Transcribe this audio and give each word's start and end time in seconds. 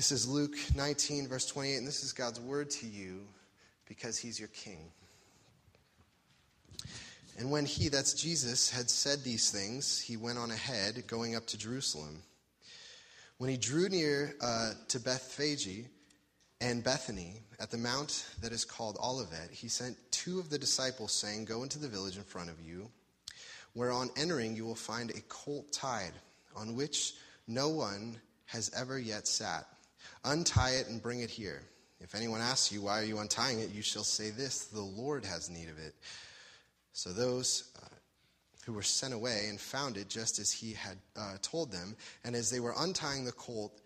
This 0.00 0.12
is 0.12 0.26
Luke 0.26 0.56
19, 0.74 1.28
verse 1.28 1.44
28, 1.44 1.76
and 1.76 1.86
this 1.86 2.02
is 2.02 2.14
God's 2.14 2.40
word 2.40 2.70
to 2.70 2.86
you 2.86 3.20
because 3.86 4.16
he's 4.16 4.38
your 4.38 4.48
king. 4.48 4.90
And 7.36 7.50
when 7.50 7.66
he, 7.66 7.90
that's 7.90 8.14
Jesus, 8.14 8.70
had 8.70 8.88
said 8.88 9.22
these 9.22 9.50
things, 9.50 10.00
he 10.00 10.16
went 10.16 10.38
on 10.38 10.52
ahead, 10.52 11.06
going 11.06 11.36
up 11.36 11.46
to 11.48 11.58
Jerusalem. 11.58 12.22
When 13.36 13.50
he 13.50 13.58
drew 13.58 13.90
near 13.90 14.36
uh, 14.40 14.72
to 14.88 15.00
Bethphage 15.00 15.84
and 16.62 16.82
Bethany 16.82 17.42
at 17.60 17.70
the 17.70 17.76
mount 17.76 18.24
that 18.40 18.52
is 18.52 18.64
called 18.64 18.96
Olivet, 19.04 19.50
he 19.52 19.68
sent 19.68 19.98
two 20.10 20.38
of 20.38 20.48
the 20.48 20.58
disciples, 20.58 21.12
saying, 21.12 21.44
Go 21.44 21.62
into 21.62 21.78
the 21.78 21.88
village 21.88 22.16
in 22.16 22.22
front 22.22 22.48
of 22.48 22.58
you, 22.58 22.88
where 23.74 23.92
on 23.92 24.08
entering 24.16 24.56
you 24.56 24.64
will 24.64 24.74
find 24.74 25.10
a 25.10 25.20
colt 25.28 25.70
tied, 25.72 26.14
on 26.56 26.74
which 26.74 27.16
no 27.46 27.68
one 27.68 28.16
has 28.46 28.70
ever 28.74 28.98
yet 28.98 29.28
sat. 29.28 29.66
Untie 30.24 30.72
it 30.72 30.88
and 30.88 31.02
bring 31.02 31.20
it 31.20 31.30
here. 31.30 31.62
If 32.00 32.14
anyone 32.14 32.40
asks 32.40 32.72
you, 32.72 32.82
Why 32.82 33.00
are 33.00 33.04
you 33.04 33.18
untying 33.18 33.60
it? 33.60 33.70
you 33.70 33.82
shall 33.82 34.04
say 34.04 34.30
this 34.30 34.66
The 34.66 34.80
Lord 34.80 35.24
has 35.24 35.50
need 35.50 35.68
of 35.68 35.78
it. 35.78 35.94
So 36.92 37.12
those 37.12 37.70
uh, 37.82 37.86
who 38.64 38.72
were 38.72 38.82
sent 38.82 39.14
away 39.14 39.46
and 39.48 39.60
found 39.60 39.96
it 39.96 40.08
just 40.08 40.38
as 40.38 40.50
he 40.50 40.72
had 40.72 40.96
uh, 41.16 41.36
told 41.42 41.72
them, 41.72 41.96
and 42.24 42.34
as 42.34 42.50
they 42.50 42.60
were 42.60 42.74
untying 42.78 43.24
the 43.24 43.32
colt, 43.32 43.80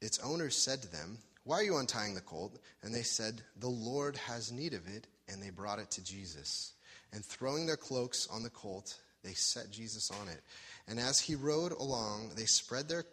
its 0.00 0.18
owner 0.20 0.50
said 0.50 0.82
to 0.82 0.92
them, 0.92 1.18
Why 1.44 1.56
are 1.56 1.62
you 1.64 1.76
untying 1.76 2.14
the 2.14 2.20
colt? 2.20 2.58
And 2.82 2.94
they 2.94 3.02
said, 3.02 3.42
The 3.60 3.68
Lord 3.68 4.16
has 4.16 4.52
need 4.52 4.74
of 4.74 4.86
it. 4.88 5.06
And 5.30 5.42
they 5.42 5.50
brought 5.50 5.78
it 5.78 5.90
to 5.92 6.04
Jesus. 6.04 6.72
And 7.12 7.24
throwing 7.24 7.66
their 7.66 7.76
cloaks 7.76 8.26
on 8.32 8.42
the 8.42 8.50
colt, 8.50 8.96
they 9.22 9.32
set 9.32 9.70
Jesus 9.70 10.10
on 10.10 10.28
it. 10.28 10.40
And 10.86 10.98
as 10.98 11.20
he 11.20 11.34
rode 11.34 11.72
along, 11.72 12.30
they 12.34 12.46
spread 12.46 12.88
their 12.88 13.04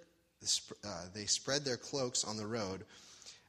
uh, 0.83 1.05
they 1.13 1.25
spread 1.25 1.63
their 1.63 1.77
cloaks 1.77 2.23
on 2.23 2.37
the 2.37 2.45
road. 2.45 2.85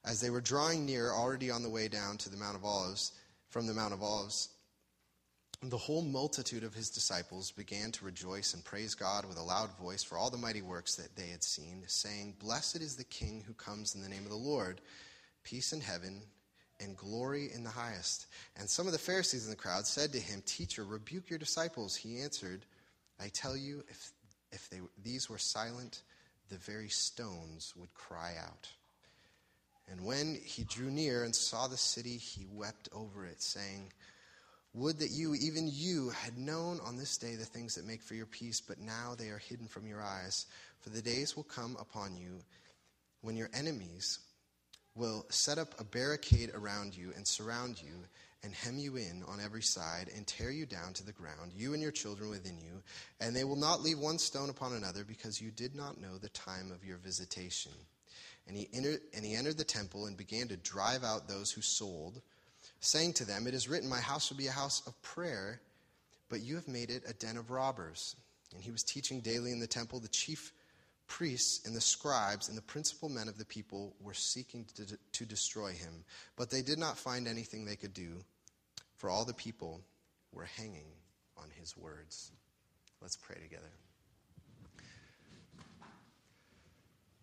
As 0.04 0.20
they 0.20 0.30
were 0.30 0.40
drawing 0.40 0.86
near, 0.86 1.10
already 1.10 1.50
on 1.50 1.62
the 1.62 1.70
way 1.70 1.88
down 1.88 2.16
to 2.18 2.30
the 2.30 2.36
Mount 2.36 2.56
of 2.56 2.64
Olives, 2.64 3.12
from 3.50 3.66
the 3.66 3.74
Mount 3.74 3.92
of 3.92 4.02
Olives, 4.02 4.50
the 5.62 5.78
whole 5.78 6.02
multitude 6.02 6.62
of 6.62 6.74
his 6.74 6.90
disciples 6.90 7.50
began 7.50 7.90
to 7.92 8.04
rejoice 8.04 8.54
and 8.54 8.64
praise 8.64 8.94
God 8.94 9.24
with 9.24 9.38
a 9.38 9.42
loud 9.42 9.70
voice 9.78 10.02
for 10.02 10.18
all 10.18 10.30
the 10.30 10.36
mighty 10.36 10.62
works 10.62 10.94
that 10.96 11.16
they 11.16 11.28
had 11.28 11.42
seen, 11.42 11.82
saying, 11.86 12.34
Blessed 12.38 12.82
is 12.82 12.96
the 12.96 13.04
King 13.04 13.42
who 13.46 13.54
comes 13.54 13.94
in 13.94 14.02
the 14.02 14.08
name 14.08 14.24
of 14.24 14.30
the 14.30 14.36
Lord, 14.36 14.80
peace 15.42 15.72
in 15.72 15.80
heaven 15.80 16.20
and 16.80 16.96
glory 16.96 17.48
in 17.54 17.64
the 17.64 17.70
highest. 17.70 18.26
And 18.58 18.68
some 18.68 18.86
of 18.86 18.92
the 18.92 18.98
Pharisees 18.98 19.44
in 19.44 19.50
the 19.50 19.56
crowd 19.56 19.86
said 19.86 20.12
to 20.12 20.20
him, 20.20 20.42
Teacher, 20.44 20.84
rebuke 20.84 21.30
your 21.30 21.38
disciples. 21.38 21.96
He 21.96 22.20
answered, 22.20 22.66
I 23.18 23.28
tell 23.32 23.56
you, 23.56 23.82
if, 23.88 24.12
if 24.52 24.68
they, 24.68 24.80
these 25.02 25.30
were 25.30 25.38
silent, 25.38 26.02
the 26.48 26.58
very 26.58 26.88
stones 26.88 27.72
would 27.76 27.92
cry 27.94 28.34
out. 28.40 28.68
And 29.90 30.04
when 30.04 30.38
he 30.44 30.64
drew 30.64 30.90
near 30.90 31.24
and 31.24 31.34
saw 31.34 31.68
the 31.68 31.76
city, 31.76 32.16
he 32.16 32.46
wept 32.50 32.88
over 32.92 33.24
it, 33.24 33.42
saying, 33.42 33.92
Would 34.74 34.98
that 34.98 35.10
you, 35.10 35.34
even 35.34 35.68
you, 35.72 36.10
had 36.10 36.36
known 36.36 36.80
on 36.84 36.96
this 36.96 37.16
day 37.16 37.36
the 37.36 37.44
things 37.44 37.74
that 37.74 37.86
make 37.86 38.02
for 38.02 38.14
your 38.14 38.26
peace, 38.26 38.60
but 38.60 38.80
now 38.80 39.14
they 39.16 39.28
are 39.28 39.38
hidden 39.38 39.68
from 39.68 39.86
your 39.86 40.02
eyes. 40.02 40.46
For 40.80 40.90
the 40.90 41.02
days 41.02 41.36
will 41.36 41.44
come 41.44 41.76
upon 41.80 42.16
you 42.16 42.40
when 43.20 43.36
your 43.36 43.50
enemies 43.54 44.18
will 44.96 45.26
set 45.28 45.58
up 45.58 45.78
a 45.78 45.84
barricade 45.84 46.50
around 46.54 46.96
you 46.96 47.12
and 47.14 47.26
surround 47.26 47.80
you 47.80 47.92
and 48.46 48.54
hem 48.54 48.78
you 48.78 48.94
in 48.96 49.24
on 49.26 49.40
every 49.44 49.62
side 49.62 50.08
and 50.14 50.24
tear 50.24 50.52
you 50.52 50.64
down 50.66 50.92
to 50.94 51.04
the 51.04 51.12
ground, 51.12 51.50
you 51.54 51.74
and 51.74 51.82
your 51.82 51.90
children 51.90 52.30
within 52.30 52.56
you, 52.56 52.80
and 53.20 53.34
they 53.34 53.42
will 53.42 53.56
not 53.56 53.82
leave 53.82 53.98
one 53.98 54.18
stone 54.18 54.48
upon 54.48 54.72
another 54.72 55.04
because 55.04 55.40
you 55.40 55.50
did 55.50 55.74
not 55.74 56.00
know 56.00 56.16
the 56.16 56.28
time 56.28 56.70
of 56.70 56.84
your 56.84 56.96
visitation. 56.98 57.72
And 58.46 58.56
he 58.56 58.68
entered, 58.72 59.00
and 59.14 59.24
he 59.24 59.34
entered 59.34 59.58
the 59.58 59.64
temple 59.64 60.06
and 60.06 60.16
began 60.16 60.46
to 60.48 60.56
drive 60.56 61.02
out 61.02 61.26
those 61.26 61.50
who 61.50 61.60
sold, 61.60 62.22
saying 62.78 63.14
to 63.14 63.24
them, 63.24 63.48
It 63.48 63.54
is 63.54 63.68
written, 63.68 63.88
My 63.88 64.00
house 64.00 64.30
will 64.30 64.36
be 64.36 64.46
a 64.46 64.52
house 64.52 64.80
of 64.86 65.02
prayer, 65.02 65.60
but 66.28 66.40
you 66.40 66.54
have 66.54 66.68
made 66.68 66.90
it 66.90 67.02
a 67.08 67.14
den 67.14 67.36
of 67.36 67.50
robbers. 67.50 68.14
And 68.54 68.62
he 68.62 68.70
was 68.70 68.84
teaching 68.84 69.20
daily 69.20 69.50
in 69.50 69.58
the 69.58 69.66
temple. 69.66 69.98
The 69.98 70.06
chief 70.06 70.52
priests 71.08 71.66
and 71.66 71.74
the 71.74 71.80
scribes 71.80 72.48
and 72.48 72.56
the 72.56 72.62
principal 72.62 73.08
men 73.08 73.26
of 73.26 73.38
the 73.38 73.44
people 73.44 73.94
were 74.00 74.14
seeking 74.14 74.64
to, 74.76 74.96
to 75.12 75.24
destroy 75.24 75.72
him, 75.72 76.04
but 76.36 76.50
they 76.50 76.62
did 76.62 76.78
not 76.78 76.96
find 76.96 77.26
anything 77.26 77.64
they 77.64 77.76
could 77.76 77.94
do, 77.94 78.24
for 79.06 79.12
all 79.12 79.24
the 79.24 79.32
people 79.34 79.80
were 80.32 80.48
hanging 80.56 80.88
on 81.36 81.44
his 81.60 81.76
words. 81.76 82.32
Let's 83.00 83.16
pray 83.16 83.36
together. 83.40 83.70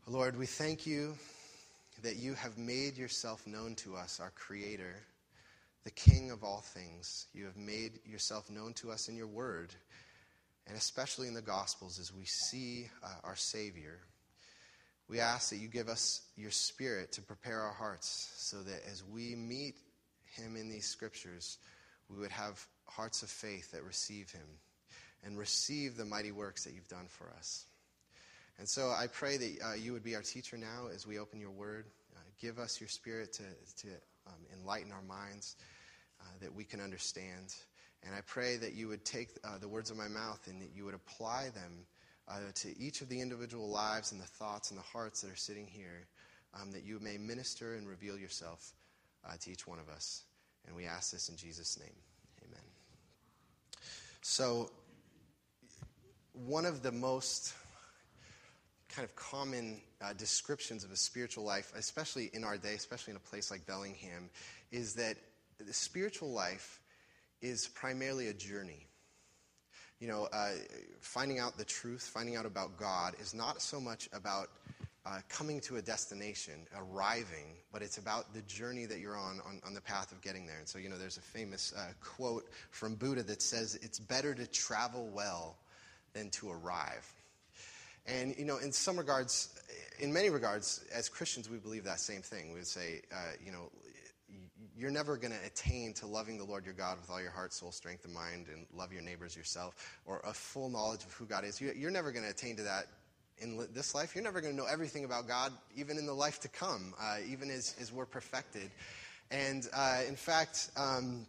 Lord, 0.08 0.40
we 0.40 0.46
thank 0.46 0.88
you 0.88 1.18
that 2.02 2.16
you 2.16 2.36
have 2.36 2.58
made 2.58 2.96
yourself 2.96 3.46
known 3.46 3.76
to 3.76 3.98
us, 3.98 4.22
our 4.22 4.32
Creator, 4.34 4.96
the 5.84 5.92
King 5.92 6.32
of 6.32 6.42
all 6.42 6.62
things. 6.62 7.28
You 7.34 7.44
have 7.44 7.58
made 7.58 8.00
yourself 8.06 8.50
known 8.50 8.72
to 8.76 8.90
us 8.90 9.10
in 9.10 9.18
your 9.18 9.28
word 9.28 9.76
and 10.68 10.78
especially 10.78 11.28
in 11.28 11.34
the 11.34 11.42
Gospels 11.42 12.00
as 12.00 12.14
we 12.14 12.24
see 12.24 12.88
uh, 13.04 13.10
our 13.26 13.36
Savior. 13.36 14.00
We 15.10 15.20
ask 15.20 15.50
that 15.50 15.58
you 15.58 15.68
give 15.68 15.90
us 15.90 16.22
your 16.38 16.52
Spirit 16.52 17.12
to 17.12 17.22
prepare 17.22 17.60
our 17.60 17.74
hearts 17.74 18.32
so 18.38 18.64
that 18.64 18.90
as 18.90 19.04
we 19.04 19.36
meet 19.36 19.76
Him 20.38 20.56
in 20.56 20.70
these 20.70 20.86
Scriptures, 20.86 21.58
we 22.14 22.22
would 22.22 22.32
have 22.32 22.66
hearts 22.86 23.24
of 23.24 23.30
faith 23.30 23.72
that 23.72 23.84
receive 23.84 24.32
Him 24.32 24.48
and 25.24 25.38
receive 25.38 25.98
the 25.98 26.06
mighty 26.06 26.32
works 26.32 26.64
that 26.66 26.74
you've 26.74 26.88
done 26.88 27.08
for 27.08 27.30
us. 27.38 27.66
And 28.60 28.68
so 28.70 28.92
I 28.92 29.08
pray 29.08 29.38
that 29.38 29.58
uh, 29.66 29.74
you 29.74 29.94
would 29.94 30.04
be 30.04 30.16
our 30.16 30.22
teacher 30.22 30.58
now 30.58 30.88
as 30.94 31.08
we 31.08 31.18
open 31.18 31.40
your 31.40 31.52
word. 31.52 31.86
Uh, 32.16 32.20
give 32.40 32.60
us 32.60 32.80
your 32.80 32.90
Spirit 32.90 33.34
to, 33.34 33.44
to 33.82 33.88
um, 34.28 34.34
enlighten 34.54 34.92
our 34.92 35.02
minds 35.02 35.56
uh, 36.22 36.26
that 36.42 36.54
we 36.54 36.64
can 36.64 36.80
understand. 36.80 37.56
And 38.06 38.14
I 38.14 38.22
pray 38.26 38.58
that 38.58 38.74
you 38.74 38.88
would 38.90 39.06
take 39.06 39.30
uh, 39.44 39.58
the 39.58 39.68
words 39.68 39.90
of 39.90 39.98
my 39.98 40.08
mouth 40.08 40.48
and 40.48 40.62
that 40.62 40.70
you 40.76 40.86
would 40.86 40.94
apply 40.94 41.50
them 41.56 41.86
uh, 42.28 42.40
to 42.56 42.78
each 42.78 43.02
of 43.02 43.10
the 43.10 43.20
individual 43.20 43.70
lives 43.70 44.12
and 44.12 44.22
the 44.22 44.26
thoughts 44.26 44.70
and 44.70 44.80
the 44.80 44.84
hearts 44.84 45.22
that 45.22 45.32
are 45.32 45.36
sitting 45.36 45.68
here, 45.68 46.06
um, 46.62 46.72
that 46.72 46.84
you 46.84 47.00
may 47.00 47.18
minister 47.18 47.76
and 47.76 47.88
reveal 47.88 48.18
yourself 48.18 48.74
uh, 49.26 49.34
to 49.40 49.52
each 49.52 49.66
one 49.66 49.80
of 49.80 49.90
us. 49.90 50.24
And 50.68 50.76
we 50.76 50.86
ask 50.86 51.12
this 51.12 51.30
in 51.30 51.36
Jesus' 51.36 51.80
name. 51.80 51.96
Amen. 52.46 52.64
So, 54.22 54.72
one 56.34 56.66
of 56.66 56.82
the 56.82 56.92
most 56.92 57.54
kind 58.90 59.08
of 59.08 59.16
common 59.16 59.82
uh, 60.02 60.14
descriptions 60.14 60.84
of 60.84 60.92
a 60.92 60.96
spiritual 60.96 61.44
life, 61.44 61.72
especially 61.76 62.30
in 62.34 62.44
our 62.44 62.58
day, 62.58 62.74
especially 62.74 63.12
in 63.12 63.18
a 63.18 63.30
place 63.30 63.50
like 63.50 63.66
Bellingham, 63.66 64.30
is 64.72 64.94
that 64.96 65.18
the 65.60 65.74
spiritual 65.74 66.32
life 66.32 66.80
is 67.42 67.68
primarily 67.68 68.28
a 68.28 68.34
journey. 68.34 68.88
You 70.00 70.08
know, 70.08 70.28
uh, 70.34 70.52
finding 71.00 71.40
out 71.40 71.58
the 71.58 71.66
truth, 71.66 72.10
finding 72.14 72.36
out 72.36 72.46
about 72.46 72.78
God, 72.78 73.16
is 73.22 73.34
not 73.34 73.62
so 73.62 73.80
much 73.80 74.10
about 74.14 74.50
uh, 75.06 75.20
coming 75.28 75.60
to 75.60 75.76
a 75.76 75.82
destination, 75.82 76.66
arriving, 76.78 77.58
but 77.72 77.82
it's 77.82 77.98
about 77.98 78.34
the 78.34 78.42
journey 78.44 78.86
that 78.86 79.00
you're 79.00 79.18
on, 79.18 79.42
on, 79.46 79.60
on 79.66 79.74
the 79.74 79.82
path 79.82 80.12
of 80.12 80.22
getting 80.22 80.48
there. 80.48 80.58
And 80.58 80.68
so, 80.68 80.80
you 80.80 80.90
know, 80.90 80.98
there's 80.98 81.18
a 81.18 81.22
famous 81.22 81.74
uh, 81.78 81.88
quote 82.02 82.50
from 82.72 82.96
Buddha 82.96 83.24
that 83.24 83.42
says, 83.42 83.78
It's 83.82 84.00
better 84.00 84.34
to 84.34 84.48
travel 84.48 85.10
well 85.14 85.58
than 86.14 86.30
to 86.32 86.50
arrive. 86.50 87.12
And, 88.06 88.36
you 88.38 88.46
know, 88.46 88.58
in 88.58 88.72
some 88.72 88.98
regards, 88.98 89.60
in 90.00 90.12
many 90.12 90.30
regards, 90.30 90.86
as 90.94 91.10
Christians, 91.10 91.50
we 91.50 91.58
believe 91.58 91.84
that 91.86 92.00
same 92.00 92.22
thing. 92.22 92.50
We 92.50 92.60
would 92.60 92.68
say, 92.68 93.02
uh, 93.12 93.34
you 93.44 93.52
know, 93.52 93.72
you're 94.76 94.92
never 94.92 95.18
going 95.18 95.32
to 95.32 95.46
attain 95.46 95.94
to 95.94 96.08
loving 96.08 96.38
the 96.38 96.44
Lord 96.44 96.66
your 96.66 96.74
God 96.74 97.00
with 97.00 97.10
all 97.10 97.22
your 97.22 97.32
heart, 97.32 97.54
soul, 97.54 97.72
strength, 97.72 98.06
and 98.06 98.14
mind, 98.14 98.48
and 98.52 98.66
love 98.74 98.92
your 98.92 99.02
neighbors 99.02 99.36
yourself, 99.36 100.00
or 100.06 100.22
a 100.26 100.34
full 100.34 100.70
knowledge 100.70 101.04
of 101.04 101.14
who 101.14 101.26
God 101.26 101.44
is. 101.46 101.62
You're 101.62 101.92
never 101.92 102.12
going 102.12 102.24
to 102.26 102.32
attain 102.32 102.56
to 102.58 102.64
that 102.64 102.88
in 103.40 103.68
this 103.74 103.94
life. 103.94 104.16
You're 104.16 104.24
never 104.24 104.42
going 104.42 104.54
to 104.54 104.58
know 104.58 104.68
everything 104.68 105.06
about 105.06 105.28
God, 105.28 105.52
even 105.76 105.98
in 105.98 106.06
the 106.06 106.14
life 106.14 106.40
to 106.42 106.48
come, 106.48 106.94
uh, 107.02 107.18
even 107.30 107.50
as, 107.50 107.76
as 107.80 107.92
we're 107.92 108.06
perfected. 108.06 108.70
And 109.32 109.68
uh, 109.74 110.02
in 110.08 110.16
fact, 110.16 110.70
um, 110.78 111.26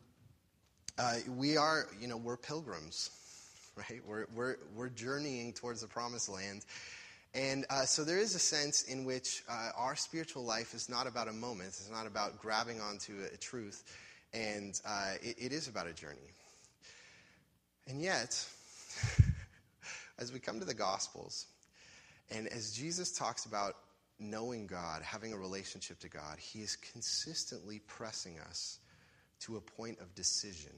uh, 0.99 1.17
we 1.37 1.57
are, 1.57 1.87
you 2.01 2.07
know, 2.07 2.17
we're 2.17 2.37
pilgrims, 2.37 3.11
right? 3.77 4.01
We're, 4.07 4.27
we're, 4.35 4.57
we're 4.75 4.91
journeying 4.91 5.53
towards 5.55 5.81
the 5.81 5.89
promised 5.89 6.29
land. 6.29 6.65
And 7.35 7.67
uh, 7.69 7.85
so 7.85 8.05
there 8.05 8.19
is 8.19 8.37
a 8.37 8.39
sense 8.39 8.85
in 8.85 9.05
which 9.05 9.43
uh, 9.49 9.71
our 9.77 9.97
spiritual 9.97 10.45
life 10.45 10.73
is 10.73 10.89
not 10.89 11.09
about 11.09 11.27
a 11.27 11.33
moment, 11.33 11.69
it's 11.69 11.91
not 11.91 12.07
about 12.07 12.39
grabbing 12.39 12.81
onto 12.81 13.15
a, 13.23 13.35
a 13.35 13.37
truth, 13.37 13.83
and 14.33 14.81
uh, 14.87 15.15
it, 15.21 15.37
it 15.39 15.53
is 15.53 15.67
about 15.67 15.89
a 15.89 15.93
journey. 15.93 16.31
And 17.89 18.01
yet, 18.01 18.47
as 20.19 20.33
we 20.33 20.39
come 20.39 20.61
to 20.61 20.65
the 20.65 20.75
Gospels, 20.75 21.47
and 22.31 22.49
as 22.49 22.73
Jesus 22.73 23.13
talks 23.13 23.45
about 23.45 23.75
knowing 24.19 24.67
God, 24.67 25.03
having 25.03 25.33
a 25.33 25.37
relationship 25.37 25.99
to 26.01 26.09
God, 26.09 26.39
he 26.39 26.61
is 26.61 26.77
consistently 26.77 27.81
pressing 27.87 28.39
us 28.39 28.79
to 29.41 29.57
a 29.57 29.61
point 29.61 29.99
of 30.01 30.15
decision. 30.15 30.73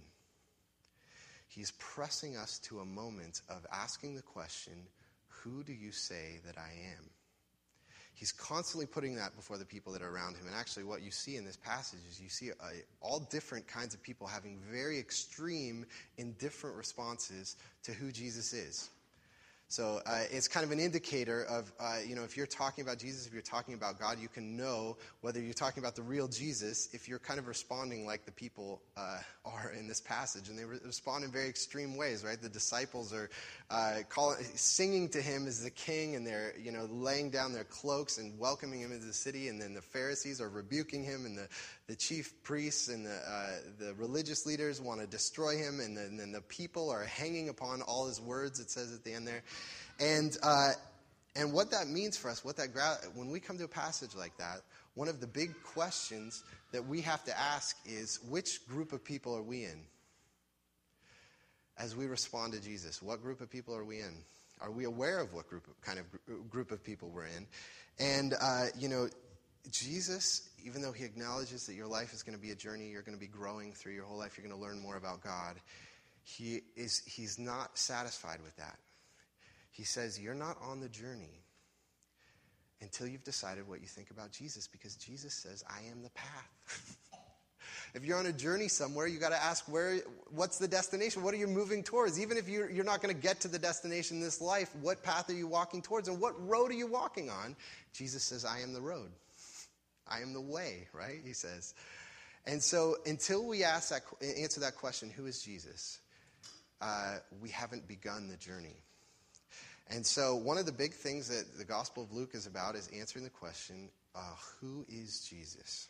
He's 1.48 1.72
pressing 1.78 2.36
us 2.36 2.58
to 2.64 2.80
a 2.80 2.84
moment 2.84 3.42
of 3.48 3.66
asking 3.72 4.16
the 4.16 4.22
question 4.22 4.88
who 5.28 5.62
do 5.62 5.72
you 5.72 5.92
say 5.92 6.40
that 6.44 6.58
I 6.58 6.70
am? 6.96 7.10
He's 8.14 8.32
constantly 8.32 8.86
putting 8.86 9.14
that 9.16 9.36
before 9.36 9.58
the 9.58 9.66
people 9.66 9.92
that 9.92 10.00
are 10.00 10.08
around 10.08 10.36
him. 10.36 10.46
And 10.46 10.56
actually, 10.56 10.84
what 10.84 11.02
you 11.02 11.10
see 11.10 11.36
in 11.36 11.44
this 11.44 11.58
passage 11.58 12.00
is 12.10 12.18
you 12.18 12.30
see 12.30 12.50
uh, 12.50 12.64
all 13.02 13.20
different 13.30 13.68
kinds 13.68 13.94
of 13.94 14.02
people 14.02 14.26
having 14.26 14.58
very 14.72 14.98
extreme 14.98 15.84
and 16.18 16.36
different 16.38 16.76
responses 16.76 17.56
to 17.84 17.92
who 17.92 18.10
Jesus 18.10 18.54
is. 18.54 18.88
So 19.68 20.00
uh, 20.06 20.20
it's 20.30 20.46
kind 20.46 20.64
of 20.64 20.70
an 20.70 20.78
indicator 20.78 21.42
of, 21.44 21.72
uh, 21.80 21.96
you 22.06 22.14
know, 22.14 22.22
if 22.22 22.36
you're 22.36 22.46
talking 22.46 22.84
about 22.84 22.98
Jesus, 22.98 23.26
if 23.26 23.32
you're 23.32 23.42
talking 23.42 23.74
about 23.74 23.98
God, 23.98 24.18
you 24.20 24.28
can 24.28 24.56
know 24.56 24.96
whether 25.22 25.40
you're 25.40 25.54
talking 25.54 25.82
about 25.82 25.96
the 25.96 26.02
real 26.02 26.28
Jesus 26.28 26.88
if 26.92 27.08
you're 27.08 27.18
kind 27.18 27.40
of 27.40 27.48
responding 27.48 28.06
like 28.06 28.24
the 28.24 28.32
people 28.32 28.80
uh, 28.96 29.18
are 29.44 29.72
in 29.76 29.88
this 29.88 30.00
passage. 30.00 30.48
And 30.48 30.56
they 30.56 30.64
re- 30.64 30.78
respond 30.84 31.24
in 31.24 31.32
very 31.32 31.48
extreme 31.48 31.96
ways, 31.96 32.24
right? 32.24 32.40
The 32.40 32.48
disciples 32.48 33.12
are 33.12 33.28
uh, 33.68 33.98
calling, 34.08 34.38
singing 34.54 35.08
to 35.10 35.20
him 35.20 35.48
as 35.48 35.64
the 35.64 35.70
king, 35.70 36.14
and 36.14 36.24
they're, 36.24 36.54
you 36.62 36.70
know, 36.70 36.86
laying 36.88 37.30
down 37.30 37.52
their 37.52 37.64
cloaks 37.64 38.18
and 38.18 38.38
welcoming 38.38 38.80
him 38.80 38.92
into 38.92 39.06
the 39.06 39.12
city. 39.12 39.48
And 39.48 39.60
then 39.60 39.74
the 39.74 39.82
Pharisees 39.82 40.40
are 40.40 40.48
rebuking 40.48 41.02
him, 41.02 41.26
and 41.26 41.36
the, 41.36 41.48
the 41.86 41.94
chief 41.94 42.42
priests 42.42 42.88
and 42.88 43.06
the, 43.06 43.14
uh, 43.14 43.48
the 43.78 43.94
religious 43.94 44.44
leaders 44.44 44.80
want 44.80 45.00
to 45.00 45.06
destroy 45.06 45.56
him. 45.56 45.80
And 45.80 45.96
then, 45.96 46.06
and 46.06 46.20
then 46.20 46.32
the 46.32 46.40
people 46.40 46.90
are 46.90 47.04
hanging 47.04 47.48
upon 47.48 47.82
all 47.82 48.06
his 48.06 48.20
words, 48.20 48.58
it 48.58 48.70
says 48.70 48.92
at 48.92 49.04
the 49.04 49.12
end 49.12 49.26
there. 49.26 49.42
And, 50.00 50.36
uh, 50.42 50.72
and 51.36 51.52
what 51.52 51.70
that 51.70 51.86
means 51.86 52.16
for 52.16 52.30
us, 52.30 52.44
what 52.44 52.56
that 52.56 52.72
gra- 52.72 52.98
when 53.14 53.30
we 53.30 53.38
come 53.38 53.58
to 53.58 53.64
a 53.64 53.68
passage 53.68 54.14
like 54.16 54.36
that, 54.38 54.62
one 54.94 55.08
of 55.08 55.20
the 55.20 55.26
big 55.26 55.54
questions 55.62 56.42
that 56.72 56.84
we 56.84 57.02
have 57.02 57.22
to 57.24 57.38
ask 57.38 57.76
is 57.84 58.18
which 58.28 58.66
group 58.66 58.92
of 58.92 59.04
people 59.04 59.36
are 59.36 59.42
we 59.42 59.64
in? 59.64 59.84
As 61.78 61.94
we 61.94 62.06
respond 62.06 62.54
to 62.54 62.60
Jesus, 62.60 63.02
what 63.02 63.22
group 63.22 63.40
of 63.42 63.50
people 63.50 63.76
are 63.76 63.84
we 63.84 64.00
in? 64.00 64.16
Are 64.62 64.70
we 64.70 64.84
aware 64.84 65.18
of 65.18 65.34
what 65.34 65.48
group 65.48 65.66
of, 65.68 65.78
kind 65.82 65.98
of 65.98 66.50
group 66.50 66.70
of 66.70 66.82
people 66.82 67.10
we're 67.10 67.26
in? 67.26 67.46
And 67.98 68.34
uh, 68.40 68.66
you 68.78 68.88
know, 68.88 69.08
Jesus, 69.70 70.48
even 70.64 70.82
though 70.82 70.92
he 70.92 71.04
acknowledges 71.04 71.66
that 71.66 71.74
your 71.74 71.86
life 71.86 72.12
is 72.12 72.22
going 72.22 72.36
to 72.36 72.42
be 72.42 72.50
a 72.50 72.54
journey, 72.54 72.88
you're 72.88 73.02
going 73.02 73.16
to 73.16 73.20
be 73.20 73.26
growing 73.26 73.72
through 73.72 73.92
your 73.92 74.04
whole 74.04 74.18
life, 74.18 74.36
you're 74.36 74.46
going 74.46 74.58
to 74.58 74.64
learn 74.64 74.80
more 74.80 74.96
about 74.96 75.22
God. 75.22 75.56
He 76.22 76.60
is 76.74 77.02
he's 77.06 77.38
not 77.38 77.78
satisfied 77.78 78.40
with 78.42 78.56
that. 78.56 78.76
He 79.70 79.84
says, 79.84 80.18
You're 80.18 80.34
not 80.34 80.56
on 80.60 80.80
the 80.80 80.88
journey 80.88 81.42
until 82.80 83.06
you've 83.06 83.24
decided 83.24 83.68
what 83.68 83.80
you 83.80 83.86
think 83.86 84.10
about 84.10 84.32
Jesus, 84.32 84.66
because 84.66 84.96
Jesus 84.96 85.34
says, 85.34 85.64
I 85.68 85.88
am 85.90 86.02
the 86.02 86.10
path. 86.10 86.96
if 87.94 88.04
you're 88.04 88.18
on 88.18 88.26
a 88.26 88.32
journey 88.32 88.68
somewhere, 88.68 89.06
you 89.06 89.18
got 89.18 89.30
to 89.30 89.42
ask 89.42 89.70
where, 89.70 90.00
what's 90.30 90.58
the 90.58 90.68
destination? 90.68 91.22
What 91.22 91.32
are 91.32 91.38
you 91.38 91.46
moving 91.46 91.82
towards? 91.82 92.20
Even 92.20 92.36
if 92.36 92.48
you're, 92.48 92.70
you're 92.70 92.84
not 92.84 93.02
going 93.02 93.14
to 93.14 93.20
get 93.20 93.40
to 93.40 93.48
the 93.48 93.58
destination 93.58 94.18
in 94.18 94.22
this 94.22 94.40
life, 94.40 94.74
what 94.80 95.02
path 95.02 95.30
are 95.30 95.34
you 95.34 95.46
walking 95.46 95.80
towards? 95.80 96.08
And 96.08 96.20
what 96.20 96.34
road 96.46 96.70
are 96.70 96.74
you 96.74 96.86
walking 96.86 97.30
on? 97.30 97.56
Jesus 97.92 98.22
says, 98.22 98.44
I 98.44 98.60
am 98.60 98.72
the 98.72 98.82
road. 98.82 99.10
I 100.08 100.20
am 100.20 100.32
the 100.32 100.40
way, 100.40 100.88
right? 100.92 101.20
He 101.24 101.32
says. 101.32 101.74
And 102.46 102.62
so 102.62 102.96
until 103.06 103.46
we 103.46 103.64
ask 103.64 103.90
that, 103.90 104.02
answer 104.38 104.60
that 104.60 104.76
question, 104.76 105.10
who 105.10 105.26
is 105.26 105.42
Jesus? 105.42 106.00
Uh, 106.80 107.16
we 107.40 107.48
haven't 107.50 107.88
begun 107.88 108.28
the 108.28 108.36
journey. 108.36 108.76
And 109.88 110.04
so, 110.04 110.34
one 110.34 110.58
of 110.58 110.66
the 110.66 110.72
big 110.72 110.94
things 110.94 111.28
that 111.28 111.56
the 111.56 111.64
Gospel 111.64 112.02
of 112.02 112.12
Luke 112.12 112.30
is 112.34 112.46
about 112.46 112.74
is 112.74 112.88
answering 112.88 113.24
the 113.24 113.30
question 113.30 113.88
uh, 114.16 114.34
who 114.60 114.84
is 114.88 115.20
Jesus? 115.20 115.88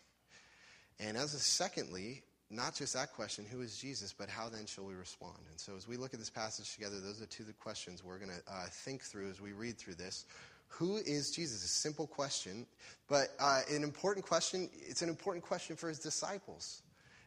And 1.00 1.16
as 1.16 1.32
a 1.32 1.38
secondly, 1.38 2.22
not 2.50 2.74
just 2.74 2.92
that 2.94 3.12
question, 3.14 3.46
who 3.50 3.62
is 3.62 3.76
Jesus, 3.76 4.14
but 4.16 4.28
how 4.28 4.48
then 4.48 4.66
shall 4.66 4.84
we 4.84 4.94
respond? 4.94 5.38
And 5.50 5.58
so, 5.58 5.74
as 5.76 5.88
we 5.88 5.96
look 5.96 6.12
at 6.12 6.20
this 6.20 6.30
passage 6.30 6.74
together, 6.74 7.00
those 7.00 7.22
are 7.22 7.26
two 7.26 7.44
of 7.44 7.46
the 7.46 7.54
questions 7.54 8.04
we're 8.04 8.18
going 8.18 8.30
to 8.30 8.52
uh, 8.52 8.66
think 8.70 9.02
through 9.02 9.30
as 9.30 9.40
we 9.40 9.52
read 9.52 9.78
through 9.78 9.94
this. 9.94 10.26
Who 10.78 10.96
is 10.96 11.30
Jesus? 11.30 11.64
A 11.64 11.68
simple 11.68 12.06
question, 12.06 12.66
but 13.08 13.28
uh, 13.38 13.62
an 13.70 13.82
important 13.82 14.26
question. 14.26 14.68
It's 14.74 15.02
an 15.02 15.08
important 15.08 15.44
question 15.44 15.74
for 15.74 15.88
his 15.88 15.98
disciples. 15.98 16.82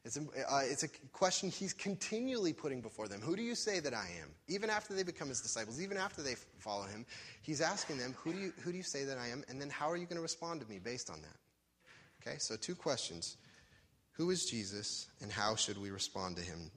It's 0.06 0.18
a, 0.18 0.22
uh, 0.22 0.62
it's 0.64 0.84
a 0.84 0.88
question 1.12 1.50
he's 1.50 1.74
continually 1.74 2.54
putting 2.54 2.80
before 2.80 3.08
them. 3.08 3.22
Who 3.22 3.36
do 3.36 3.42
you 3.42 3.56
say 3.56 3.80
that 3.80 3.94
I 3.94 4.08
am? 4.22 4.30
Even 4.48 4.70
after 4.70 4.94
they 4.94 5.04
become 5.04 5.30
his 5.30 5.42
disciples, 5.42 5.82
even 5.82 5.98
after 5.98 6.22
they 6.22 6.36
follow 6.60 6.84
him, 6.84 7.06
he's 7.42 7.60
asking 7.60 7.98
them, 7.98 8.16
who 8.18 8.34
do, 8.34 8.40
you, 8.40 8.54
who 8.62 8.72
do 8.72 8.78
you 8.78 8.84
say 8.84 9.04
that 9.04 9.18
I 9.18 9.28
am? 9.28 9.44
And 9.50 9.60
then 9.60 9.70
how 9.70 9.90
are 9.90 9.98
you 9.98 10.06
going 10.06 10.18
to 10.18 10.22
respond 10.22 10.62
to 10.62 10.68
me 10.68 10.80
based 10.80 11.10
on 11.10 11.22
that? 11.22 11.38
Okay, 12.22 12.38
so 12.38 12.56
two 12.56 12.76
questions. 12.76 13.38
Who 14.14 14.30
is 14.30 14.46
Jesus, 14.46 15.08
and 15.22 15.32
how 15.32 15.56
should 15.56 15.82
we 15.82 15.90
respond 15.90 16.36
to 16.38 16.44
him? 16.44 16.72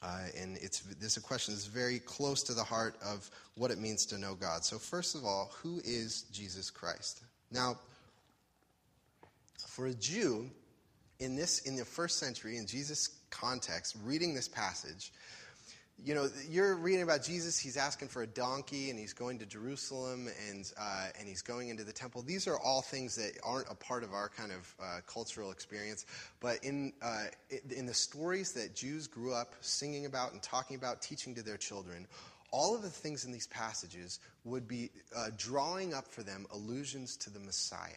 Uh, 0.00 0.20
and 0.40 0.56
it's, 0.58 0.82
question 1.22 1.54
that's 1.54 1.66
very 1.66 1.98
close 1.98 2.42
to 2.44 2.54
the 2.54 2.62
heart 2.62 2.94
of 3.04 3.28
what 3.56 3.70
it 3.70 3.78
means 3.78 4.06
to 4.06 4.18
know 4.18 4.34
God. 4.34 4.64
So, 4.64 4.78
first 4.78 5.16
of 5.16 5.24
all, 5.24 5.50
who 5.60 5.80
is 5.84 6.22
Jesus 6.32 6.70
Christ? 6.70 7.22
Now, 7.50 7.78
for 9.66 9.86
a 9.86 9.94
Jew, 9.94 10.50
in 11.20 11.34
this 11.34 11.60
in 11.60 11.76
the 11.76 11.84
first 11.84 12.18
century 12.18 12.56
in 12.56 12.66
jesus 12.66 13.20
context 13.30 13.96
reading 14.04 14.34
this 14.34 14.48
passage 14.48 15.12
you 16.04 16.14
know 16.14 16.28
you're 16.48 16.76
reading 16.76 17.02
about 17.02 17.24
jesus 17.24 17.58
he's 17.58 17.76
asking 17.76 18.06
for 18.08 18.22
a 18.22 18.26
donkey 18.26 18.90
and 18.90 18.98
he's 18.98 19.12
going 19.12 19.38
to 19.38 19.46
jerusalem 19.46 20.28
and 20.48 20.72
uh, 20.80 21.06
and 21.18 21.28
he's 21.28 21.42
going 21.42 21.68
into 21.68 21.84
the 21.84 21.92
temple. 21.92 22.22
These 22.22 22.46
are 22.46 22.58
all 22.58 22.82
things 22.82 23.16
that 23.16 23.32
aren't 23.42 23.68
a 23.70 23.74
part 23.74 24.04
of 24.04 24.12
our 24.12 24.28
kind 24.28 24.52
of 24.52 24.74
uh, 24.80 25.00
cultural 25.06 25.50
experience 25.50 26.06
but 26.40 26.62
in 26.62 26.92
uh, 27.02 27.24
in 27.70 27.86
the 27.86 27.94
stories 27.94 28.52
that 28.52 28.74
jews 28.74 29.06
grew 29.06 29.34
up 29.34 29.54
singing 29.60 30.06
about 30.06 30.32
and 30.32 30.42
talking 30.42 30.76
about 30.76 31.02
teaching 31.02 31.34
to 31.34 31.42
their 31.42 31.56
children 31.56 32.06
all 32.50 32.74
of 32.74 32.82
the 32.82 32.90
things 32.90 33.24
in 33.24 33.32
these 33.32 33.46
passages 33.48 34.20
would 34.44 34.66
be 34.66 34.90
uh, 35.14 35.28
drawing 35.36 35.92
up 35.92 36.06
for 36.06 36.22
them 36.22 36.46
allusions 36.52 37.16
to 37.16 37.30
the 37.30 37.40
messiah 37.40 37.90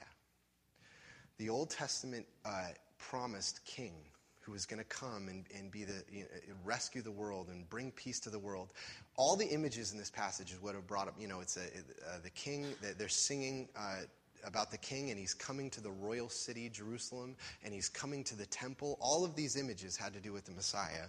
the 1.38 1.50
old 1.50 1.69
testament 1.69 2.25
uh, 2.45 2.68
promised 2.97 3.63
king 3.65 3.94
who 4.42 4.52
was 4.52 4.66
going 4.66 4.80
to 4.80 4.86
come 4.86 5.28
and, 5.30 5.46
and 5.58 5.72
be 5.72 5.84
the 5.84 6.04
you 6.12 6.22
know, 6.22 6.28
rescue 6.66 7.02
the 7.02 7.12
world 7.12 7.48
and 7.50 7.70
bring 7.70 7.92
peace 7.92 8.20
to 8.20 8.30
the 8.30 8.40
world. 8.40 8.74
All 9.16 9.36
the 9.36 9.48
images 9.48 9.92
in 9.92 9.98
this 9.98 10.10
passage 10.10 10.52
is 10.52 10.62
what 10.62 10.76
have 10.76 10.88
brought 10.88 11.08
up. 11.08 11.16
You 11.20 11.28
know, 11.28 11.42
it's 11.42 11.58
a, 11.58 11.62
uh, 11.62 12.18
the 12.24 12.32
king. 12.32 12.66
They're 12.98 13.10
singing. 13.10 13.70
Uh, 13.76 14.02
about 14.44 14.72
the 14.72 14.78
king, 14.78 15.12
and 15.12 15.20
he's 15.20 15.36
coming 15.36 15.70
to 15.70 15.82
the 15.82 15.92
royal 15.92 16.28
city, 16.28 16.68
Jerusalem, 16.68 17.36
and 17.64 17.72
he's 17.72 17.90
coming 17.90 18.24
to 18.24 18.36
the 18.36 18.48
temple. 18.48 18.98
All 19.00 19.24
of 19.24 19.36
these 19.36 19.56
images 19.56 19.96
had 19.96 20.14
to 20.14 20.20
do 20.20 20.34
with 20.34 20.46
the 20.46 20.52
Messiah. 20.52 21.06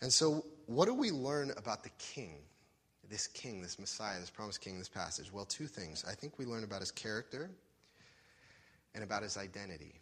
And 0.00 0.12
so, 0.12 0.44
what 0.66 0.86
do 0.86 0.94
we 0.94 1.10
learn 1.10 1.52
about 1.56 1.82
the 1.82 1.90
king, 1.98 2.36
this 3.08 3.26
king, 3.26 3.62
this 3.62 3.78
Messiah, 3.78 4.18
this 4.20 4.30
promised 4.30 4.60
king, 4.60 4.78
this 4.78 4.88
passage? 4.88 5.32
Well, 5.32 5.44
two 5.44 5.66
things. 5.66 6.04
I 6.08 6.14
think 6.14 6.38
we 6.38 6.44
learn 6.44 6.64
about 6.64 6.80
his 6.80 6.90
character 6.90 7.50
and 8.94 9.04
about 9.04 9.22
his 9.22 9.36
identity. 9.36 10.01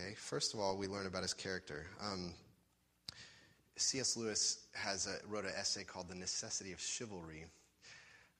Okay, 0.00 0.14
first 0.14 0.54
of 0.54 0.60
all, 0.60 0.76
we 0.76 0.86
learn 0.86 1.06
about 1.06 1.22
his 1.22 1.34
character. 1.34 1.86
Um, 2.00 2.32
C.S. 3.76 4.16
Lewis 4.16 4.66
has 4.74 5.08
a, 5.08 5.26
wrote 5.26 5.44
an 5.44 5.52
essay 5.56 5.82
called 5.82 6.08
"The 6.08 6.14
Necessity 6.14 6.72
of 6.72 6.80
Chivalry." 6.80 7.46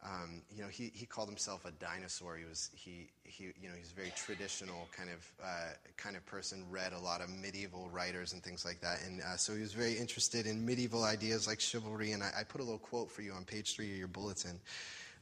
Um, 0.04 0.42
you 0.54 0.62
know, 0.62 0.68
he, 0.68 0.92
he 0.94 1.04
called 1.04 1.28
himself 1.28 1.64
a 1.64 1.72
dinosaur. 1.72 2.36
He 2.36 2.44
was 2.44 2.70
he 2.74 3.08
he 3.24 3.44
you 3.60 3.68
know 3.68 3.74
he's 3.76 3.90
a 3.90 3.94
very 3.94 4.12
traditional 4.14 4.88
kind 4.96 5.10
of 5.10 5.32
uh, 5.42 5.72
kind 5.96 6.16
of 6.16 6.24
person. 6.26 6.64
Read 6.70 6.92
a 6.92 6.98
lot 6.98 7.20
of 7.20 7.28
medieval 7.28 7.88
writers 7.90 8.32
and 8.32 8.42
things 8.42 8.64
like 8.64 8.80
that, 8.80 9.00
and 9.04 9.20
uh, 9.20 9.36
so 9.36 9.54
he 9.54 9.60
was 9.60 9.72
very 9.72 9.94
interested 9.94 10.46
in 10.46 10.64
medieval 10.64 11.02
ideas 11.02 11.48
like 11.48 11.58
chivalry. 11.58 12.12
And 12.12 12.22
I, 12.22 12.30
I, 12.38 12.44
put 12.44 12.60
a 12.60 12.64
little 12.64 12.78
quote 12.78 13.10
for 13.10 13.22
you 13.22 13.32
on 13.32 13.44
page 13.44 13.74
three 13.74 13.90
of 13.90 13.98
your 13.98 14.06
bulletin 14.06 14.60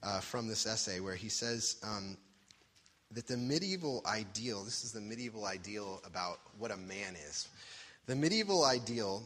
uh, 0.03 0.21
from 0.21 0.49
this 0.49 0.67
essay, 0.67 1.01
where 1.01 1.15
he 1.15 1.31
says, 1.31 1.77
um, 1.83 2.19
that 3.13 3.27
the 3.27 3.37
medieval 3.37 4.03
ideal, 4.07 4.65
this 4.65 4.85
is 4.85 4.93
the 4.93 5.01
medieval 5.01 5.45
ideal 5.45 6.03
about 6.05 6.41
what 6.59 6.71
a 6.71 6.77
man 6.77 7.15
is. 7.29 7.49
The 8.07 8.17
medieval 8.17 8.65
ideal 8.65 9.23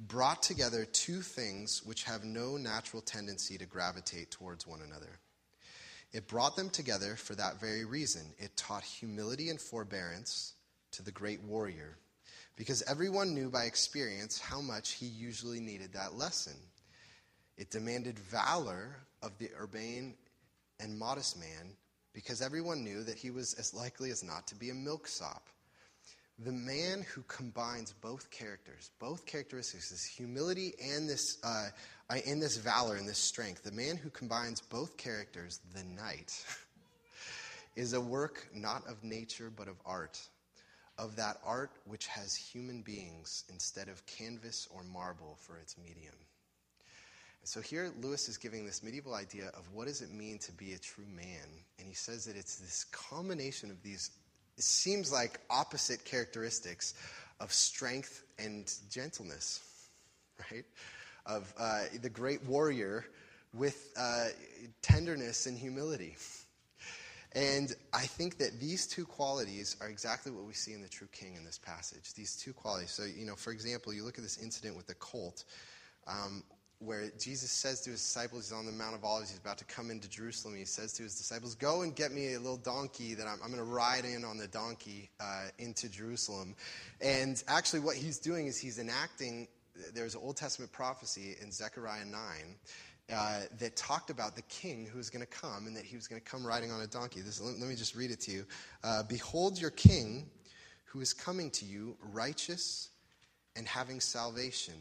brought 0.00 0.42
together 0.42 0.84
two 0.84 1.20
things 1.20 1.82
which 1.84 2.04
have 2.04 2.24
no 2.24 2.56
natural 2.56 3.02
tendency 3.02 3.58
to 3.58 3.66
gravitate 3.66 4.30
towards 4.30 4.66
one 4.66 4.80
another. 4.82 5.18
It 6.12 6.28
brought 6.28 6.56
them 6.56 6.70
together 6.70 7.16
for 7.16 7.34
that 7.34 7.60
very 7.60 7.84
reason. 7.84 8.22
It 8.38 8.56
taught 8.56 8.84
humility 8.84 9.50
and 9.50 9.60
forbearance 9.60 10.54
to 10.92 11.02
the 11.02 11.10
great 11.10 11.42
warrior, 11.42 11.96
because 12.56 12.82
everyone 12.86 13.34
knew 13.34 13.50
by 13.50 13.64
experience 13.64 14.38
how 14.38 14.60
much 14.60 14.92
he 14.92 15.06
usually 15.06 15.58
needed 15.58 15.92
that 15.92 16.14
lesson. 16.14 16.54
It 17.56 17.70
demanded 17.70 18.18
valor 18.18 18.96
of 19.22 19.36
the 19.38 19.50
urbane 19.60 20.14
and 20.78 20.98
modest 20.98 21.38
man 21.38 21.76
because 22.14 22.40
everyone 22.40 22.84
knew 22.84 23.02
that 23.02 23.18
he 23.18 23.30
was 23.30 23.54
as 23.54 23.74
likely 23.74 24.10
as 24.10 24.22
not 24.22 24.46
to 24.46 24.54
be 24.54 24.70
a 24.70 24.74
milksop. 24.74 25.48
The 26.38 26.52
man 26.52 27.04
who 27.14 27.22
combines 27.22 27.92
both 27.92 28.30
characters, 28.30 28.90
both 28.98 29.26
characteristics, 29.26 29.90
this 29.90 30.04
humility 30.04 30.72
and 30.82 31.08
this, 31.08 31.38
uh, 31.44 31.68
and 32.26 32.40
this 32.40 32.56
valor 32.56 32.96
and 32.96 33.08
this 33.08 33.18
strength, 33.18 33.62
the 33.62 33.72
man 33.72 33.96
who 33.96 34.10
combines 34.10 34.60
both 34.60 34.96
characters, 34.96 35.60
the 35.74 35.84
knight, 35.84 36.44
is 37.76 37.92
a 37.92 38.00
work 38.00 38.48
not 38.54 38.86
of 38.88 39.02
nature 39.04 39.52
but 39.54 39.68
of 39.68 39.76
art, 39.84 40.20
of 40.98 41.16
that 41.16 41.38
art 41.44 41.72
which 41.84 42.06
has 42.06 42.34
human 42.34 42.82
beings 42.82 43.44
instead 43.48 43.88
of 43.88 44.04
canvas 44.06 44.68
or 44.74 44.82
marble 44.84 45.36
for 45.40 45.58
its 45.58 45.76
medium. 45.78 46.14
So 47.46 47.60
here 47.60 47.92
Lewis 48.00 48.30
is 48.30 48.38
giving 48.38 48.64
this 48.64 48.82
medieval 48.82 49.14
idea 49.14 49.48
of 49.48 49.68
what 49.74 49.86
does 49.86 50.00
it 50.00 50.10
mean 50.10 50.38
to 50.38 50.52
be 50.52 50.72
a 50.72 50.78
true 50.78 51.04
man. 51.14 51.46
And 51.78 51.86
he 51.86 51.92
says 51.92 52.24
that 52.24 52.36
it's 52.36 52.56
this 52.56 52.84
combination 52.84 53.70
of 53.70 53.82
these, 53.82 54.10
it 54.56 54.64
seems 54.64 55.12
like 55.12 55.38
opposite 55.50 56.06
characteristics 56.06 56.94
of 57.40 57.52
strength 57.52 58.24
and 58.38 58.72
gentleness, 58.90 59.60
right? 60.50 60.64
Of 61.26 61.52
uh, 61.58 61.82
the 62.00 62.08
great 62.08 62.42
warrior 62.46 63.04
with 63.52 63.92
uh, 63.98 64.28
tenderness 64.80 65.44
and 65.44 65.58
humility. 65.58 66.16
And 67.32 67.74
I 67.92 68.06
think 68.06 68.38
that 68.38 68.58
these 68.58 68.86
two 68.86 69.04
qualities 69.04 69.76
are 69.82 69.88
exactly 69.88 70.32
what 70.32 70.44
we 70.44 70.54
see 70.54 70.72
in 70.72 70.80
the 70.80 70.88
true 70.88 71.08
king 71.12 71.34
in 71.36 71.44
this 71.44 71.58
passage. 71.58 72.14
These 72.14 72.36
two 72.36 72.54
qualities. 72.54 72.90
So, 72.90 73.04
you 73.04 73.26
know, 73.26 73.34
for 73.34 73.50
example, 73.50 73.92
you 73.92 74.02
look 74.02 74.16
at 74.16 74.24
this 74.24 74.38
incident 74.38 74.76
with 74.76 74.86
the 74.86 74.94
colt. 74.94 75.44
Um, 76.06 76.42
where 76.78 77.10
Jesus 77.18 77.50
says 77.50 77.80
to 77.82 77.90
his 77.90 78.00
disciples, 78.00 78.46
he's 78.46 78.52
on 78.52 78.66
the 78.66 78.72
Mount 78.72 78.94
of 78.94 79.04
Olives, 79.04 79.30
he's 79.30 79.38
about 79.38 79.58
to 79.58 79.64
come 79.64 79.90
into 79.90 80.08
Jerusalem. 80.08 80.56
He 80.56 80.64
says 80.64 80.92
to 80.94 81.02
his 81.02 81.14
disciples, 81.16 81.54
Go 81.54 81.82
and 81.82 81.94
get 81.94 82.12
me 82.12 82.34
a 82.34 82.38
little 82.38 82.56
donkey 82.56 83.14
that 83.14 83.26
I'm, 83.26 83.38
I'm 83.42 83.52
going 83.52 83.64
to 83.64 83.64
ride 83.64 84.04
in 84.04 84.24
on 84.24 84.36
the 84.36 84.48
donkey 84.48 85.10
uh, 85.20 85.46
into 85.58 85.88
Jerusalem. 85.88 86.54
And 87.00 87.42
actually, 87.48 87.80
what 87.80 87.96
he's 87.96 88.18
doing 88.18 88.46
is 88.46 88.58
he's 88.58 88.78
enacting, 88.78 89.48
there's 89.94 90.14
an 90.14 90.20
Old 90.22 90.36
Testament 90.36 90.72
prophecy 90.72 91.36
in 91.40 91.50
Zechariah 91.50 92.04
9. 92.04 92.20
Uh, 93.12 93.40
that 93.58 93.76
talked 93.76 94.08
about 94.08 94.34
the 94.34 94.40
king 94.42 94.86
who 94.90 94.96
was 94.96 95.10
going 95.10 95.20
to 95.20 95.26
come 95.26 95.66
and 95.66 95.76
that 95.76 95.84
he 95.84 95.94
was 95.94 96.08
going 96.08 96.18
to 96.18 96.26
come 96.26 96.42
riding 96.46 96.72
on 96.72 96.80
a 96.80 96.86
donkey. 96.86 97.20
This, 97.20 97.38
let, 97.38 97.60
let 97.60 97.68
me 97.68 97.74
just 97.74 97.94
read 97.94 98.10
it 98.10 98.18
to 98.22 98.30
you. 98.30 98.46
Uh, 98.82 99.02
Behold, 99.02 99.60
your 99.60 99.72
king 99.72 100.24
who 100.86 101.02
is 101.02 101.12
coming 101.12 101.50
to 101.50 101.66
you, 101.66 101.98
righteous 102.14 102.88
and 103.56 103.68
having 103.68 104.00
salvation 104.00 104.74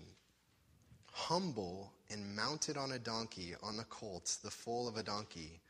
humble 1.14 1.94
and 2.10 2.36
mounted 2.36 2.76
on 2.76 2.92
a 2.92 3.00
donkey, 3.00 3.54
on 3.62 3.80
a 3.80 3.84
colt, 3.86 4.38
the 4.44 4.52
foal 4.52 4.88
of 4.88 4.98
a 4.98 5.04
donkey. 5.04 5.62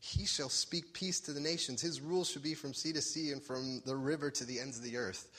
He 0.00 0.26
shall 0.26 0.48
speak 0.48 0.92
peace 0.92 1.20
to 1.20 1.32
the 1.32 1.40
nations. 1.40 1.80
His 1.80 2.00
rule 2.00 2.24
shall 2.24 2.42
be 2.42 2.54
from 2.54 2.74
sea 2.74 2.92
to 2.92 3.00
sea 3.00 3.32
and 3.32 3.42
from 3.42 3.80
the 3.86 3.96
river 3.96 4.30
to 4.30 4.44
the 4.44 4.60
ends 4.60 4.76
of 4.76 4.84
the 4.84 4.96
earth. 4.96 5.30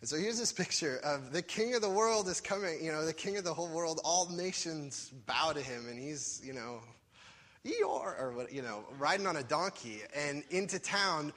And 0.00 0.08
so 0.08 0.16
here's 0.16 0.38
this 0.38 0.52
picture 0.52 1.00
of 1.02 1.32
the 1.32 1.42
king 1.42 1.74
of 1.74 1.80
the 1.80 1.90
world 1.90 2.28
is 2.28 2.40
coming, 2.40 2.82
you 2.84 2.92
know, 2.92 3.04
the 3.04 3.12
king 3.14 3.38
of 3.38 3.44
the 3.44 3.54
whole 3.54 3.68
world. 3.68 4.00
All 4.04 4.28
nations 4.28 5.10
bow 5.26 5.52
to 5.52 5.60
him, 5.60 5.86
and 5.88 5.98
he's, 5.98 6.40
you 6.44 6.52
know, 6.52 6.80
Eeyore, 7.64 8.20
or 8.20 8.32
what, 8.36 8.52
you 8.52 8.62
know, 8.62 8.84
riding 8.98 9.26
on 9.26 9.36
a 9.36 9.42
donkey. 9.42 10.02
And 10.14 10.44
into 10.50 10.78
town, 10.78 11.32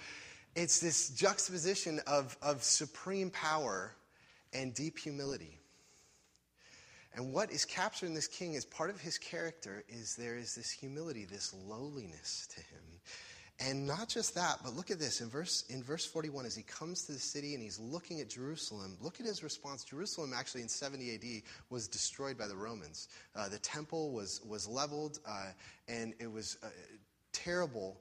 it's 0.55 0.79
this 0.79 1.09
juxtaposition 1.09 2.01
of, 2.05 2.37
of 2.41 2.61
supreme 2.63 3.29
power 3.29 3.95
and 4.53 4.73
deep 4.73 4.97
humility. 4.97 5.58
And 7.15 7.33
what 7.33 7.51
is 7.51 7.65
captured 7.65 8.05
in 8.05 8.13
this 8.13 8.27
king 8.27 8.55
as 8.55 8.65
part 8.65 8.89
of 8.89 8.99
his 8.99 9.17
character 9.17 9.83
is 9.89 10.15
there 10.15 10.37
is 10.37 10.55
this 10.55 10.69
humility, 10.69 11.25
this 11.25 11.53
lowliness 11.65 12.47
to 12.55 12.59
him. 12.59 12.83
And 13.61 13.85
not 13.85 14.07
just 14.07 14.35
that, 14.35 14.59
but 14.63 14.73
look 14.73 14.89
at 14.89 14.99
this 14.99 15.19
in 15.19 15.29
verse 15.29 15.65
in 15.69 15.83
verse 15.83 16.05
41 16.05 16.45
as 16.45 16.55
he 16.55 16.63
comes 16.63 17.03
to 17.05 17.11
the 17.11 17.19
city 17.19 17.55
and 17.55 17.61
he's 17.61 17.77
looking 17.77 18.21
at 18.21 18.29
Jerusalem. 18.29 18.95
Look 19.01 19.19
at 19.19 19.25
his 19.25 19.43
response. 19.43 19.83
Jerusalem 19.83 20.31
actually 20.33 20.61
in 20.61 20.69
70 20.69 21.15
AD 21.15 21.43
was 21.69 21.89
destroyed 21.89 22.37
by 22.37 22.47
the 22.47 22.55
Romans. 22.55 23.09
Uh, 23.35 23.49
the 23.49 23.59
temple 23.59 24.13
was 24.13 24.39
was 24.47 24.65
leveled, 24.65 25.19
uh, 25.27 25.47
and 25.89 26.13
it 26.19 26.31
was 26.31 26.57
a 26.63 26.69
terrible 27.33 27.97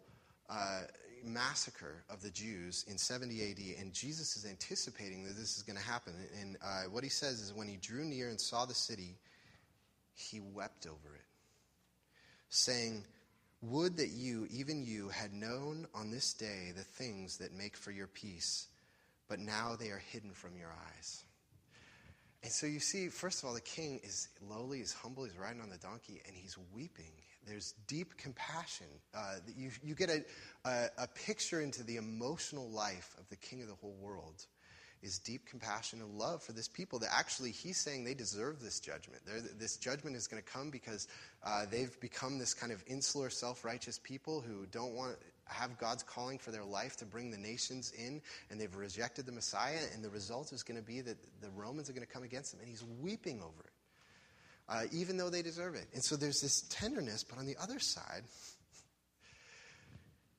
uh, 0.48 0.82
massacre 1.24 2.04
of 2.10 2.22
the 2.22 2.30
Jews 2.30 2.84
in 2.88 2.98
70 2.98 3.50
AD, 3.50 3.80
and 3.80 3.92
Jesus 3.92 4.36
is 4.36 4.46
anticipating 4.46 5.24
that 5.24 5.36
this 5.36 5.56
is 5.56 5.62
going 5.62 5.78
to 5.78 5.84
happen. 5.84 6.14
And 6.40 6.56
uh, 6.62 6.84
what 6.90 7.04
he 7.04 7.10
says 7.10 7.40
is 7.40 7.52
when 7.52 7.68
he 7.68 7.76
drew 7.76 8.04
near 8.04 8.28
and 8.28 8.40
saw 8.40 8.64
the 8.64 8.74
city, 8.74 9.16
he 10.14 10.40
wept 10.40 10.86
over 10.86 11.14
it, 11.14 11.24
saying, 12.48 13.04
Would 13.62 13.96
that 13.98 14.10
you, 14.10 14.46
even 14.50 14.82
you, 14.82 15.08
had 15.08 15.32
known 15.32 15.86
on 15.94 16.10
this 16.10 16.32
day 16.32 16.72
the 16.76 16.82
things 16.82 17.38
that 17.38 17.52
make 17.52 17.76
for 17.76 17.90
your 17.90 18.08
peace, 18.08 18.68
but 19.28 19.38
now 19.38 19.76
they 19.78 19.90
are 19.90 20.02
hidden 20.10 20.32
from 20.32 20.56
your 20.56 20.74
eyes. 20.96 21.24
And 22.42 22.52
so 22.52 22.66
you 22.66 22.80
see, 22.80 23.08
first 23.08 23.42
of 23.42 23.48
all, 23.48 23.54
the 23.54 23.60
king 23.60 24.00
is 24.04 24.28
lowly, 24.48 24.78
he's 24.78 24.92
humble, 24.92 25.24
he's 25.24 25.36
riding 25.36 25.60
on 25.60 25.70
the 25.70 25.78
donkey, 25.78 26.22
and 26.26 26.36
he's 26.36 26.56
weeping. 26.72 27.12
There's 27.48 27.74
deep 27.86 28.16
compassion. 28.18 28.86
Uh, 29.14 29.36
you, 29.56 29.70
you 29.82 29.94
get 29.94 30.10
a, 30.10 30.24
a, 30.64 30.86
a 30.98 31.08
picture 31.08 31.60
into 31.60 31.82
the 31.82 31.96
emotional 31.96 32.68
life 32.68 33.14
of 33.18 33.28
the 33.30 33.36
king 33.36 33.62
of 33.62 33.68
the 33.68 33.74
whole 33.74 33.96
world 34.00 34.46
is 35.02 35.18
deep 35.20 35.46
compassion 35.46 36.00
and 36.00 36.18
love 36.18 36.42
for 36.42 36.52
this 36.52 36.68
people 36.68 36.98
that 36.98 37.10
actually 37.12 37.52
he's 37.52 37.78
saying 37.78 38.04
they 38.04 38.14
deserve 38.14 38.60
this 38.60 38.80
judgment. 38.80 39.22
They're, 39.24 39.40
this 39.40 39.76
judgment 39.76 40.16
is 40.16 40.26
going 40.26 40.42
to 40.42 40.48
come 40.48 40.70
because 40.70 41.06
uh, 41.44 41.66
they've 41.70 41.98
become 42.00 42.38
this 42.38 42.52
kind 42.52 42.72
of 42.72 42.82
insular, 42.86 43.30
self 43.30 43.64
righteous 43.64 43.98
people 43.98 44.40
who 44.40 44.66
don't 44.66 44.94
want 44.94 45.12
to 45.12 45.54
have 45.54 45.78
God's 45.78 46.02
calling 46.02 46.38
for 46.38 46.50
their 46.50 46.64
life 46.64 46.96
to 46.96 47.06
bring 47.06 47.30
the 47.30 47.38
nations 47.38 47.92
in, 47.92 48.20
and 48.50 48.60
they've 48.60 48.74
rejected 48.74 49.24
the 49.24 49.32
Messiah, 49.32 49.78
and 49.94 50.04
the 50.04 50.10
result 50.10 50.52
is 50.52 50.62
going 50.62 50.78
to 50.78 50.84
be 50.84 51.00
that 51.00 51.16
the 51.40 51.50
Romans 51.56 51.88
are 51.88 51.92
going 51.92 52.06
to 52.06 52.12
come 52.12 52.24
against 52.24 52.50
them, 52.50 52.60
and 52.60 52.68
he's 52.68 52.84
weeping 53.00 53.40
over 53.40 53.62
it 53.64 53.77
uh, 54.68 54.82
even 54.92 55.16
though 55.16 55.30
they 55.30 55.42
deserve 55.42 55.74
it. 55.74 55.86
And 55.94 56.02
so 56.02 56.16
there's 56.16 56.40
this 56.40 56.62
tenderness, 56.68 57.24
but 57.24 57.38
on 57.38 57.46
the 57.46 57.56
other 57.60 57.78
side, 57.78 58.24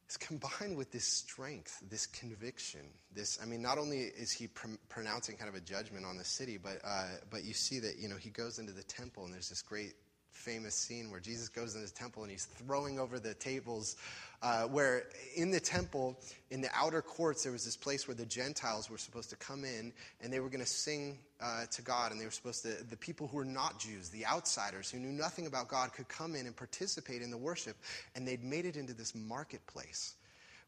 it's 0.05 0.17
combined 0.17 0.75
with 0.75 0.91
this 0.91 1.05
strength, 1.05 1.83
this 1.87 2.07
conviction. 2.07 2.81
This, 3.13 3.37
I 3.41 3.45
mean, 3.45 3.61
not 3.61 3.77
only 3.77 3.99
is 3.99 4.31
he 4.31 4.47
pr- 4.47 4.67
pronouncing 4.89 5.37
kind 5.37 5.49
of 5.49 5.55
a 5.55 5.59
judgment 5.59 6.03
on 6.03 6.17
the 6.17 6.23
city, 6.23 6.57
but 6.57 6.79
uh, 6.83 7.05
but 7.29 7.43
you 7.43 7.53
see 7.53 7.79
that 7.79 7.99
you 7.99 8.07
know 8.07 8.15
he 8.15 8.31
goes 8.31 8.57
into 8.57 8.71
the 8.71 8.83
temple 8.83 9.25
and 9.25 9.33
there's 9.33 9.49
this 9.49 9.61
great 9.61 9.93
famous 10.39 10.73
scene 10.73 11.11
where 11.11 11.19
Jesus 11.19 11.49
goes 11.49 11.75
in 11.75 11.81
the 11.81 11.89
temple 11.89 12.23
and 12.23 12.31
he's 12.31 12.45
throwing 12.45 12.99
over 12.99 13.19
the 13.19 13.33
tables. 13.35 13.97
Uh, 14.41 14.63
where 14.63 15.03
in 15.35 15.51
the 15.51 15.59
temple, 15.59 16.17
in 16.49 16.61
the 16.61 16.69
outer 16.73 17.01
courts, 17.01 17.43
there 17.43 17.51
was 17.51 17.65
this 17.65 17.75
place 17.75 18.07
where 18.07 18.15
the 18.15 18.25
Gentiles 18.25 18.89
were 18.89 18.97
supposed 18.97 19.29
to 19.29 19.35
come 19.35 19.65
in 19.65 19.91
and 20.21 20.31
they 20.31 20.39
were 20.39 20.47
going 20.47 20.63
to 20.63 20.65
sing 20.65 21.19
uh, 21.41 21.65
to 21.71 21.81
God. 21.81 22.13
And 22.13 22.21
they 22.21 22.25
were 22.25 22.31
supposed 22.31 22.63
to, 22.63 22.69
the 22.89 22.95
people 22.95 23.27
who 23.27 23.37
were 23.37 23.45
not 23.45 23.79
Jews, 23.79 24.09
the 24.09 24.25
outsiders 24.25 24.89
who 24.89 24.97
knew 24.97 25.11
nothing 25.11 25.45
about 25.45 25.67
God, 25.67 25.91
could 25.91 26.07
come 26.07 26.35
in 26.35 26.45
and 26.45 26.55
participate 26.55 27.21
in 27.21 27.31
the 27.31 27.37
worship. 27.37 27.75
And 28.15 28.25
they'd 28.25 28.43
made 28.43 28.65
it 28.65 28.77
into 28.77 28.93
this 28.93 29.13
marketplace 29.13 30.15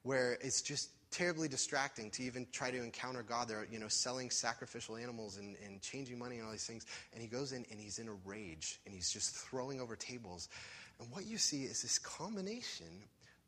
where 0.03 0.37
it's 0.41 0.61
just 0.61 0.89
terribly 1.11 1.47
distracting 1.47 2.09
to 2.11 2.23
even 2.23 2.47
try 2.51 2.71
to 2.71 2.77
encounter 2.77 3.21
God. 3.21 3.47
They're, 3.47 3.67
you 3.69 3.79
know, 3.79 3.89
selling 3.89 4.29
sacrificial 4.29 4.95
animals 4.95 5.37
and, 5.37 5.55
and 5.65 5.81
changing 5.81 6.17
money 6.17 6.37
and 6.37 6.45
all 6.45 6.51
these 6.51 6.65
things. 6.65 6.85
And 7.13 7.21
he 7.21 7.27
goes 7.27 7.51
in 7.51 7.65
and 7.69 7.79
he's 7.79 7.99
in 7.99 8.07
a 8.07 8.13
rage 8.25 8.79
and 8.85 8.95
he's 8.95 9.11
just 9.11 9.35
throwing 9.35 9.79
over 9.79 9.95
tables. 9.95 10.49
And 10.99 11.11
what 11.11 11.25
you 11.25 11.37
see 11.37 11.63
is 11.63 11.81
this 11.81 11.99
combination 11.99 12.87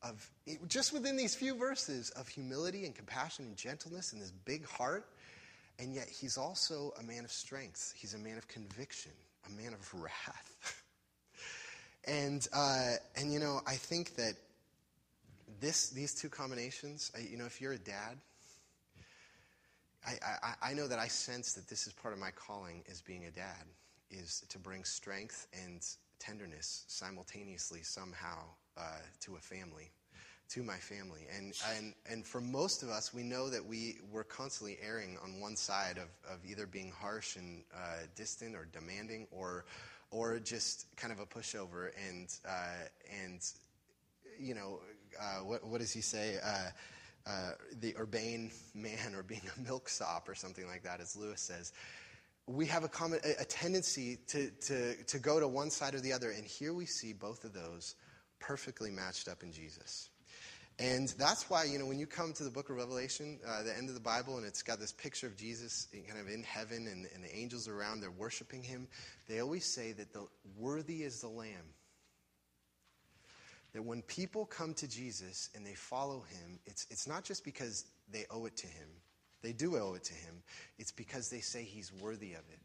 of, 0.01 0.29
just 0.67 0.91
within 0.91 1.15
these 1.15 1.34
few 1.34 1.55
verses, 1.55 2.10
of 2.12 2.27
humility 2.27 2.86
and 2.86 2.93
compassion 2.93 3.46
and 3.46 3.55
gentleness 3.55 4.12
and 4.12 4.22
this 4.22 4.32
big 4.32 4.67
heart. 4.67 5.05
And 5.79 5.93
yet 5.93 6.08
he's 6.08 6.38
also 6.38 6.93
a 7.00 7.03
man 7.03 7.24
of 7.24 7.32
strength. 7.32 7.93
He's 7.96 8.13
a 8.13 8.20
man 8.20 8.38
of 8.38 8.48
conviction, 8.48 9.13
a 9.48 9.62
man 9.62 9.74
of 9.74 9.93
wrath. 9.93 10.84
and, 12.05 12.46
uh, 12.53 12.93
and, 13.15 13.32
you 13.32 13.39
know, 13.39 13.62
I 13.65 13.75
think 13.75 14.15
that 14.17 14.36
this, 15.63 15.89
these 15.89 16.13
two 16.13 16.27
combinations, 16.27 17.10
you 17.17 17.38
know, 17.38 17.46
if 17.46 17.62
you're 17.62 17.72
a 17.72 17.77
dad, 17.77 18.17
I, 20.05 20.12
I, 20.43 20.72
I 20.72 20.74
know 20.74 20.88
that 20.89 21.00
I 21.00 21.08
sense 21.08 21.53
that 21.53 21.70
this 21.70 21.88
is 21.88 21.93
part 21.93 22.13
of 22.13 22.20
my 22.20 22.32
calling 22.32 22.84
as 22.91 23.01
being 23.01 23.24
a 23.25 23.32
dad, 23.32 23.63
is 24.12 24.43
to 24.50 24.60
bring 24.60 24.84
strength 24.84 25.48
and 25.63 25.82
tenderness 26.20 26.84
simultaneously 26.88 27.82
somehow 27.82 28.39
uh, 28.77 28.82
to 29.22 29.38
a 29.38 29.39
family, 29.39 29.89
to 30.50 30.63
my 30.63 30.75
family. 30.75 31.27
And, 31.34 31.53
and, 31.77 31.93
and 32.12 32.25
for 32.25 32.41
most 32.41 32.84
of 32.84 32.89
us, 32.89 33.13
we 33.13 33.24
know 33.24 33.50
that 33.50 33.65
we, 33.65 34.00
we're 34.12 34.25
constantly 34.25 34.77
erring 34.86 35.17
on 35.24 35.39
one 35.39 35.55
side 35.55 35.98
of, 35.98 36.10
of 36.29 36.39
either 36.46 36.67
being 36.67 36.91
harsh 36.91 37.38
and 37.38 37.63
uh, 37.74 38.00
distant 38.17 38.53
or 38.53 38.67
demanding 38.74 39.27
or, 39.32 39.63
or 40.12 40.39
just 40.39 40.93
kind 40.98 41.13
of 41.13 41.20
a 41.20 41.25
pushover 41.25 41.91
and, 42.10 42.36
uh, 42.46 42.89
and 43.24 43.39
you 44.39 44.53
know, 44.53 44.79
uh, 45.20 45.43
what, 45.43 45.65
what, 45.65 45.82
does 45.82 45.91
he 45.91 46.01
say? 46.01 46.38
Uh, 46.43 46.70
uh, 47.25 47.51
the 47.79 47.96
urbane 47.98 48.51
man 48.74 49.15
or 49.15 49.24
being 49.24 49.41
a 49.58 49.62
milksop 49.62 50.27
or 50.27 50.36
something 50.36 50.67
like 50.67 50.84
that, 50.84 51.00
as 51.00 51.15
Lewis 51.15 51.41
says. 51.41 51.72
We 52.46 52.65
have 52.65 52.84
a, 52.84 52.89
common, 52.89 53.22
a 53.39 53.46
tendency 53.46 54.17
to, 54.27 54.50
to, 54.50 54.96
to 55.05 55.20
go 55.20 55.39
to 55.39 55.48
one 55.48 55.70
side 55.70 55.96
or 55.96 56.01
the 56.01 56.12
other, 56.12 56.32
and 56.32 56.43
here 56.46 56.74
we 56.74 56.86
see 56.86 57.13
both 57.13 57.46
of 57.46 57.53
those 57.53 57.96
perfectly 58.39 58.91
matched 58.91 59.29
up 59.29 59.43
in 59.43 59.53
Jesus. 59.53 60.10
And 60.79 61.10
that's 61.17 61.50
why, 61.50 61.63
you 61.63 61.77
know, 61.79 61.86
when 61.86 62.00
you 62.00 62.08
come 62.08 62.34
to 62.34 62.43
the 62.43 62.50
book 62.50 62.70
of 62.70 62.75
Revelation, 62.75 63.39
uh, 63.48 63.63
the 63.63 63.77
end 63.77 63.88
of 63.88 63.96
the 63.96 64.01
Bible, 64.01 64.38
and 64.38 64.46
it's 64.46 64.63
got 64.63 64.79
this 64.79 64.91
picture 64.91 65.27
of 65.27 65.38
Jesus 65.38 65.88
kind 66.08 66.20
of 66.20 66.27
in 66.27 66.43
heaven 66.43 66.88
and, 66.91 67.08
and 67.13 67.24
the 67.24 67.34
angels 67.34 67.70
around, 67.70 68.01
they're 68.01 68.12
worshiping 68.12 68.63
him, 68.63 68.88
they 69.29 69.39
always 69.39 69.65
say 69.65 69.93
that 69.93 70.12
the 70.12 70.25
worthy 70.58 71.03
is 71.03 71.22
the 71.22 71.29
Lamb 71.29 71.74
that 73.74 73.84
when 73.84 74.01
people 74.03 74.46
come 74.46 74.74
to 74.75 74.88
Jesus 74.88 75.50
and 75.56 75.65
they 75.65 75.74
follow 75.74 76.22
him, 76.30 76.60
it's, 76.65 76.86
it's 76.89 77.08
not 77.08 77.24
just 77.24 77.44
because 77.44 77.86
they 78.12 78.25
owe 78.30 78.46
it 78.46 78.56
to 78.58 78.68
him. 78.68 78.88
They 79.42 79.51
do 79.51 79.75
owe 79.77 79.96
it 79.96 80.03
to 80.06 80.13
him. 80.13 80.44
It's 80.77 80.92
because 80.92 81.30
they 81.30 81.39
say 81.39 81.63
he's 81.63 81.92
worthy 81.92 82.34
of 82.34 82.44
it. 82.51 82.60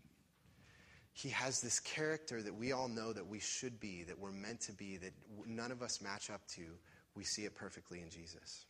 he 1.12 1.30
has 1.30 1.60
this 1.60 1.80
character 1.80 2.40
that 2.42 2.54
we 2.54 2.72
all 2.72 2.88
know 2.88 3.12
that 3.12 3.26
we 3.26 3.40
should 3.40 3.80
be, 3.80 4.04
that 4.04 4.18
we're 4.18 4.30
meant 4.30 4.60
to 4.60 4.72
be, 4.72 4.98
that 4.98 5.12
none 5.46 5.72
of 5.72 5.82
us 5.82 6.00
match 6.00 6.30
up 6.30 6.46
to. 6.48 6.62
We 7.16 7.24
see 7.24 7.44
it 7.44 7.56
perfectly 7.56 8.00
in 8.00 8.10
Jesus. 8.10 8.66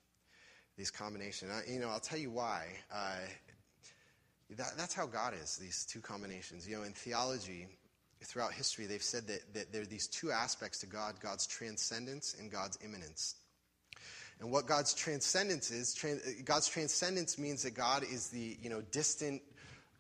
These 0.79 0.91
combinations. 0.91 1.53
You 1.69 1.81
know, 1.81 1.89
I'll 1.89 2.01
tell 2.01 2.19
you 2.19 2.31
why. 2.31 2.69
Uh, 2.91 3.17
that, 4.57 4.73
that's 4.79 4.95
how 4.95 5.07
God 5.07 5.35
is, 5.35 5.59
these 5.59 5.85
two 5.85 6.01
combinations. 6.01 6.67
You 6.67 6.77
know, 6.77 6.85
in 6.85 6.93
theology, 6.93 7.67
throughout 8.23 8.53
history, 8.53 8.87
they've 8.87 9.03
said 9.03 9.27
that, 9.29 9.55
that 9.55 9.73
there 9.73 9.83
are 9.83 9.87
these 9.87 10.07
two 10.07 10.31
aspects 10.31 10.81
to 10.81 10.87
God 10.87 11.15
God's 11.21 11.47
transcendence 11.47 12.37
and 12.39 12.51
God's 12.51 12.79
immanence. 12.85 13.37
And 14.41 14.53
what 14.53 14.67
God's 14.67 14.95
transcendence 14.95 15.71
is, 15.71 16.01
God's 16.45 16.69
transcendence 16.69 17.39
means 17.39 17.65
that 17.65 17.75
God 17.75 18.05
is 18.05 18.29
the 18.29 18.57
you 18.63 18.71
know, 18.71 18.83
distant 18.93 19.43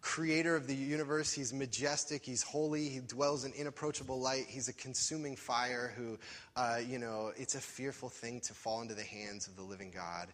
creator 0.01 0.55
of 0.55 0.69
the 0.69 0.75
universe. 0.75 1.33
He's 1.33 1.53
majestic. 1.53 2.25
He's 2.25 2.43
holy. 2.43 2.89
He 2.89 3.01
dwells 3.01 3.45
in 3.45 3.53
inapproachable 3.53 4.21
light. 4.21 4.47
He's 4.49 4.69
a 4.69 4.73
consuming 4.73 5.35
fire 5.35 5.93
who, 5.97 6.19
uh, 6.57 6.79
you 6.87 6.99
know, 6.99 7.33
it's 7.37 7.57
a 7.57 7.61
fearful 7.61 8.09
thing 8.09 8.41
to 8.43 8.55
fall 8.55 8.81
into 8.81 8.95
the 8.95 9.03
hands 9.03 9.49
of 9.49 9.57
the 9.57 9.63
living 9.63 9.91
God. 9.91 10.29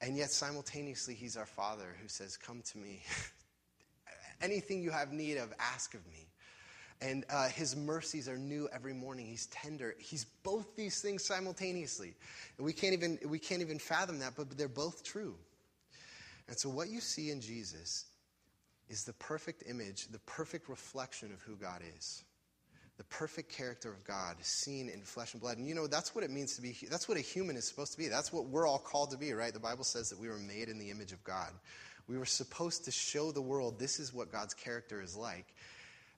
And 0.00 0.16
yet, 0.16 0.30
simultaneously, 0.30 1.14
He's 1.14 1.36
our 1.36 1.46
Father 1.46 1.96
who 2.00 2.08
says, 2.08 2.36
Come 2.36 2.62
to 2.72 2.78
me. 2.78 3.02
Anything 4.42 4.82
you 4.82 4.90
have 4.90 5.12
need 5.12 5.36
of, 5.36 5.52
ask 5.60 5.94
of 5.94 6.04
me. 6.08 6.26
And 7.02 7.24
uh, 7.28 7.48
his 7.48 7.74
mercies 7.74 8.28
are 8.28 8.38
new 8.38 8.68
every 8.72 8.94
morning. 8.94 9.26
He's 9.26 9.46
tender. 9.46 9.96
He's 9.98 10.24
both 10.44 10.76
these 10.76 11.00
things 11.00 11.24
simultaneously. 11.24 12.14
And 12.56 12.64
we 12.64 12.72
can't 12.72 12.92
even, 12.92 13.18
we 13.26 13.40
can't 13.40 13.60
even 13.60 13.80
fathom 13.80 14.20
that, 14.20 14.34
but 14.36 14.56
they're 14.56 14.68
both 14.68 15.02
true. 15.02 15.34
And 16.46 16.56
so, 16.56 16.68
what 16.68 16.88
you 16.88 17.00
see 17.00 17.30
in 17.30 17.40
Jesus 17.40 18.04
is 18.88 19.04
the 19.04 19.14
perfect 19.14 19.64
image, 19.68 20.08
the 20.08 20.20
perfect 20.20 20.68
reflection 20.68 21.32
of 21.32 21.40
who 21.42 21.56
God 21.56 21.80
is. 21.96 22.22
The 22.98 23.04
perfect 23.04 23.50
character 23.50 23.90
of 23.90 24.04
God 24.04 24.36
seen 24.42 24.88
in 24.88 25.00
flesh 25.00 25.32
and 25.32 25.40
blood. 25.40 25.56
And 25.56 25.66
you 25.66 25.74
know, 25.74 25.86
that's 25.88 26.14
what 26.14 26.22
it 26.22 26.30
means 26.30 26.54
to 26.56 26.62
be, 26.62 26.76
that's 26.88 27.08
what 27.08 27.16
a 27.16 27.22
human 27.22 27.56
is 27.56 27.66
supposed 27.66 27.92
to 27.92 27.98
be. 27.98 28.06
That's 28.06 28.32
what 28.32 28.46
we're 28.46 28.66
all 28.66 28.78
called 28.78 29.10
to 29.10 29.16
be, 29.16 29.32
right? 29.32 29.52
The 29.52 29.58
Bible 29.58 29.82
says 29.82 30.10
that 30.10 30.20
we 30.20 30.28
were 30.28 30.38
made 30.38 30.68
in 30.68 30.78
the 30.78 30.90
image 30.90 31.10
of 31.10 31.24
God. 31.24 31.50
We 32.06 32.18
were 32.18 32.26
supposed 32.26 32.84
to 32.84 32.90
show 32.92 33.32
the 33.32 33.40
world 33.40 33.78
this 33.78 33.98
is 33.98 34.12
what 34.12 34.30
God's 34.30 34.54
character 34.54 35.00
is 35.00 35.16
like. 35.16 35.46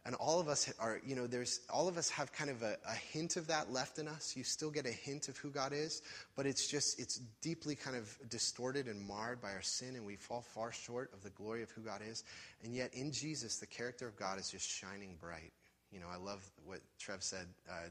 And 0.06 0.14
all 0.16 0.38
of 0.38 0.48
us 0.48 0.70
are, 0.78 1.00
you 1.06 1.16
know, 1.16 1.26
there's 1.26 1.60
all 1.70 1.88
of 1.88 1.96
us 1.96 2.10
have 2.10 2.30
kind 2.30 2.50
of 2.50 2.62
a, 2.62 2.76
a, 2.86 2.94
hint 2.94 3.36
of 3.36 3.46
that 3.46 3.72
left 3.72 3.98
in 3.98 4.06
us. 4.06 4.34
You 4.36 4.44
still 4.44 4.70
get 4.70 4.84
a 4.84 4.90
hint 4.90 5.28
of 5.28 5.38
who 5.38 5.48
God 5.48 5.72
is, 5.72 6.02
but 6.36 6.44
it's 6.44 6.66
just, 6.66 7.00
it's 7.00 7.20
deeply 7.40 7.74
kind 7.74 7.96
of 7.96 8.14
distorted 8.28 8.86
and 8.86 9.00
marred 9.00 9.40
by 9.40 9.52
our 9.52 9.62
sin, 9.62 9.96
and 9.96 10.04
we 10.04 10.16
fall 10.16 10.42
far 10.42 10.72
short 10.72 11.10
of 11.14 11.22
the 11.22 11.30
glory 11.30 11.62
of 11.62 11.70
who 11.70 11.80
God 11.80 12.02
is. 12.06 12.22
And 12.62 12.74
yet 12.74 12.92
in 12.92 13.12
Jesus, 13.12 13.56
the 13.56 13.66
character 13.66 14.06
of 14.06 14.14
God 14.16 14.38
is 14.38 14.50
just 14.50 14.68
shining 14.68 15.16
bright. 15.18 15.52
You 15.90 16.00
know, 16.00 16.08
I 16.12 16.16
love 16.16 16.44
what 16.66 16.80
Trev 16.98 17.22
said 17.22 17.46
uh, 17.70 17.88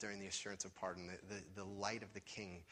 during 0.00 0.20
the 0.20 0.28
assurance 0.28 0.64
of 0.64 0.74
pardon 0.74 1.06
the, 1.06 1.34
the, 1.34 1.42
the 1.54 1.64
light 1.64 2.02
of 2.02 2.14
the 2.14 2.20
King. 2.20 2.62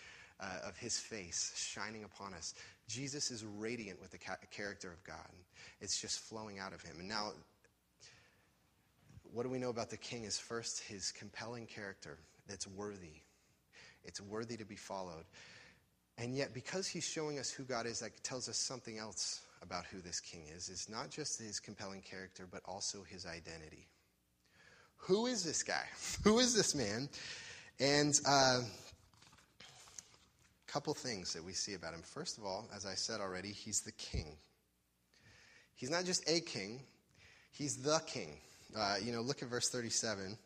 Uh, 0.43 0.69
of 0.69 0.79
his 0.79 0.99
face 0.99 1.53
shining 1.55 2.03
upon 2.03 2.33
us. 2.33 2.55
Jesus 2.89 3.31
is 3.31 3.45
radiant 3.45 4.01
with 4.01 4.11
the 4.11 4.17
ca- 4.17 4.39
character 4.51 4.91
of 4.91 5.05
God. 5.05 5.29
It's 5.83 6.01
just 6.01 6.19
flowing 6.21 6.59
out 6.59 6.73
of 6.73 6.81
him. 6.81 6.97
And 6.99 7.07
now, 7.07 7.33
what 9.33 9.45
do 9.45 9.49
we 9.49 9.59
know 9.59 9.71
about 9.71 9.91
the 9.91 9.97
king 9.97 10.25
is 10.25 10.39
first 10.39 10.81
his 10.81 11.13
compelling 11.13 11.67
character 11.67 12.19
that's 12.49 12.67
worthy. 12.67 13.23
It's 14.05 14.21
worthy 14.21 14.57
to 14.57 14.65
be 14.65 14.77
followed. 14.77 15.25
And 16.19 16.35
yet, 16.35 16.53
because 16.53 16.87
he's 16.87 17.07
showing 17.07 17.39
us 17.39 17.51
who 17.51 17.65
God 17.65 17.87
is, 17.87 18.01
that 18.01 18.23
tells 18.23 18.49
us 18.49 18.57
something 18.57 18.99
else 18.99 19.41
about 19.63 19.85
who 19.87 20.01
this 20.01 20.21
king 20.21 20.43
is. 20.55 20.69
It's 20.69 20.89
not 20.89 21.11
just 21.11 21.41
his 21.41 21.61
compelling 21.61 22.03
character, 22.03 22.47
but 22.51 22.63
also 22.65 23.03
his 23.03 23.27
identity. 23.27 23.87
Who 24.97 25.27
is 25.27 25.45
this 25.45 25.63
guy? 25.63 25.85
who 26.25 26.39
is 26.39 26.55
this 26.55 26.75
man? 26.75 27.09
And 27.79 28.19
a 28.27 28.31
uh, 28.31 28.61
couple 30.67 30.93
things 30.95 31.33
that 31.33 31.43
we 31.43 31.53
see 31.53 31.75
about 31.75 31.95
him. 31.95 32.03
First 32.03 32.39
of 32.39 32.45
all, 32.45 32.69
as 32.75 32.85
I 32.85 32.95
said 32.95 33.21
already, 33.21 33.49
he's 33.49 33.81
the 33.81 33.93
king. 33.93 34.37
He's 35.75 35.91
not 35.91 36.05
just 36.05 36.29
a 36.29 36.41
king, 36.41 36.81
he's 37.51 37.77
the 37.77 38.01
king. 38.07 38.37
Uh, 38.77 38.97
you 39.03 39.13
know, 39.13 39.21
look 39.21 39.43
at 39.43 39.49
verse 39.49 39.69
37. 39.69 40.33
It 40.33 40.37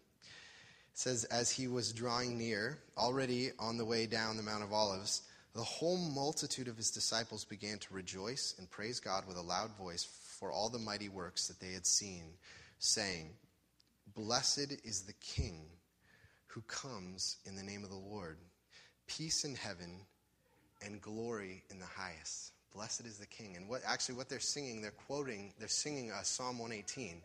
says, 0.95 1.25
As 1.25 1.51
he 1.51 1.69
was 1.69 1.93
drawing 1.93 2.39
near, 2.39 2.79
already 2.97 3.51
on 3.59 3.77
the 3.77 3.85
way 3.85 4.07
down 4.07 4.37
the 4.37 4.43
Mount 4.43 4.63
of 4.63 4.73
Olives, 4.73 5.23
the 5.55 5.63
whole 5.63 5.99
multitude 5.99 6.69
of 6.69 6.77
his 6.77 6.91
disciples 6.91 7.45
began 7.45 7.79
to 7.79 7.95
rejoice 7.95 8.55
and 8.59 8.71
praise 8.71 8.99
God 9.01 9.27
with 9.27 9.37
a 9.37 9.43
loud 9.43 9.77
voice 9.77 10.05
for 10.39 10.51
all 10.51 10.69
the 10.69 10.79
mighty 10.79 11.09
works 11.09 11.49
that 11.49 11.61
they 11.61 11.73
had 11.73 11.87
seen, 11.87 12.25
saying, 12.79 13.31
Blessed 14.15 14.77
is 14.85 15.03
the 15.03 15.13
King 15.15 15.67
who 16.47 16.63
comes 16.63 17.37
in 17.47 17.57
the 17.57 17.63
name 17.63 17.85
of 17.85 17.91
the 17.91 17.97
Lord. 17.97 18.39
Peace 19.07 19.45
in 19.45 19.55
heaven 19.55 20.01
and 20.85 21.01
glory 21.01 21.63
in 21.71 21.79
the 21.79 21.87
highest. 21.87 22.53
Blessed 22.75 23.07
is 23.07 23.19
the 23.19 23.27
King. 23.27 23.57
And 23.57 23.69
what 23.69 23.83
actually 23.87 24.17
what 24.17 24.29
they're 24.29 24.41
singing, 24.41 24.81
they're 24.81 24.91
quoting, 24.91 25.53
they're 25.59 25.69
singing 25.69 26.11
uh, 26.11 26.23
Psalm 26.23 26.59
118 26.59 27.23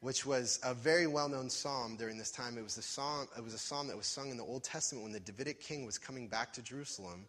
which 0.00 0.24
was 0.24 0.58
a 0.64 0.72
very 0.72 1.06
well-known 1.06 1.50
psalm 1.50 1.96
during 1.96 2.16
this 2.16 2.30
time. 2.30 2.56
It 2.56 2.64
was 2.64 2.78
a 2.78 2.82
psalm. 2.82 3.28
It 3.36 3.44
was 3.44 3.54
a 3.54 3.58
psalm 3.58 3.86
that 3.88 3.96
was 3.96 4.06
sung 4.06 4.30
in 4.30 4.36
the 4.36 4.44
Old 4.44 4.64
Testament 4.64 5.04
when 5.04 5.12
the 5.12 5.20
Davidic 5.20 5.60
king 5.60 5.84
was 5.84 5.98
coming 5.98 6.26
back 6.26 6.52
to 6.54 6.62
Jerusalem, 6.62 7.26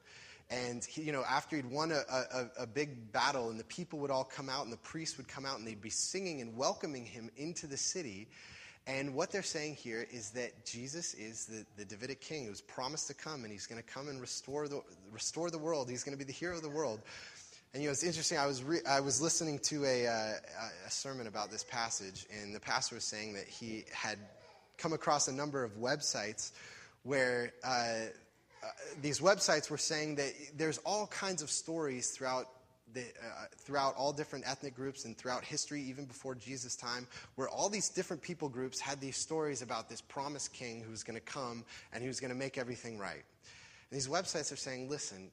and 0.50 0.84
he, 0.84 1.02
you 1.02 1.12
know 1.12 1.24
after 1.30 1.56
he'd 1.56 1.70
won 1.70 1.92
a, 1.92 2.04
a, 2.10 2.64
a 2.64 2.68
big 2.68 3.12
battle, 3.12 3.50
and 3.50 3.60
the 3.60 3.66
people 3.66 4.00
would 4.00 4.12
all 4.12 4.24
come 4.24 4.50
out, 4.50 4.64
and 4.64 4.72
the 4.72 4.78
priests 4.78 5.18
would 5.18 5.28
come 5.28 5.46
out, 5.46 5.60
and 5.60 5.68
they'd 5.68 5.82
be 5.82 5.90
singing 5.90 6.42
and 6.42 6.56
welcoming 6.56 7.06
him 7.06 7.30
into 7.38 7.68
the 7.68 7.78
city. 7.78 8.28
And 8.88 9.14
what 9.14 9.32
they're 9.32 9.44
saying 9.44 9.76
here 9.76 10.08
is 10.10 10.32
that 10.32 10.66
Jesus 10.66 11.14
is 11.14 11.46
the, 11.46 11.66
the 11.78 11.86
Davidic 11.86 12.20
king 12.20 12.48
who's 12.48 12.62
promised 12.62 13.08
to 13.08 13.14
come, 13.14 13.44
and 13.44 13.52
he's 13.52 13.68
going 13.68 13.82
to 13.82 13.88
come 13.88 14.08
and 14.08 14.20
restore 14.20 14.68
the, 14.68 14.82
restore 15.12 15.52
the 15.52 15.60
world. 15.60 15.88
He's 15.88 16.04
going 16.04 16.18
to 16.18 16.26
be 16.26 16.26
the 16.26 16.34
hero 16.34 16.56
of 16.56 16.64
the 16.64 16.70
world. 16.70 17.02
And 17.74 17.82
you 17.82 17.88
know, 17.88 17.94
it's 17.94 18.04
interesting. 18.04 18.38
I 18.38 18.48
was 18.48 18.64
re- 18.64 18.86
I 18.88 19.00
was 19.00 19.22
listening 19.22 19.58
to 19.60 19.86
a, 19.86 20.06
uh, 20.06 20.34
a 20.86 20.92
sermon 20.92 21.28
about 21.28 21.50
this 21.52 21.64
passage, 21.64 22.26
and 22.42 22.54
the 22.54 22.60
pastor 22.60 22.96
was 22.96 23.06
saying 23.06 23.34
that 23.34 23.48
he 23.48 23.86
had 23.94 24.18
come 24.78 24.92
across 24.92 25.30
a 25.30 25.32
number 25.32 25.64
of 25.64 25.78
websites 25.78 26.52
where 27.04 27.54
uh, 27.64 27.68
uh, 27.70 28.68
these 29.02 29.22
websites 29.22 29.70
were 29.70 29.78
saying 29.78 30.16
that 30.16 30.34
there's 30.58 30.80
all 30.80 31.08
kinds 31.08 31.42
of 31.42 31.50
stories 31.50 32.12
throughout 32.12 32.50
the, 32.94 33.02
uh, 33.02 33.46
throughout 33.60 33.96
all 33.96 34.12
different 34.12 34.44
ethnic 34.48 34.76
groups 34.76 35.06
and 35.06 35.18
throughout 35.18 35.46
history, 35.46 35.82
even 35.82 36.04
before 36.04 36.36
Jesus' 36.36 36.76
time, 36.76 37.08
where 37.36 37.48
all 37.48 37.70
these 37.70 37.88
different 37.88 38.22
people 38.22 38.50
groups 38.50 38.82
had 38.82 39.00
these 39.00 39.16
stories 39.16 39.62
about 39.62 39.90
this 39.90 40.02
promised 40.02 40.52
king 40.52 40.84
who's 40.86 41.04
going 41.04 41.18
to 41.18 41.26
come 41.26 41.64
and 41.94 42.04
who's 42.04 42.20
going 42.20 42.32
to 42.32 42.38
make 42.38 42.58
everything 42.58 42.98
right. 42.98 43.24
And 43.90 43.98
these 43.98 44.10
websites 44.10 44.52
are 44.52 44.58
saying, 44.58 44.90
listen, 44.90 45.32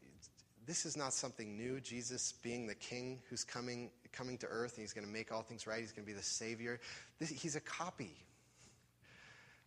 this 0.68 0.84
is 0.84 0.98
not 0.98 1.14
something 1.14 1.56
new. 1.56 1.80
Jesus 1.80 2.34
being 2.42 2.66
the 2.66 2.74
king 2.74 3.20
who's 3.30 3.42
coming, 3.42 3.90
coming 4.12 4.36
to 4.38 4.46
earth 4.46 4.74
and 4.74 4.82
he's 4.82 4.92
going 4.92 5.06
to 5.06 5.12
make 5.12 5.32
all 5.32 5.40
things 5.40 5.66
right, 5.66 5.80
he's 5.80 5.92
going 5.92 6.04
to 6.04 6.06
be 6.06 6.16
the 6.16 6.22
savior. 6.22 6.78
This, 7.18 7.30
he's 7.30 7.56
a 7.56 7.60
copy. 7.60 8.14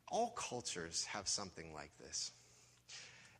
All 0.09 0.29
cultures 0.37 1.03
have 1.05 1.27
something 1.27 1.73
like 1.73 1.89
this. 1.99 2.31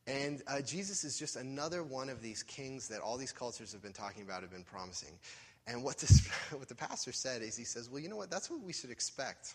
And 0.08 0.42
uh, 0.48 0.62
Jesus 0.62 1.04
is 1.04 1.20
just 1.20 1.36
another 1.36 1.84
one 1.84 2.10
of 2.10 2.24
these 2.24 2.42
kings 2.42 2.88
that 2.88 3.00
all 3.00 3.16
these 3.16 3.32
cultures 3.32 3.72
have 3.74 3.84
been 3.84 3.94
talking 3.94 4.24
about, 4.24 4.42
have 4.42 4.52
been 4.52 4.64
promising. 4.64 5.20
And 5.68 5.84
what, 5.84 6.00
this, 6.00 6.28
what 6.52 6.68
the 6.68 6.74
pastor 6.74 7.12
said 7.12 7.44
is 7.44 7.56
he 7.56 7.64
says, 7.64 7.92
well, 7.92 8.00
you 8.00 8.10
know 8.10 8.16
what? 8.16 8.32
That's 8.32 8.50
what 8.50 8.64
we 8.64 8.74
should 8.74 8.90
expect 8.90 9.54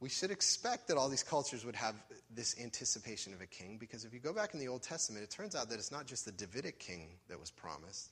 we 0.00 0.08
should 0.08 0.30
expect 0.30 0.88
that 0.88 0.96
all 0.96 1.08
these 1.08 1.22
cultures 1.22 1.64
would 1.64 1.76
have 1.76 1.94
this 2.34 2.54
anticipation 2.60 3.32
of 3.32 3.40
a 3.40 3.46
king 3.46 3.78
because 3.78 4.04
if 4.04 4.12
you 4.12 4.20
go 4.20 4.32
back 4.32 4.52
in 4.52 4.60
the 4.60 4.68
Old 4.68 4.82
Testament, 4.82 5.24
it 5.24 5.30
turns 5.30 5.54
out 5.54 5.70
that 5.70 5.78
it's 5.78 5.92
not 5.92 6.06
just 6.06 6.24
the 6.24 6.32
Davidic 6.32 6.78
king 6.78 7.08
that 7.28 7.40
was 7.40 7.50
promised, 7.50 8.10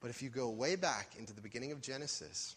but 0.00 0.10
if 0.10 0.22
you 0.22 0.28
go 0.28 0.50
way 0.50 0.74
back 0.74 1.14
into 1.18 1.32
the 1.32 1.40
beginning 1.40 1.70
of 1.70 1.80
Genesis, 1.80 2.56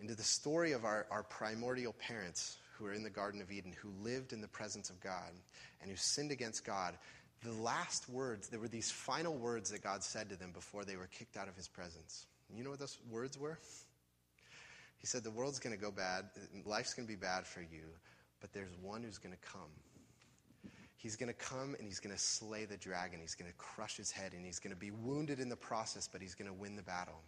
into 0.00 0.14
the 0.14 0.22
story 0.22 0.72
of 0.72 0.84
our, 0.84 1.06
our 1.10 1.24
primordial 1.24 1.94
parents 1.94 2.58
who 2.76 2.84
were 2.84 2.92
in 2.92 3.02
the 3.02 3.10
Garden 3.10 3.40
of 3.40 3.50
Eden, 3.50 3.74
who 3.80 3.90
lived 4.02 4.32
in 4.32 4.40
the 4.40 4.48
presence 4.48 4.88
of 4.88 5.00
God 5.00 5.32
and 5.80 5.90
who 5.90 5.96
sinned 5.96 6.30
against 6.30 6.64
God, 6.64 6.94
the 7.42 7.52
last 7.52 8.08
words, 8.08 8.48
there 8.48 8.60
were 8.60 8.68
these 8.68 8.90
final 8.90 9.34
words 9.34 9.70
that 9.70 9.82
God 9.82 10.04
said 10.04 10.28
to 10.30 10.36
them 10.36 10.52
before 10.52 10.84
they 10.84 10.96
were 10.96 11.08
kicked 11.08 11.36
out 11.36 11.48
of 11.48 11.56
his 11.56 11.66
presence. 11.66 12.26
You 12.54 12.62
know 12.62 12.70
what 12.70 12.78
those 12.78 12.98
words 13.10 13.38
were? 13.38 13.58
He 15.02 15.06
said, 15.08 15.24
The 15.24 15.30
world's 15.30 15.58
going 15.58 15.76
to 15.76 15.80
go 15.80 15.90
bad, 15.90 16.24
life's 16.64 16.94
going 16.94 17.06
to 17.06 17.12
be 17.12 17.20
bad 17.20 17.46
for 17.46 17.60
you, 17.60 17.84
but 18.40 18.52
there's 18.54 18.70
one 18.80 19.02
who's 19.02 19.18
going 19.18 19.34
to 19.34 19.40
come. 19.40 19.70
He's 21.02 21.16
going 21.16 21.28
to 21.28 21.34
come 21.34 21.74
and 21.80 21.88
he's 21.88 21.98
going 21.98 22.14
to 22.14 22.22
slay 22.22 22.64
the 22.64 22.76
dragon. 22.76 23.18
He's 23.20 23.34
going 23.34 23.50
to 23.50 23.56
crush 23.58 23.96
his 23.96 24.12
head 24.12 24.34
and 24.34 24.46
he's 24.46 24.60
going 24.60 24.72
to 24.72 24.78
be 24.78 24.92
wounded 24.92 25.40
in 25.40 25.48
the 25.48 25.56
process, 25.56 26.06
but 26.06 26.20
he's 26.20 26.36
going 26.36 26.46
to 26.46 26.54
win 26.54 26.76
the 26.76 26.82
battle. 26.82 27.20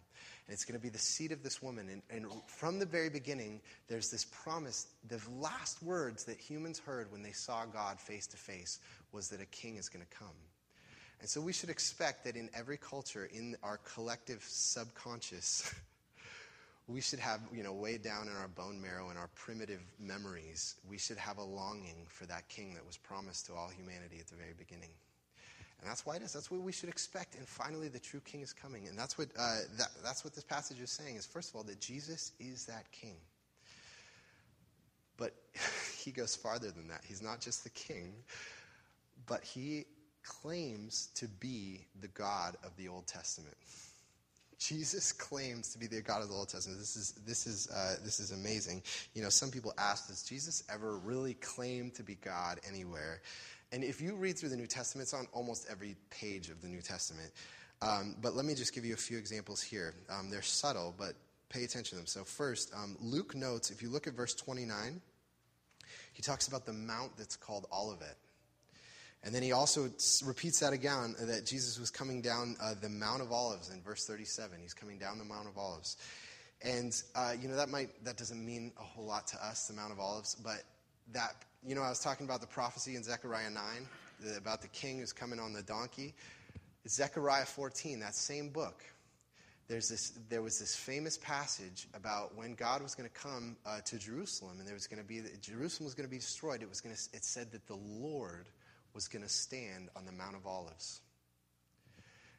And 0.47 0.53
it's 0.53 0.63
going 0.63 0.79
to 0.79 0.81
be 0.81 0.87
the 0.87 0.97
seed 0.97 1.33
of 1.33 1.43
this 1.43 1.61
woman. 1.61 1.89
And, 1.89 2.01
and, 2.09 2.31
from 2.47 2.79
the 2.79 2.85
very 2.85 3.09
beginning, 3.09 3.59
there's 3.89 4.09
this 4.09 4.23
promise. 4.23 4.87
The 5.09 5.19
last 5.29 5.83
words 5.83 6.23
that 6.23 6.39
humans 6.39 6.79
heard 6.79 7.11
when 7.11 7.21
they 7.21 7.33
saw 7.33 7.65
God 7.65 7.99
face 7.99 8.27
to 8.27 8.37
face 8.37 8.79
was 9.11 9.27
that 9.27 9.41
a 9.41 9.45
king 9.47 9.75
is 9.75 9.89
going 9.89 10.05
to 10.09 10.17
come. 10.17 10.37
And 11.19 11.27
so 11.27 11.41
we 11.41 11.51
should 11.51 11.69
expect 11.69 12.23
that 12.23 12.37
in 12.37 12.49
every 12.53 12.77
culture, 12.77 13.29
in 13.33 13.57
our 13.61 13.79
collective 13.79 14.41
subconscious, 14.47 15.75
we 16.87 17.01
should 17.01 17.19
have, 17.19 17.39
you 17.53 17.63
know, 17.63 17.73
way 17.73 17.97
down 17.97 18.27
in 18.27 18.35
our 18.35 18.47
bone 18.47 18.79
marrow 18.79 19.09
and 19.09 19.17
our 19.17 19.29
primitive 19.33 19.81
memories, 19.99 20.75
we 20.87 20.97
should 20.97 21.17
have 21.17 21.37
a 21.37 21.43
longing 21.43 22.05
for 22.07 22.25
that 22.27 22.47
king 22.47 22.73
that 22.75 22.85
was 22.85 22.97
promised 22.97 23.47
to 23.47 23.53
all 23.53 23.69
humanity 23.69 24.17
at 24.19 24.27
the 24.27 24.35
very 24.35 24.53
beginning. 24.57 24.91
And 25.81 25.89
that's 25.89 26.05
why 26.05 26.15
it 26.15 26.21
is. 26.21 26.31
That's 26.31 26.49
what 26.51 26.61
we 26.61 26.71
should 26.71 26.89
expect. 26.89 27.35
And 27.35 27.47
finally, 27.47 27.87
the 27.87 27.99
true 27.99 28.21
king 28.21 28.41
is 28.41 28.53
coming. 28.53 28.87
And 28.87 28.97
that's 28.97 29.17
what, 29.17 29.27
uh, 29.37 29.57
that, 29.77 29.89
that's 30.03 30.23
what 30.23 30.33
this 30.33 30.43
passage 30.43 30.79
is 30.79 30.91
saying 30.91 31.15
is, 31.15 31.25
first 31.25 31.49
of 31.49 31.55
all, 31.55 31.63
that 31.63 31.81
Jesus 31.81 32.31
is 32.39 32.65
that 32.65 32.91
king. 32.91 33.15
But 35.17 35.33
he 35.97 36.11
goes 36.11 36.35
farther 36.35 36.71
than 36.71 36.87
that. 36.87 37.01
He's 37.05 37.21
not 37.21 37.41
just 37.41 37.63
the 37.63 37.69
king, 37.71 38.13
but 39.25 39.43
he 39.43 39.85
claims 40.23 41.09
to 41.15 41.27
be 41.27 41.85
the 41.99 42.07
God 42.09 42.57
of 42.63 42.75
the 42.77 42.87
Old 42.87 43.07
Testament. 43.07 43.55
Jesus 44.67 45.11
claims 45.11 45.71
to 45.73 45.79
be 45.79 45.85
the 45.85 46.01
God 46.01 46.23
of 46.23 46.29
the 46.29 46.33
Old 46.35 46.49
Testament. 46.49 46.79
This 46.79 46.95
is 46.95 47.11
this 47.25 47.45
is 47.45 47.69
uh, 47.69 47.97
this 48.03 48.19
is 48.19 48.31
amazing. 48.31 48.81
You 49.13 49.21
know, 49.21 49.29
some 49.29 49.51
people 49.51 49.73
ask, 49.77 50.07
does 50.07 50.23
Jesus 50.23 50.63
ever 50.73 50.97
really 50.97 51.35
claim 51.35 51.91
to 51.91 52.03
be 52.03 52.15
God 52.15 52.59
anywhere? 52.67 53.21
And 53.71 53.83
if 53.83 54.01
you 54.01 54.15
read 54.15 54.37
through 54.37 54.49
the 54.49 54.57
New 54.57 54.67
Testament, 54.67 55.03
it's 55.03 55.13
on 55.13 55.27
almost 55.33 55.67
every 55.69 55.95
page 56.09 56.49
of 56.49 56.61
the 56.61 56.67
New 56.67 56.81
Testament. 56.81 57.31
Um, 57.81 58.15
but 58.21 58.35
let 58.35 58.45
me 58.45 58.55
just 58.55 58.73
give 58.73 58.85
you 58.85 58.93
a 58.93 58.97
few 58.97 59.17
examples 59.17 59.61
here. 59.61 59.93
Um, 60.09 60.29
they're 60.29 60.41
subtle, 60.41 60.95
but 60.97 61.13
pay 61.49 61.63
attention 61.63 61.89
to 61.91 61.95
them. 61.97 62.07
So 62.07 62.23
first, 62.23 62.73
um, 62.73 62.97
Luke 62.99 63.35
notes 63.35 63.69
if 63.69 63.83
you 63.83 63.89
look 63.89 64.07
at 64.07 64.13
verse 64.13 64.33
29, 64.33 65.01
he 66.13 66.21
talks 66.23 66.47
about 66.47 66.65
the 66.65 66.73
mount 66.73 67.17
that's 67.17 67.35
called 67.35 67.67
Olivet. 67.71 68.17
And 69.25 69.33
then 69.33 69.41
he 69.41 69.51
also 69.51 69.89
repeats 70.23 70.59
that 70.59 70.71
again 70.71 71.15
that 71.19 71.47
Jesus 71.47 71.79
was 71.79 71.89
coming 71.89 72.21
down 72.21 72.55
uh, 72.61 72.75
the 72.79 72.89
Mount 72.89 73.23
of 73.23 73.31
Olives 73.31 73.71
in 73.71 73.81
verse 73.81 74.05
37. 74.05 74.59
He's 74.61 74.75
coming 74.75 74.99
down 74.99 75.17
the 75.17 75.25
Mount 75.25 75.47
of 75.47 75.57
Olives. 75.57 75.97
And, 76.61 76.95
uh, 77.15 77.33
you 77.39 77.47
know, 77.47 77.55
that 77.55 77.69
might, 77.69 77.89
that 78.05 78.17
doesn't 78.17 78.45
mean 78.45 78.71
a 78.79 78.83
whole 78.83 79.05
lot 79.05 79.25
to 79.27 79.43
us, 79.43 79.67
the 79.67 79.73
Mount 79.73 79.91
of 79.91 79.99
Olives, 79.99 80.35
but 80.35 80.63
that, 81.11 81.33
you 81.65 81.73
know, 81.73 81.81
I 81.81 81.89
was 81.89 81.99
talking 81.99 82.25
about 82.25 82.39
the 82.39 82.47
prophecy 82.47 82.95
in 82.95 83.03
Zechariah 83.03 83.49
9 83.49 83.63
the, 84.21 84.37
about 84.37 84.61
the 84.61 84.67
king 84.69 84.99
who's 84.99 85.11
coming 85.11 85.39
on 85.39 85.53
the 85.53 85.63
donkey. 85.63 86.13
Zechariah 86.87 87.45
14, 87.45 87.99
that 87.99 88.15
same 88.15 88.49
book. 88.49 88.83
There's 89.67 89.89
this, 89.89 90.13
there 90.29 90.43
was 90.43 90.59
this 90.59 90.75
famous 90.75 91.17
passage 91.17 91.87
about 91.95 92.35
when 92.35 92.53
God 92.53 92.83
was 92.83 92.93
going 92.93 93.09
to 93.09 93.15
come 93.15 93.57
uh, 93.65 93.81
to 93.85 93.97
Jerusalem, 93.97 94.57
and 94.59 94.67
there 94.67 94.75
was 94.75 94.85
going 94.85 95.01
to 95.01 95.07
be 95.07 95.23
Jerusalem 95.41 95.85
was 95.85 95.95
going 95.95 96.07
to 96.07 96.11
be 96.11 96.19
destroyed. 96.19 96.61
It 96.61 96.69
was 96.69 96.81
going 96.81 96.93
to, 96.93 97.01
it 97.13 97.23
said 97.23 97.51
that 97.51 97.65
the 97.65 97.75
Lord 97.75 98.45
was 98.95 99.09
going 99.09 99.23
to 99.23 99.29
stand 99.29 99.89
on 99.95 100.05
the 100.05 100.11
Mount 100.13 100.35
of 100.35 100.47
Olives. 100.47 101.01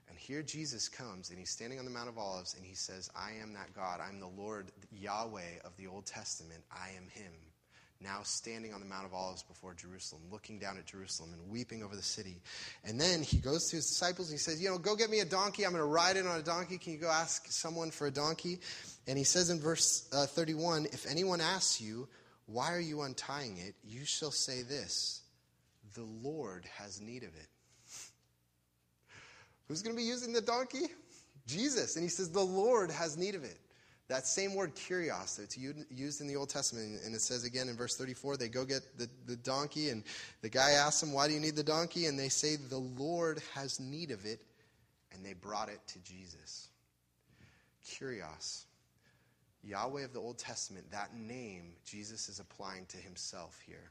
And 0.08 0.18
here 0.18 0.42
Jesus 0.42 0.88
comes, 0.88 1.28
and 1.28 1.38
he's 1.38 1.50
standing 1.50 1.78
on 1.78 1.84
the 1.84 1.90
Mount 1.90 2.08
of 2.08 2.16
Olives, 2.16 2.54
and 2.54 2.64
he 2.64 2.74
says, 2.74 3.10
I 3.14 3.32
am 3.42 3.52
that 3.52 3.74
God. 3.74 4.00
I'm 4.00 4.18
the 4.18 4.26
Lord 4.26 4.72
Yahweh 4.90 5.60
of 5.64 5.76
the 5.76 5.86
Old 5.86 6.06
Testament. 6.06 6.64
I 6.72 6.88
am 6.96 7.08
him. 7.10 7.32
Now 8.00 8.20
standing 8.22 8.72
on 8.72 8.80
the 8.80 8.86
Mount 8.86 9.04
of 9.06 9.14
Olives 9.14 9.42
before 9.42 9.74
Jerusalem, 9.74 10.22
looking 10.30 10.58
down 10.58 10.78
at 10.78 10.86
Jerusalem 10.86 11.32
and 11.32 11.50
weeping 11.50 11.82
over 11.82 11.96
the 11.96 12.02
city. 12.02 12.40
And 12.84 13.00
then 13.00 13.22
he 13.22 13.38
goes 13.38 13.68
to 13.70 13.76
his 13.76 13.86
disciples 13.86 14.28
and 14.28 14.34
he 14.34 14.38
says, 14.38 14.62
You 14.62 14.68
know, 14.68 14.78
go 14.78 14.96
get 14.96 15.08
me 15.08 15.20
a 15.20 15.24
donkey. 15.24 15.64
I'm 15.64 15.72
going 15.72 15.80
to 15.80 15.86
ride 15.86 16.18
in 16.18 16.26
on 16.26 16.38
a 16.38 16.42
donkey. 16.42 16.76
Can 16.76 16.92
you 16.92 16.98
go 16.98 17.08
ask 17.08 17.46
someone 17.50 17.90
for 17.90 18.06
a 18.06 18.10
donkey? 18.10 18.60
And 19.06 19.16
he 19.16 19.24
says 19.24 19.48
in 19.48 19.60
verse 19.60 20.06
uh, 20.12 20.26
31 20.26 20.86
If 20.92 21.06
anyone 21.10 21.40
asks 21.40 21.80
you, 21.80 22.06
Why 22.44 22.74
are 22.74 22.80
you 22.80 23.00
untying 23.00 23.56
it? 23.56 23.74
you 23.82 24.04
shall 24.04 24.30
say 24.30 24.60
this 24.60 25.22
the 25.96 26.06
Lord 26.22 26.64
has 26.76 27.00
need 27.00 27.24
of 27.24 27.30
it. 27.30 27.48
Who's 29.66 29.82
going 29.82 29.96
to 29.96 30.00
be 30.00 30.06
using 30.06 30.32
the 30.32 30.40
donkey? 30.40 30.86
Jesus. 31.46 31.96
And 31.96 32.02
he 32.02 32.08
says, 32.08 32.30
The 32.30 32.40
Lord 32.40 32.90
has 32.90 33.16
need 33.16 33.34
of 33.34 33.42
it. 33.42 33.58
That 34.08 34.24
same 34.26 34.54
word, 34.54 34.76
kurios, 34.76 35.36
that's 35.36 35.58
used 35.58 36.20
in 36.20 36.28
the 36.28 36.36
Old 36.36 36.48
Testament. 36.48 37.00
And 37.04 37.12
it 37.12 37.20
says 37.20 37.42
again 37.42 37.68
in 37.68 37.76
verse 37.76 37.96
34 37.96 38.36
they 38.36 38.48
go 38.48 38.64
get 38.64 38.82
the, 38.96 39.08
the 39.26 39.34
donkey, 39.34 39.90
and 39.90 40.04
the 40.42 40.48
guy 40.48 40.72
asks 40.72 41.00
them, 41.00 41.12
Why 41.12 41.26
do 41.26 41.34
you 41.34 41.40
need 41.40 41.56
the 41.56 41.64
donkey? 41.64 42.06
And 42.06 42.18
they 42.18 42.28
say, 42.28 42.56
The 42.56 42.78
Lord 42.78 43.42
has 43.54 43.80
need 43.80 44.12
of 44.12 44.24
it. 44.24 44.40
And 45.12 45.24
they 45.24 45.32
brought 45.32 45.68
it 45.68 45.80
to 45.88 45.98
Jesus. 46.00 46.68
Kurios. 47.84 48.64
Yahweh 49.64 50.04
of 50.04 50.12
the 50.12 50.20
Old 50.20 50.38
Testament, 50.38 50.88
that 50.92 51.16
name 51.16 51.72
Jesus 51.84 52.28
is 52.28 52.38
applying 52.38 52.86
to 52.86 52.98
himself 52.98 53.58
here. 53.66 53.90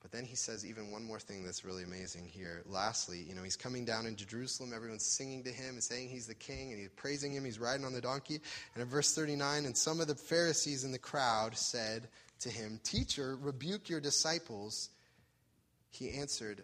But 0.00 0.12
then 0.12 0.24
he 0.24 0.36
says 0.36 0.64
even 0.64 0.90
one 0.90 1.04
more 1.04 1.18
thing 1.18 1.44
that's 1.44 1.64
really 1.64 1.82
amazing 1.82 2.26
here. 2.26 2.62
Lastly, 2.66 3.24
you 3.28 3.34
know, 3.34 3.42
he's 3.42 3.56
coming 3.56 3.84
down 3.84 4.06
into 4.06 4.24
Jerusalem. 4.24 4.72
Everyone's 4.74 5.04
singing 5.04 5.42
to 5.44 5.50
him 5.50 5.70
and 5.74 5.82
saying 5.82 6.08
he's 6.08 6.26
the 6.26 6.34
king, 6.34 6.70
and 6.70 6.80
he's 6.80 6.90
praising 6.90 7.32
him. 7.32 7.44
He's 7.44 7.58
riding 7.58 7.84
on 7.84 7.92
the 7.92 8.00
donkey. 8.00 8.40
And 8.74 8.82
in 8.82 8.88
verse 8.88 9.12
39, 9.14 9.66
and 9.66 9.76
some 9.76 10.00
of 10.00 10.06
the 10.06 10.14
Pharisees 10.14 10.84
in 10.84 10.92
the 10.92 10.98
crowd 10.98 11.56
said 11.56 12.08
to 12.40 12.48
him, 12.48 12.78
Teacher, 12.84 13.36
rebuke 13.40 13.88
your 13.88 14.00
disciples. 14.00 14.90
He 15.90 16.12
answered, 16.12 16.62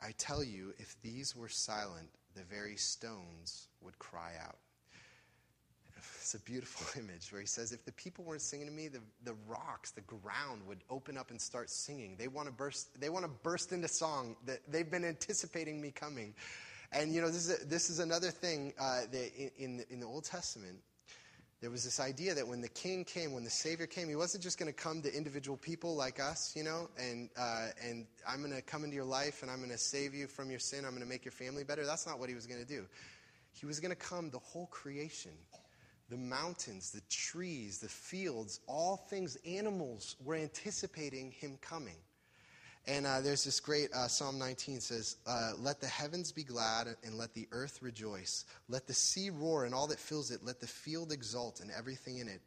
I 0.00 0.12
tell 0.16 0.44
you, 0.44 0.72
if 0.78 0.94
these 1.02 1.34
were 1.34 1.48
silent, 1.48 2.08
the 2.36 2.44
very 2.44 2.76
stones 2.76 3.68
would 3.80 3.98
cry 3.98 4.32
out. 4.44 4.58
It's 6.26 6.34
a 6.34 6.40
beautiful 6.40 6.84
image 7.00 7.30
where 7.30 7.40
he 7.40 7.46
says, 7.46 7.70
If 7.70 7.84
the 7.84 7.92
people 7.92 8.24
weren't 8.24 8.40
singing 8.40 8.66
to 8.66 8.72
me, 8.72 8.88
the, 8.88 8.98
the 9.22 9.36
rocks, 9.46 9.92
the 9.92 10.00
ground 10.00 10.66
would 10.66 10.78
open 10.90 11.16
up 11.16 11.30
and 11.30 11.40
start 11.40 11.70
singing. 11.70 12.16
They 12.18 12.26
want 12.26 12.48
to 12.48 12.52
burst, 12.52 13.00
they 13.00 13.10
want 13.10 13.24
to 13.26 13.30
burst 13.44 13.70
into 13.70 13.86
song. 13.86 14.34
That 14.44 14.58
they've 14.66 14.90
been 14.90 15.04
anticipating 15.04 15.80
me 15.80 15.92
coming. 15.92 16.34
And, 16.90 17.14
you 17.14 17.20
know, 17.20 17.28
this 17.28 17.48
is, 17.48 17.62
a, 17.62 17.64
this 17.64 17.90
is 17.90 18.00
another 18.00 18.32
thing 18.32 18.74
uh, 18.76 19.02
that 19.12 19.30
in, 19.56 19.84
in, 19.88 20.00
the 20.00 20.06
Old 20.06 20.24
Testament, 20.24 20.78
there 21.60 21.70
was 21.70 21.84
this 21.84 22.00
idea 22.00 22.34
that 22.34 22.48
when 22.48 22.60
the 22.60 22.70
king 22.70 23.04
came, 23.04 23.32
when 23.32 23.44
the 23.44 23.50
Savior 23.50 23.86
came, 23.86 24.08
he 24.08 24.16
wasn't 24.16 24.42
just 24.42 24.58
going 24.58 24.66
to 24.66 24.76
come 24.76 25.02
to 25.02 25.16
individual 25.16 25.56
people 25.56 25.94
like 25.94 26.18
us, 26.18 26.54
you 26.56 26.64
know, 26.64 26.88
and, 26.98 27.30
uh, 27.38 27.68
and 27.80 28.04
I'm 28.28 28.40
going 28.40 28.52
to 28.52 28.62
come 28.62 28.82
into 28.82 28.96
your 28.96 29.04
life 29.04 29.42
and 29.42 29.50
I'm 29.50 29.58
going 29.58 29.70
to 29.70 29.78
save 29.78 30.12
you 30.12 30.26
from 30.26 30.50
your 30.50 30.58
sin. 30.58 30.84
I'm 30.84 30.90
going 30.90 31.04
to 31.04 31.08
make 31.08 31.24
your 31.24 31.30
family 31.30 31.62
better. 31.62 31.86
That's 31.86 32.04
not 32.04 32.18
what 32.18 32.28
he 32.28 32.34
was 32.34 32.48
going 32.48 32.60
to 32.60 32.66
do. 32.66 32.84
He 33.52 33.64
was 33.64 33.78
going 33.78 33.90
to 33.90 33.96
come 33.96 34.30
the 34.30 34.40
whole 34.40 34.66
creation 34.66 35.30
the 36.08 36.16
mountains, 36.16 36.92
the 36.92 37.02
trees, 37.10 37.78
the 37.78 37.88
fields, 37.88 38.60
all 38.66 38.96
things, 38.96 39.36
animals 39.46 40.16
were 40.24 40.36
anticipating 40.36 41.32
him 41.32 41.58
coming. 41.60 41.96
And 42.88 43.04
uh, 43.04 43.20
there's 43.20 43.42
this 43.42 43.58
great 43.58 43.92
uh, 43.92 44.06
Psalm 44.06 44.38
19 44.38 44.80
says, 44.80 45.16
uh, 45.26 45.52
Let 45.58 45.80
the 45.80 45.88
heavens 45.88 46.30
be 46.30 46.44
glad 46.44 46.86
and 47.02 47.18
let 47.18 47.34
the 47.34 47.48
earth 47.50 47.82
rejoice. 47.82 48.44
Let 48.68 48.86
the 48.86 48.94
sea 48.94 49.30
roar 49.30 49.64
and 49.64 49.74
all 49.74 49.88
that 49.88 49.98
fills 49.98 50.30
it. 50.30 50.44
Let 50.44 50.60
the 50.60 50.68
field 50.68 51.10
exult 51.10 51.60
and 51.60 51.70
everything 51.76 52.18
in 52.18 52.28
it. 52.28 52.40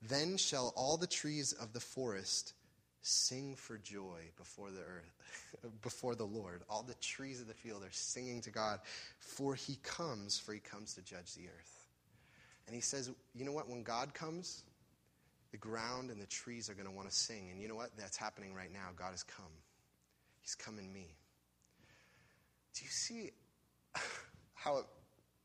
Then 0.00 0.38
shall 0.38 0.72
all 0.76 0.96
the 0.96 1.06
trees 1.06 1.52
of 1.52 1.74
the 1.74 1.80
forest 1.80 2.54
sing 3.02 3.54
for 3.54 3.76
joy 3.76 4.20
before 4.38 4.70
the 4.70 4.80
earth, 4.80 5.72
before 5.82 6.14
the 6.14 6.24
Lord. 6.24 6.62
All 6.70 6.82
the 6.82 6.94
trees 6.94 7.42
of 7.42 7.46
the 7.46 7.54
field 7.54 7.82
are 7.84 7.92
singing 7.92 8.40
to 8.42 8.50
God, 8.50 8.80
for 9.20 9.54
he 9.54 9.78
comes, 9.82 10.38
for 10.38 10.54
he 10.54 10.60
comes 10.60 10.94
to 10.94 11.02
judge 11.02 11.34
the 11.34 11.48
earth. 11.48 11.75
And 12.66 12.74
he 12.74 12.80
says, 12.80 13.10
you 13.34 13.44
know 13.44 13.52
what? 13.52 13.68
When 13.68 13.82
God 13.82 14.12
comes, 14.14 14.64
the 15.52 15.56
ground 15.56 16.10
and 16.10 16.20
the 16.20 16.26
trees 16.26 16.68
are 16.68 16.74
going 16.74 16.86
to 16.86 16.92
want 16.92 17.08
to 17.08 17.14
sing. 17.14 17.50
And 17.50 17.60
you 17.60 17.68
know 17.68 17.74
what? 17.74 17.90
That's 17.96 18.16
happening 18.16 18.54
right 18.54 18.72
now. 18.72 18.88
God 18.96 19.12
has 19.12 19.22
come. 19.22 19.52
He's 20.40 20.54
come 20.54 20.78
in 20.78 20.92
me. 20.92 21.16
Do 22.74 22.84
you 22.84 22.90
see 22.90 23.30
how 24.54 24.84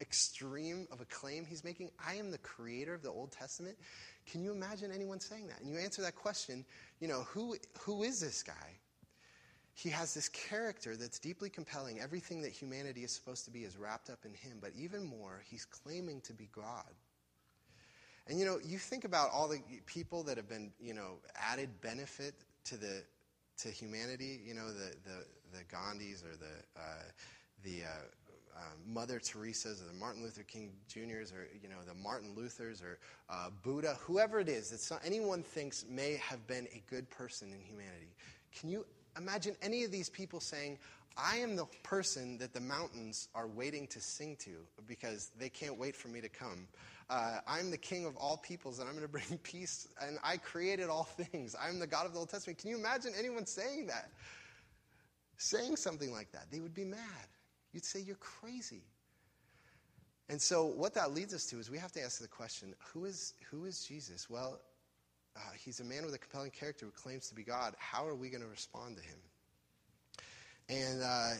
extreme 0.01 0.87
of 0.91 0.99
a 0.99 1.05
claim 1.05 1.45
he's 1.45 1.63
making? 1.63 1.91
I 2.05 2.15
am 2.15 2.31
the 2.31 2.39
creator 2.39 2.93
of 2.93 3.03
the 3.03 3.09
Old 3.09 3.31
Testament. 3.31 3.77
Can 4.25 4.43
you 4.43 4.51
imagine 4.51 4.91
anyone 4.91 5.19
saying 5.19 5.47
that? 5.47 5.61
And 5.61 5.69
you 5.69 5.77
answer 5.77 6.01
that 6.01 6.15
question, 6.15 6.65
you 6.99 7.07
know, 7.07 7.21
who, 7.21 7.55
who 7.79 8.03
is 8.03 8.19
this 8.19 8.43
guy? 8.43 8.77
He 9.73 9.89
has 9.89 10.13
this 10.13 10.27
character 10.29 10.97
that's 10.97 11.19
deeply 11.19 11.49
compelling. 11.49 11.99
Everything 11.99 12.41
that 12.41 12.51
humanity 12.51 13.03
is 13.03 13.11
supposed 13.11 13.45
to 13.45 13.51
be 13.51 13.63
is 13.63 13.77
wrapped 13.77 14.09
up 14.09 14.25
in 14.25 14.33
him. 14.33 14.57
But 14.59 14.71
even 14.77 15.05
more, 15.05 15.41
he's 15.49 15.65
claiming 15.65 16.21
to 16.21 16.33
be 16.33 16.49
God. 16.53 16.91
And 18.31 18.39
you 18.39 18.45
know, 18.45 18.59
you 18.63 18.77
think 18.77 19.03
about 19.03 19.29
all 19.29 19.49
the 19.49 19.59
people 19.85 20.23
that 20.23 20.37
have 20.37 20.47
been, 20.47 20.71
you 20.79 20.93
know, 20.93 21.15
added 21.35 21.69
benefit 21.81 22.33
to 22.63 22.77
the 22.77 23.03
to 23.57 23.67
humanity. 23.67 24.39
You 24.47 24.53
know, 24.53 24.67
the 24.67 24.95
the, 25.03 25.25
the 25.51 25.63
Gandhis 25.65 26.23
or 26.23 26.37
the 26.37 26.79
uh, 26.79 27.03
the 27.65 27.83
uh, 27.83 27.87
uh, 28.57 28.61
Mother 28.87 29.19
Teresa's 29.19 29.81
or 29.81 29.85
the 29.85 29.99
Martin 29.99 30.23
Luther 30.23 30.43
King 30.43 30.71
Juniors 30.87 31.33
or 31.33 31.49
you 31.61 31.67
know 31.67 31.83
the 31.85 31.93
Martin 31.93 32.33
Luthers 32.33 32.81
or 32.81 32.99
uh, 33.29 33.49
Buddha, 33.63 33.97
whoever 33.99 34.39
it 34.39 34.47
is 34.47 34.69
that 34.69 35.01
anyone 35.05 35.43
thinks 35.43 35.83
may 35.89 36.13
have 36.15 36.47
been 36.47 36.69
a 36.73 36.81
good 36.89 37.09
person 37.09 37.51
in 37.51 37.59
humanity. 37.59 38.15
Can 38.57 38.69
you 38.69 38.85
imagine 39.17 39.57
any 39.61 39.83
of 39.83 39.91
these 39.91 40.09
people 40.09 40.39
saying, 40.39 40.77
I 41.17 41.37
am 41.37 41.55
the 41.55 41.65
person 41.83 42.37
that 42.37 42.53
the 42.53 42.61
mountains 42.61 43.27
are 43.35 43.47
waiting 43.47 43.87
to 43.87 43.99
sing 43.99 44.37
to 44.41 44.51
because 44.87 45.31
they 45.37 45.49
can't 45.49 45.77
wait 45.77 45.95
for 45.95 46.07
me 46.07 46.21
to 46.21 46.29
come. 46.29 46.67
Uh, 47.09 47.39
I'm 47.47 47.71
the 47.71 47.77
king 47.77 48.05
of 48.05 48.15
all 48.15 48.37
peoples 48.37 48.79
and 48.79 48.87
I'm 48.87 48.95
going 48.95 49.05
to 49.07 49.11
bring 49.11 49.37
peace 49.39 49.87
and 50.01 50.17
I 50.23 50.37
created 50.37 50.89
all 50.89 51.03
things. 51.03 51.55
I'm 51.61 51.79
the 51.79 51.87
God 51.87 52.05
of 52.05 52.13
the 52.13 52.19
Old 52.19 52.29
Testament. 52.29 52.59
Can 52.59 52.69
you 52.69 52.77
imagine 52.77 53.13
anyone 53.17 53.45
saying 53.45 53.87
that? 53.87 54.11
Saying 55.37 55.75
something 55.75 56.11
like 56.11 56.31
that? 56.31 56.51
They 56.51 56.59
would 56.59 56.73
be 56.73 56.85
mad. 56.85 57.27
You'd 57.73 57.85
say, 57.85 57.99
You're 57.99 58.15
crazy. 58.17 58.83
And 60.29 60.41
so, 60.41 60.65
what 60.65 60.93
that 60.93 61.13
leads 61.13 61.33
us 61.33 61.45
to 61.47 61.59
is 61.59 61.69
we 61.69 61.77
have 61.77 61.91
to 61.93 62.01
ask 62.01 62.21
the 62.21 62.27
question 62.27 62.73
who 62.93 63.05
is, 63.05 63.33
who 63.49 63.65
is 63.65 63.83
Jesus? 63.83 64.29
Well, 64.29 64.61
uh, 65.35 65.39
he's 65.57 65.79
a 65.79 65.83
man 65.83 66.05
with 66.05 66.13
a 66.13 66.17
compelling 66.17 66.51
character 66.51 66.85
who 66.85 66.91
claims 66.91 67.27
to 67.29 67.35
be 67.35 67.43
God. 67.43 67.73
How 67.77 68.07
are 68.07 68.15
we 68.15 68.29
going 68.29 68.41
to 68.41 68.47
respond 68.47 68.97
to 68.97 69.03
him? 69.03 69.17
And 70.71 71.03
uh, 71.03 71.31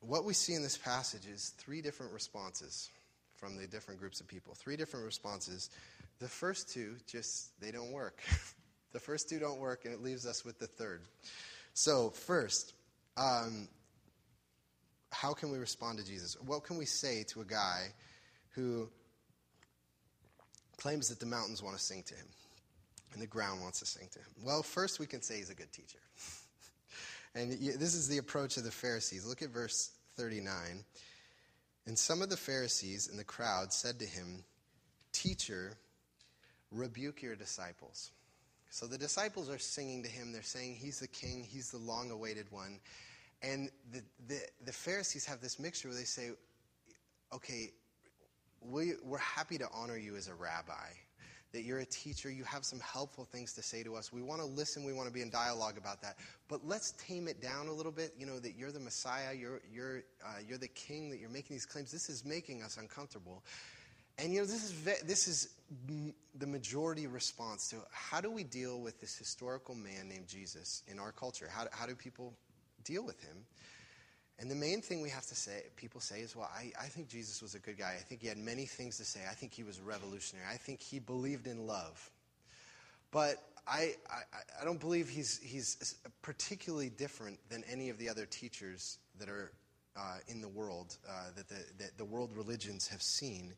what 0.00 0.24
we 0.24 0.32
see 0.34 0.54
in 0.54 0.62
this 0.62 0.78
passage 0.78 1.26
is 1.26 1.52
three 1.58 1.82
different 1.82 2.12
responses 2.12 2.90
from 3.34 3.56
the 3.56 3.66
different 3.66 3.98
groups 3.98 4.20
of 4.20 4.28
people. 4.28 4.54
Three 4.54 4.76
different 4.76 5.04
responses. 5.04 5.70
The 6.20 6.28
first 6.28 6.72
two 6.72 6.94
just, 7.08 7.60
they 7.60 7.72
don't 7.72 7.90
work. 7.90 8.20
the 8.92 9.00
first 9.00 9.28
two 9.28 9.40
don't 9.40 9.58
work, 9.58 9.84
and 9.84 9.92
it 9.92 10.00
leaves 10.00 10.26
us 10.26 10.44
with 10.44 10.60
the 10.60 10.68
third. 10.68 11.02
So, 11.74 12.10
first, 12.10 12.74
um, 13.16 13.66
how 15.10 15.32
can 15.32 15.50
we 15.50 15.58
respond 15.58 15.98
to 15.98 16.06
Jesus? 16.06 16.36
What 16.46 16.62
can 16.62 16.78
we 16.78 16.84
say 16.86 17.24
to 17.30 17.40
a 17.40 17.44
guy 17.44 17.86
who 18.50 18.88
claims 20.76 21.08
that 21.08 21.18
the 21.18 21.26
mountains 21.26 21.64
want 21.64 21.76
to 21.76 21.82
sing 21.82 22.04
to 22.04 22.14
him 22.14 22.26
and 23.12 23.20
the 23.20 23.26
ground 23.26 23.60
wants 23.60 23.80
to 23.80 23.86
sing 23.86 24.06
to 24.12 24.20
him? 24.20 24.28
Well, 24.44 24.62
first 24.62 25.00
we 25.00 25.06
can 25.06 25.20
say 25.20 25.38
he's 25.38 25.50
a 25.50 25.54
good 25.54 25.72
teacher. 25.72 25.98
And 27.34 27.52
this 27.52 27.94
is 27.94 28.08
the 28.08 28.18
approach 28.18 28.56
of 28.56 28.64
the 28.64 28.70
Pharisees. 28.70 29.26
Look 29.26 29.42
at 29.42 29.50
verse 29.50 29.90
39. 30.16 30.84
And 31.86 31.98
some 31.98 32.20
of 32.22 32.28
the 32.28 32.36
Pharisees 32.36 33.08
in 33.08 33.16
the 33.16 33.24
crowd 33.24 33.72
said 33.72 33.98
to 34.00 34.04
him, 34.04 34.44
Teacher, 35.12 35.78
rebuke 36.70 37.22
your 37.22 37.36
disciples. 37.36 38.10
So 38.70 38.86
the 38.86 38.98
disciples 38.98 39.48
are 39.48 39.58
singing 39.58 40.02
to 40.02 40.08
him. 40.08 40.32
They're 40.32 40.42
saying 40.42 40.76
he's 40.76 41.00
the 41.00 41.08
king, 41.08 41.42
he's 41.42 41.70
the 41.70 41.78
long 41.78 42.10
awaited 42.10 42.50
one. 42.50 42.80
And 43.42 43.70
the, 43.92 44.02
the, 44.26 44.40
the, 44.66 44.72
Pharisees 44.72 45.24
have 45.26 45.40
this 45.40 45.58
mixture 45.58 45.88
where 45.88 45.96
they 45.96 46.04
say, 46.04 46.30
okay, 47.32 47.70
we, 48.60 48.94
we're 49.04 49.18
happy 49.18 49.58
to 49.58 49.68
honor 49.72 49.96
you 49.96 50.16
as 50.16 50.26
a 50.28 50.34
rabbi, 50.34 50.90
that 51.52 51.62
you're 51.62 51.78
a 51.78 51.86
teacher, 51.86 52.30
you 52.30 52.44
have 52.44 52.64
some 52.64 52.80
helpful 52.80 53.24
things 53.24 53.52
to 53.54 53.62
say 53.62 53.82
to 53.82 53.94
us. 53.96 54.12
We 54.12 54.22
want 54.22 54.40
to 54.40 54.46
listen, 54.46 54.84
we 54.84 54.92
want 54.92 55.08
to 55.08 55.14
be 55.14 55.22
in 55.22 55.30
dialogue 55.30 55.78
about 55.78 56.02
that. 56.02 56.16
But 56.48 56.66
let's 56.66 56.92
tame 56.92 57.28
it 57.28 57.40
down 57.40 57.68
a 57.68 57.72
little 57.72 57.92
bit, 57.92 58.14
you 58.18 58.26
know, 58.26 58.38
that 58.38 58.56
you're 58.56 58.72
the 58.72 58.80
Messiah, 58.80 59.34
you're, 59.34 59.60
you're, 59.72 60.02
uh, 60.24 60.40
you're 60.46 60.58
the 60.58 60.68
king, 60.68 61.10
that 61.10 61.18
you're 61.18 61.30
making 61.30 61.54
these 61.56 61.66
claims. 61.66 61.90
This 61.90 62.10
is 62.10 62.24
making 62.24 62.62
us 62.62 62.76
uncomfortable. 62.76 63.42
And, 64.18 64.32
you 64.32 64.40
know, 64.40 64.46
this 64.46 64.64
is, 64.64 64.72
ve- 64.72 65.06
this 65.06 65.28
is 65.28 65.48
the 66.34 66.46
majority 66.46 67.06
response 67.06 67.68
to 67.70 67.76
how 67.92 68.20
do 68.20 68.30
we 68.30 68.42
deal 68.42 68.80
with 68.80 69.00
this 69.00 69.16
historical 69.16 69.74
man 69.74 70.08
named 70.08 70.26
Jesus 70.26 70.82
in 70.88 70.98
our 70.98 71.12
culture? 71.12 71.48
How, 71.50 71.66
how 71.70 71.86
do 71.86 71.94
people 71.94 72.34
deal 72.88 73.04
with 73.04 73.22
him. 73.22 73.44
And 74.40 74.48
the 74.48 74.54
main 74.54 74.82
thing 74.82 75.00
we 75.00 75.10
have 75.10 75.26
to 75.26 75.34
say, 75.34 75.64
people 75.76 76.00
say, 76.00 76.20
is, 76.20 76.36
well, 76.36 76.48
I, 76.54 76.70
I 76.80 76.86
think 76.86 77.08
Jesus 77.08 77.42
was 77.42 77.54
a 77.54 77.58
good 77.58 77.76
guy. 77.76 77.96
I 77.98 78.02
think 78.02 78.20
he 78.20 78.28
had 78.28 78.38
many 78.38 78.66
things 78.66 78.96
to 78.98 79.04
say. 79.04 79.20
I 79.28 79.34
think 79.34 79.52
he 79.52 79.64
was 79.64 79.80
revolutionary. 79.80 80.46
I 80.48 80.56
think 80.56 80.80
he 80.80 81.00
believed 81.00 81.48
in 81.48 81.66
love. 81.66 82.10
But 83.10 83.42
I, 83.66 83.94
I, 84.08 84.22
I 84.60 84.64
don't 84.64 84.78
believe 84.78 85.08
he's, 85.08 85.40
he's 85.42 85.96
particularly 86.22 86.88
different 86.88 87.38
than 87.50 87.64
any 87.70 87.90
of 87.90 87.98
the 87.98 88.08
other 88.08 88.26
teachers 88.26 88.98
that 89.18 89.28
are 89.28 89.50
uh, 89.96 90.18
in 90.28 90.40
the 90.40 90.48
world, 90.48 90.96
uh, 91.08 91.30
that, 91.34 91.48
the, 91.48 91.64
that 91.78 91.98
the 91.98 92.04
world 92.04 92.30
religions 92.36 92.86
have 92.86 93.02
seen. 93.02 93.54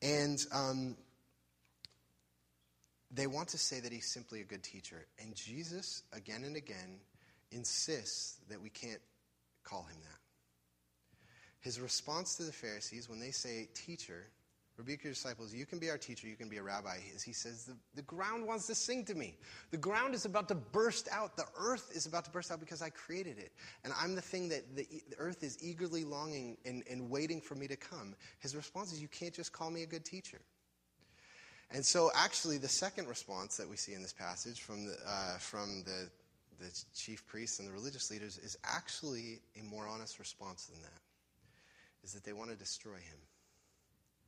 And 0.00 0.38
um, 0.52 0.96
they 3.10 3.26
want 3.26 3.48
to 3.48 3.58
say 3.58 3.80
that 3.80 3.92
he's 3.92 4.10
simply 4.12 4.40
a 4.40 4.44
good 4.44 4.62
teacher. 4.62 5.06
And 5.20 5.34
Jesus, 5.34 6.02
again 6.12 6.44
and 6.44 6.56
again, 6.56 7.00
insists 7.52 8.38
that 8.48 8.62
we 8.62 8.70
can't 8.70 9.00
call 9.66 9.82
him 9.82 9.98
that. 10.02 10.18
His 11.60 11.80
response 11.80 12.36
to 12.36 12.44
the 12.44 12.52
Pharisees 12.52 13.08
when 13.08 13.18
they 13.18 13.32
say, 13.32 13.68
Teacher, 13.74 14.26
rebuke 14.76 15.04
your 15.04 15.12
disciples, 15.12 15.54
you 15.54 15.66
can 15.66 15.78
be 15.78 15.90
our 15.90 15.96
teacher, 15.96 16.28
you 16.28 16.36
can 16.36 16.48
be 16.48 16.58
a 16.58 16.62
rabbi, 16.62 16.98
is 17.14 17.22
he 17.22 17.32
says, 17.32 17.64
the, 17.64 17.74
the 17.94 18.02
ground 18.02 18.46
wants 18.46 18.66
to 18.66 18.74
sing 18.74 19.04
to 19.06 19.14
me. 19.14 19.36
The 19.70 19.76
ground 19.76 20.14
is 20.14 20.26
about 20.26 20.48
to 20.48 20.54
burst 20.54 21.08
out. 21.10 21.36
The 21.36 21.46
earth 21.58 21.90
is 21.94 22.06
about 22.06 22.24
to 22.26 22.30
burst 22.30 22.52
out 22.52 22.60
because 22.60 22.82
I 22.82 22.90
created 22.90 23.38
it. 23.38 23.52
And 23.84 23.92
I'm 24.00 24.14
the 24.14 24.20
thing 24.20 24.48
that 24.50 24.76
the, 24.76 24.86
the 25.08 25.16
earth 25.18 25.42
is 25.42 25.58
eagerly 25.62 26.04
longing 26.04 26.58
and, 26.64 26.82
and 26.90 27.10
waiting 27.10 27.40
for 27.40 27.54
me 27.54 27.66
to 27.68 27.76
come. 27.76 28.14
His 28.38 28.54
response 28.54 28.92
is, 28.92 29.00
You 29.00 29.08
can't 29.08 29.34
just 29.34 29.52
call 29.52 29.70
me 29.70 29.82
a 29.82 29.86
good 29.86 30.04
teacher. 30.04 30.40
And 31.70 31.84
so, 31.84 32.10
actually, 32.14 32.58
the 32.58 32.68
second 32.68 33.08
response 33.08 33.56
that 33.56 33.68
we 33.68 33.76
see 33.76 33.94
in 33.94 34.02
this 34.02 34.12
passage 34.12 34.60
from 34.60 34.86
the, 34.86 34.96
uh, 35.04 35.38
from 35.38 35.82
the 35.84 36.08
the 36.58 36.84
chief 36.94 37.26
priests 37.26 37.58
and 37.58 37.68
the 37.68 37.72
religious 37.72 38.10
leaders 38.10 38.38
is 38.38 38.56
actually 38.64 39.40
a 39.58 39.62
more 39.62 39.86
honest 39.86 40.18
response 40.18 40.66
than 40.66 40.80
that. 40.82 41.00
Is 42.04 42.12
that 42.12 42.24
they 42.24 42.32
want 42.32 42.50
to 42.50 42.56
destroy 42.56 42.94
him. 42.94 43.18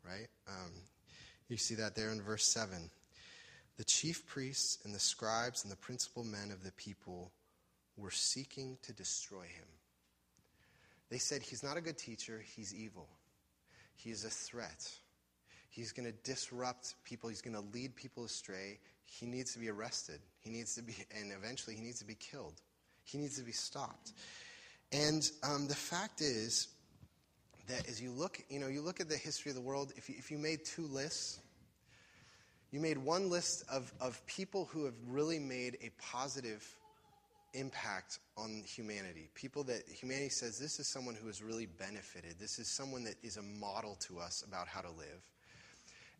Right? 0.05 0.29
Um, 0.49 0.73
you 1.49 1.57
see 1.57 1.75
that 1.77 1.95
there 1.95 2.11
in 2.11 2.21
verse 2.21 2.45
7. 2.45 2.91
The 3.77 3.85
chief 3.85 4.27
priests 4.27 4.79
and 4.85 4.95
the 4.95 4.99
scribes 5.01 5.63
and 5.63 5.73
the 5.73 5.77
principal 5.77 6.25
men 6.25 6.51
of 6.51 6.65
the 6.65 6.73
people 6.73 7.31
were 7.97 8.11
seeking 8.11 8.77
to 8.83 8.93
destroy 8.93 9.43
him. 9.43 9.67
They 11.11 11.19
said, 11.19 11.43
He's 11.43 11.63
not 11.63 11.77
a 11.77 11.81
good 11.81 11.97
teacher, 11.97 12.43
he's 12.45 12.75
evil. 12.75 13.09
He 13.95 14.11
is 14.11 14.25
a 14.25 14.31
threat. 14.31 14.91
He's 15.71 15.93
going 15.93 16.07
to 16.07 16.19
disrupt 16.25 16.95
people, 17.05 17.29
he's 17.29 17.43
going 17.43 17.55
to 17.55 17.65
lead 17.73 17.95
people 17.95 18.25
astray. 18.25 18.79
He 19.05 19.27
needs 19.27 19.53
to 19.55 19.59
be 19.59 19.71
arrested. 19.71 20.21
He 20.49 20.57
needs 20.57 20.75
to 20.77 20.83
be, 20.83 20.95
and 21.15 21.31
eventually 21.31 21.77
he 21.77 21.83
needs 21.83 21.99
to 21.99 22.07
be 22.07 22.15
killed. 22.15 22.55
He 23.05 23.19
needs 23.19 23.37
to 23.37 23.45
be 23.45 23.53
stopped. 23.53 24.13
And 24.93 25.31
um, 25.43 25.69
the 25.69 25.75
fact 25.75 26.23
is 26.23 26.69
that 27.69 27.87
as 27.87 28.01
you 28.01 28.11
look, 28.13 28.41
you 28.49 28.59
know, 28.59 28.69
you 28.69 28.81
look 28.81 28.99
at 29.01 29.11
the 29.11 29.17
history 29.17 29.51
of 29.51 29.57
the 29.57 29.63
world, 29.63 29.93
if 29.97 30.09
you, 30.09 30.15
if 30.17 30.31
you 30.31 30.39
made 30.39 30.65
two 30.65 30.87
lists, 30.87 31.41
you 32.71 32.81
made 32.81 32.97
one 32.97 33.29
list 33.29 33.65
of, 33.71 33.93
of 34.01 34.25
people 34.27 34.71
who 34.73 34.87
have 34.87 34.95
really 35.07 35.39
made 35.39 35.77
a 35.83 35.91
positive 36.01 36.67
impact 37.53 38.19
on 38.39 38.63
humanity. 38.67 39.29
People 39.35 39.65
that 39.65 39.87
humanity 39.87 40.31
says 40.31 40.59
this 40.59 40.81
is 40.81 40.87
someone 40.87 41.15
who 41.15 41.27
has 41.27 41.43
really 41.43 41.67
benefited. 41.67 42.37
This 42.39 42.59
is 42.59 42.69
someone 42.69 43.05
that 43.05 43.17
is 43.23 43.37
a 43.37 43.43
model 43.43 43.97
to 44.07 44.19
us 44.19 44.43
about 44.47 44.67
how 44.67 44.81
to 44.81 44.91
live. 44.91 45.21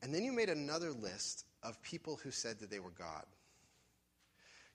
And 0.03 0.15
then 0.15 0.23
you 0.23 0.33
made 0.33 0.51
another 0.51 0.91
list 0.91 1.47
of 1.63 1.81
people 1.83 2.21
who 2.23 2.31
said 2.31 2.59
that 2.61 2.71
they 2.71 2.79
were 2.79 2.91
God 2.91 3.25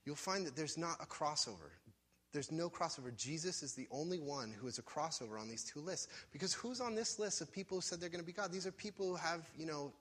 you'll 0.05 0.15
find 0.15 0.45
that 0.45 0.55
there's 0.55 0.77
not 0.77 0.97
a 1.01 1.05
crossover. 1.05 1.71
There's 2.31 2.51
no 2.51 2.69
crossover. 2.69 3.15
Jesus 3.15 3.61
is 3.61 3.73
the 3.73 3.87
only 3.91 4.19
one 4.19 4.51
who 4.51 4.67
is 4.67 4.79
a 4.79 4.81
crossover 4.81 5.39
on 5.39 5.47
these 5.47 5.63
two 5.63 5.79
lists. 5.79 6.07
Because 6.31 6.53
who's 6.53 6.81
on 6.81 6.95
this 6.95 7.19
list 7.19 7.41
of 7.41 7.51
people 7.51 7.77
who 7.77 7.81
said 7.81 8.01
they're 8.01 8.09
going 8.09 8.21
to 8.21 8.25
be 8.25 8.33
God? 8.33 8.51
These 8.51 8.65
are 8.65 8.71
people 8.71 9.07
who 9.07 9.15
have, 9.15 9.47
you 9.57 9.67
know, 9.67 9.93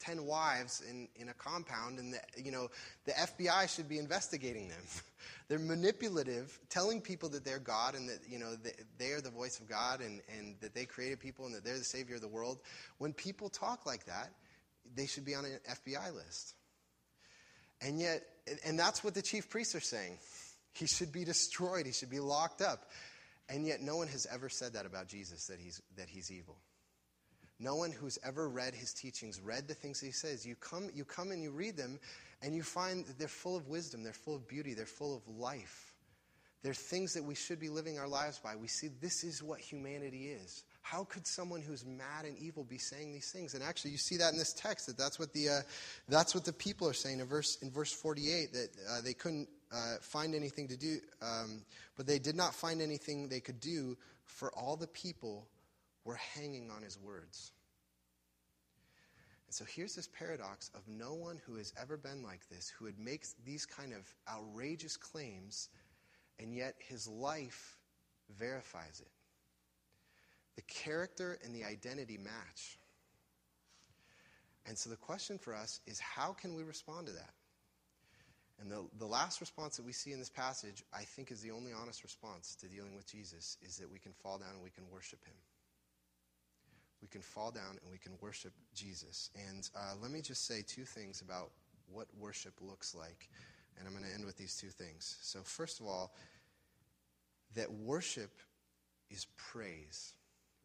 10 0.00 0.24
wives 0.24 0.82
in, 0.88 1.08
in 1.16 1.30
a 1.30 1.34
compound, 1.34 1.98
and 1.98 2.12
the, 2.12 2.18
you 2.36 2.50
know, 2.50 2.68
the 3.04 3.12
FBI 3.12 3.74
should 3.74 3.88
be 3.88 3.98
investigating 3.98 4.68
them. 4.68 4.82
they're 5.48 5.58
manipulative, 5.58 6.58
telling 6.68 7.00
people 7.00 7.28
that 7.30 7.44
they're 7.44 7.58
God 7.58 7.94
and 7.94 8.08
that, 8.08 8.18
you 8.28 8.38
know, 8.38 8.56
they, 8.56 8.72
they 8.98 9.12
are 9.12 9.20
the 9.20 9.30
voice 9.30 9.58
of 9.58 9.68
God 9.68 10.00
and, 10.00 10.20
and 10.36 10.56
that 10.60 10.74
they 10.74 10.84
created 10.84 11.20
people 11.20 11.46
and 11.46 11.54
that 11.54 11.64
they're 11.64 11.78
the 11.78 11.84
savior 11.84 12.16
of 12.16 12.20
the 12.20 12.28
world. 12.28 12.58
When 12.98 13.12
people 13.12 13.48
talk 13.48 13.86
like 13.86 14.04
that, 14.06 14.30
they 14.94 15.06
should 15.06 15.24
be 15.24 15.34
on 15.34 15.44
an 15.44 15.58
FBI 15.68 16.14
list. 16.14 16.54
And 17.80 18.00
yet, 18.00 18.22
and 18.64 18.78
that's 18.78 19.04
what 19.04 19.14
the 19.14 19.22
chief 19.22 19.48
priests 19.48 19.74
are 19.74 19.80
saying. 19.80 20.18
He 20.72 20.86
should 20.86 21.12
be 21.12 21.24
destroyed, 21.24 21.86
he 21.86 21.92
should 21.92 22.10
be 22.10 22.20
locked 22.20 22.62
up. 22.62 22.90
And 23.48 23.66
yet, 23.66 23.80
no 23.80 23.96
one 23.96 24.08
has 24.08 24.26
ever 24.32 24.48
said 24.48 24.72
that 24.72 24.86
about 24.86 25.06
Jesus, 25.06 25.46
that 25.46 25.60
he's, 25.60 25.80
that 25.96 26.08
he's 26.08 26.30
evil. 26.32 26.56
No 27.58 27.76
one 27.76 27.92
who's 27.92 28.18
ever 28.24 28.48
read 28.48 28.74
his 28.74 28.92
teachings, 28.92 29.40
read 29.40 29.68
the 29.68 29.74
things 29.74 30.00
that 30.00 30.06
he 30.06 30.12
says. 30.12 30.44
You 30.44 30.56
come, 30.56 30.90
you 30.94 31.04
come 31.04 31.30
and 31.30 31.42
you 31.42 31.50
read 31.50 31.76
them, 31.76 31.98
and 32.42 32.54
you 32.54 32.62
find 32.62 33.06
that 33.06 33.18
they're 33.18 33.28
full 33.28 33.56
of 33.56 33.68
wisdom, 33.68 34.02
they're 34.02 34.12
full 34.12 34.34
of 34.34 34.46
beauty, 34.46 34.74
they're 34.74 34.84
full 34.84 35.16
of 35.16 35.26
life. 35.28 35.94
They're 36.62 36.74
things 36.74 37.14
that 37.14 37.22
we 37.22 37.34
should 37.34 37.60
be 37.60 37.68
living 37.68 37.98
our 37.98 38.08
lives 38.08 38.40
by. 38.40 38.56
We 38.56 38.66
see 38.66 38.88
this 39.00 39.22
is 39.22 39.42
what 39.42 39.60
humanity 39.60 40.26
is. 40.26 40.64
How 40.86 41.02
could 41.02 41.26
someone 41.26 41.62
who's 41.62 41.84
mad 41.84 42.26
and 42.26 42.38
evil 42.38 42.62
be 42.62 42.78
saying 42.78 43.12
these 43.12 43.32
things? 43.32 43.54
And 43.54 43.64
actually, 43.64 43.90
you 43.90 43.98
see 43.98 44.18
that 44.18 44.32
in 44.32 44.38
this 44.38 44.52
text 44.52 44.86
that 44.86 44.96
that's 44.96 45.18
what 45.18 45.32
the 45.32 45.48
uh, 45.48 45.60
that's 46.08 46.32
what 46.32 46.44
the 46.44 46.52
people 46.52 46.86
are 46.86 46.92
saying 46.92 47.18
in 47.18 47.26
verse 47.26 47.58
in 47.60 47.72
verse 47.72 47.92
48 47.92 48.52
that 48.52 48.68
uh, 48.88 49.00
they 49.00 49.12
couldn't 49.12 49.48
uh, 49.72 49.96
find 50.00 50.32
anything 50.32 50.68
to 50.68 50.76
do, 50.76 50.98
um, 51.20 51.64
but 51.96 52.06
they 52.06 52.20
did 52.20 52.36
not 52.36 52.54
find 52.54 52.80
anything 52.80 53.28
they 53.28 53.40
could 53.40 53.58
do, 53.58 53.98
for 54.26 54.52
all 54.52 54.76
the 54.76 54.86
people 54.86 55.48
were 56.04 56.20
hanging 56.36 56.70
on 56.70 56.82
his 56.82 56.96
words. 57.00 57.50
And 59.48 59.54
so 59.54 59.64
here's 59.64 59.96
this 59.96 60.08
paradox 60.16 60.70
of 60.72 60.82
no 60.86 61.14
one 61.14 61.40
who 61.46 61.56
has 61.56 61.72
ever 61.82 61.96
been 61.96 62.22
like 62.22 62.48
this, 62.48 62.68
who 62.78 62.84
would 62.84 63.00
make 63.00 63.24
these 63.44 63.66
kind 63.66 63.92
of 63.92 64.06
outrageous 64.32 64.96
claims, 64.96 65.68
and 66.38 66.54
yet 66.54 66.76
his 66.78 67.08
life 67.08 67.76
verifies 68.38 69.00
it 69.00 69.15
the 70.56 70.62
character 70.62 71.38
and 71.44 71.54
the 71.54 71.64
identity 71.64 72.18
match. 72.18 72.78
And 74.66 74.76
so 74.76 74.90
the 74.90 74.96
question 74.96 75.38
for 75.38 75.54
us 75.54 75.80
is 75.86 76.00
how 76.00 76.32
can 76.32 76.54
we 76.54 76.64
respond 76.64 77.06
to 77.06 77.12
that? 77.12 77.30
And 78.60 78.70
the, 78.70 78.84
the 78.98 79.06
last 79.06 79.40
response 79.40 79.76
that 79.76 79.84
we 79.84 79.92
see 79.92 80.12
in 80.12 80.18
this 80.18 80.30
passage, 80.30 80.82
I 80.92 81.02
think, 81.02 81.30
is 81.30 81.42
the 81.42 81.50
only 81.50 81.72
honest 81.72 82.02
response 82.02 82.56
to 82.56 82.68
dealing 82.68 82.96
with 82.96 83.06
Jesus, 83.06 83.58
is 83.62 83.76
that 83.76 83.90
we 83.90 83.98
can 83.98 84.12
fall 84.12 84.38
down 84.38 84.48
and 84.54 84.62
we 84.62 84.70
can 84.70 84.84
worship 84.90 85.24
him. 85.24 85.34
we 87.02 87.08
can 87.08 87.20
fall 87.20 87.50
down 87.50 87.78
and 87.82 87.92
we 87.92 87.98
can 87.98 88.12
worship 88.20 88.52
Jesus. 88.74 89.30
And 89.48 89.68
uh, 89.76 89.94
let 90.00 90.10
me 90.10 90.22
just 90.22 90.46
say 90.46 90.64
two 90.66 90.84
things 90.84 91.20
about 91.20 91.50
what 91.92 92.08
worship 92.18 92.54
looks 92.60 92.94
like. 92.94 93.28
And 93.78 93.86
I'm 93.86 93.92
going 93.92 94.08
to 94.08 94.14
end 94.14 94.24
with 94.24 94.38
these 94.38 94.56
two 94.56 94.68
things. 94.70 95.18
So, 95.20 95.40
first 95.42 95.80
of 95.80 95.86
all, 95.86 96.14
that 97.54 97.70
worship 97.70 98.30
is 99.10 99.26
praise. 99.36 100.14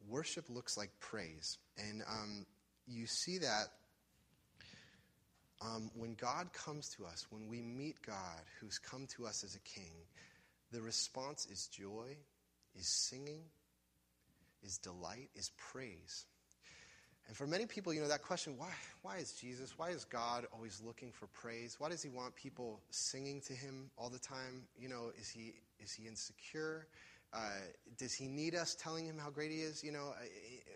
Worship 0.08 0.46
looks 0.48 0.76
like 0.76 0.90
praise. 1.00 1.58
And 1.78 2.02
um, 2.08 2.46
you 2.86 3.06
see 3.06 3.38
that 3.38 3.66
um, 5.60 5.90
when 5.94 6.14
God 6.14 6.52
comes 6.52 6.88
to 6.96 7.04
us, 7.04 7.26
when 7.30 7.48
we 7.48 7.62
meet 7.62 7.96
God 8.04 8.42
who's 8.60 8.78
come 8.78 9.06
to 9.16 9.26
us 9.26 9.44
as 9.44 9.54
a 9.54 9.60
king, 9.60 9.92
the 10.72 10.80
response 10.80 11.46
is 11.46 11.68
joy, 11.68 12.16
is 12.74 12.88
singing, 13.08 13.42
is 14.62 14.78
delight, 14.78 15.28
is 15.34 15.50
praise. 15.56 16.26
And 17.28 17.36
for 17.36 17.46
many 17.46 17.66
people, 17.66 17.94
you 17.94 18.00
know, 18.00 18.08
that 18.08 18.22
question, 18.22 18.54
why, 18.56 18.70
why 19.02 19.16
is 19.18 19.32
Jesus, 19.32 19.78
why 19.78 19.90
is 19.90 20.04
God 20.04 20.46
always 20.52 20.82
looking 20.84 21.12
for 21.12 21.26
praise? 21.28 21.76
Why 21.78 21.88
does 21.88 22.02
he 22.02 22.08
want 22.08 22.34
people 22.34 22.80
singing 22.90 23.40
to 23.42 23.52
him 23.52 23.90
all 23.96 24.10
the 24.10 24.18
time? 24.18 24.64
You 24.76 24.88
know, 24.88 25.12
is 25.20 25.28
he, 25.28 25.54
is 25.78 25.92
he 25.92 26.08
insecure? 26.08 26.88
Uh, 27.32 27.38
does 27.98 28.12
he 28.12 28.26
need 28.26 28.54
us 28.54 28.74
telling 28.74 29.06
him 29.06 29.16
how 29.18 29.30
great 29.30 29.50
he 29.50 29.58
is? 29.58 29.82
You 29.82 29.92
know, 29.92 30.12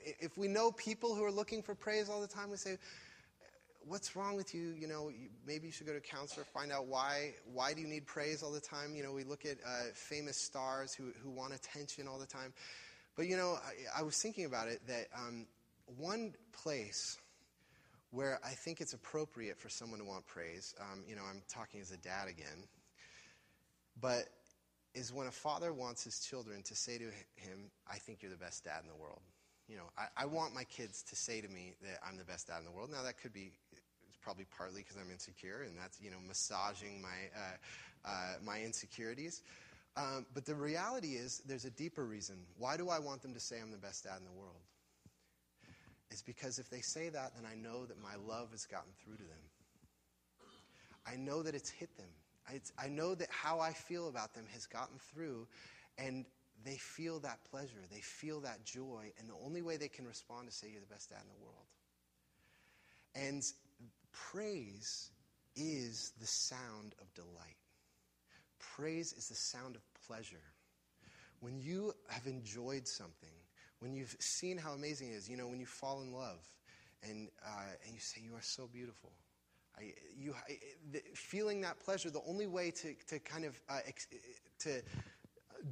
if 0.05 0.38
we 0.38 0.49
know 0.49 0.73
people 0.73 1.14
who 1.14 1.25
are 1.25 1.31
looking 1.31 1.62
for 1.62 1.75
praise 1.75 2.09
all 2.09 2.21
the 2.21 2.27
time, 2.27 2.51
we 2.51 2.57
say, 2.57 2.79
what's 3.87 4.16
wrong 4.16 4.37
with 4.37 4.55
you? 4.55 4.75
You 4.79 4.88
know, 4.88 5.11
maybe 5.47 5.66
you 5.66 5.73
should 5.73 5.87
go 5.87 5.92
to 5.92 5.99
a 5.99 6.01
counselor, 6.01 6.45
find 6.45 6.73
out 6.73 6.87
why. 6.87 7.35
Why 7.53 7.73
do 7.73 7.81
you 7.81 7.87
need 7.87 8.07
praise 8.07 8.42
all 8.42 8.53
the 8.53 8.61
time? 8.61 8.95
You 8.95 9.03
know, 9.03 9.12
we 9.12 9.25
look 9.25 9.45
at 9.45 9.59
uh, 9.66 9.92
famous 9.95 10.37
stars 10.37 10.95
who, 10.95 11.12
who 11.23 11.31
want 11.31 11.55
attention 11.55 12.09
all 12.09 12.19
the 12.19 12.27
time. 12.27 12.53
But, 13.16 13.27
you 13.27 13.37
know, 13.37 13.59
I, 13.64 14.01
I 14.01 14.03
was 14.03 14.21
thinking 14.21 14.45
about 14.45 14.69
it 14.69 14.81
that 14.88 15.07
um, 15.16 15.47
one 15.99 16.35
place 16.53 17.19
where 18.11 18.38
I 18.45 18.51
think 18.51 18.81
it's 18.81 18.92
appropriate 18.92 19.59
for 19.59 19.69
someone 19.69 19.99
to 20.01 20.05
want 20.05 20.27
praise, 20.27 20.75
um, 20.81 21.03
you 21.09 21.16
know, 21.16 21.23
I'm 21.29 21.42
talking 21.49 21.81
as 21.81 21.90
a 21.90 21.97
dad 21.97 22.29
again, 22.29 22.64
but 24.01 24.29
is 24.97 25.13
when 25.13 25.27
a 25.27 25.31
father 25.31 25.75
wants 25.75 26.03
his 26.03 26.21
children 26.21 26.63
to 26.63 26.75
say 26.75 26.97
to 26.97 27.05
him, 27.37 27.71
I 27.87 27.97
think 27.97 28.23
you're 28.23 28.33
the 28.33 28.39
best 28.39 28.65
dad 28.65 28.81
in 28.83 28.89
the 28.89 28.97
world. 28.97 29.21
You 29.69 29.77
know, 29.77 29.91
I, 29.99 30.23
I 30.23 30.25
want 30.25 30.55
my 30.55 30.65
kids 30.65 31.03
to 31.11 31.17
say 31.17 31.43
to 31.43 31.49
me 31.49 31.75
that 31.83 31.99
I'm 32.07 32.17
the 32.17 32.25
best 32.25 32.47
dad 32.47 32.61
in 32.61 32.65
the 32.65 32.71
world. 32.71 32.91
Now, 32.91 33.03
that 33.03 33.21
could 33.21 33.35
be 33.35 33.53
it's 34.09 34.17
probably 34.23 34.47
partly 34.57 34.81
because 34.81 34.97
I'm 34.97 35.11
insecure, 35.11 35.63
and 35.67 35.77
that's 35.77 36.01
you 36.01 36.11
know 36.11 36.17
massaging 36.27 37.03
my 37.03 37.19
uh, 37.37 38.09
uh, 38.09 38.35
my 38.43 38.63
insecurities. 38.63 39.43
Um, 39.99 40.27
but 40.35 40.47
the 40.47 40.55
reality 40.55 41.15
is, 41.17 41.43
there's 41.47 41.65
a 41.65 41.71
deeper 41.71 42.05
reason. 42.05 42.37
Why 42.59 42.77
do 42.77 42.89
I 42.89 42.99
want 42.99 43.23
them 43.23 43.35
to 43.35 43.41
say 43.41 43.57
I'm 43.61 43.71
the 43.71 43.79
best 43.79 44.05
dad 44.05 44.19
in 44.19 44.25
the 44.25 44.39
world? 44.39 44.61
It's 46.11 46.23
because 46.23 46.59
if 46.59 46.71
they 46.71 46.81
say 46.81 47.09
that, 47.11 47.33
then 47.35 47.45
I 47.51 47.55
know 47.57 47.85
that 47.85 48.01
my 48.03 48.15
love 48.27 48.53
has 48.53 48.65
gotten 48.65 48.93
through 49.03 49.17
to 49.17 49.23
them. 49.23 49.45
I 51.07 51.17
know 51.17 51.43
that 51.43 51.55
it's 51.55 51.71
hit 51.71 51.97
them. 51.97 52.09
I, 52.49 52.61
I 52.79 52.89
know 52.89 53.15
that 53.15 53.29
how 53.31 53.61
I 53.61 53.73
feel 53.73 54.09
about 54.09 54.35
them 54.35 54.45
has 54.53 54.67
gotten 54.67 54.99
through, 54.99 55.47
and 55.99 56.25
they 56.65 56.77
feel 56.77 57.19
that 57.21 57.39
pleasure. 57.51 57.83
They 57.91 58.01
feel 58.01 58.41
that 58.41 58.65
joy, 58.65 59.13
and 59.19 59.29
the 59.29 59.35
only 59.45 59.63
way 59.63 59.77
they 59.77 59.89
can 59.89 60.07
respond 60.07 60.49
is 60.49 60.55
say, 60.55 60.69
You're 60.71 60.81
the 60.81 60.87
best 60.87 61.11
dad 61.11 61.21
in 61.23 61.29
the 61.29 61.45
world. 61.45 61.67
And 63.15 63.43
praise 64.13 65.11
is 65.55 66.13
the 66.21 66.27
sound 66.27 66.95
of 67.01 67.13
delight. 67.15 67.57
Praise 68.59 69.13
is 69.13 69.29
the 69.29 69.35
sound 69.35 69.77
of 69.77 69.83
pleasure. 70.07 70.43
When 71.41 71.59
you 71.59 71.93
have 72.09 72.27
enjoyed 72.27 72.87
something, 72.87 73.29
when 73.81 73.95
you've 73.95 74.17
seen 74.19 74.57
how 74.59 74.73
amazing 74.73 75.11
it 75.11 75.15
is, 75.15 75.29
you 75.29 75.37
know, 75.37 75.49
when 75.49 75.61
you 75.61 75.67
fall 75.67 76.03
in 76.03 76.13
love 76.13 76.47
and, 77.03 77.29
uh, 77.45 77.73
and 77.85 77.95
you 77.95 78.01
say, 78.01 78.21
You 78.23 78.35
are 78.35 78.43
so 78.43 78.69
beautiful. 78.73 79.13
I, 79.79 79.93
you, 80.19 80.35
I, 80.35 80.59
the, 80.93 81.03
feeling 81.15 81.61
that 81.62 81.79
pleasure, 81.81 82.11
the 82.11 82.23
only 82.27 82.47
way 82.47 82.71
to, 82.71 82.95
to 83.09 83.19
kind 83.19 83.45
of 83.45 83.61
uh, 83.69 83.79
ex, 83.87 84.07
to 84.61 84.83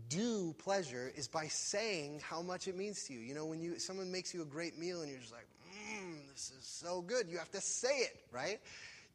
do 0.08 0.54
pleasure 0.58 1.12
is 1.16 1.28
by 1.28 1.46
saying 1.46 2.20
how 2.22 2.42
much 2.42 2.68
it 2.68 2.76
means 2.76 3.04
to 3.04 3.14
you. 3.14 3.20
You 3.20 3.34
know, 3.34 3.46
when 3.46 3.60
you 3.60 3.78
someone 3.78 4.10
makes 4.10 4.34
you 4.34 4.42
a 4.42 4.46
great 4.46 4.78
meal 4.78 5.00
and 5.00 5.10
you're 5.10 5.20
just 5.20 5.32
like, 5.32 5.46
mmm, 5.72 6.16
this 6.32 6.52
is 6.58 6.66
so 6.66 7.00
good, 7.00 7.28
you 7.28 7.38
have 7.38 7.50
to 7.52 7.60
say 7.60 7.98
it, 7.98 8.16
right? 8.32 8.60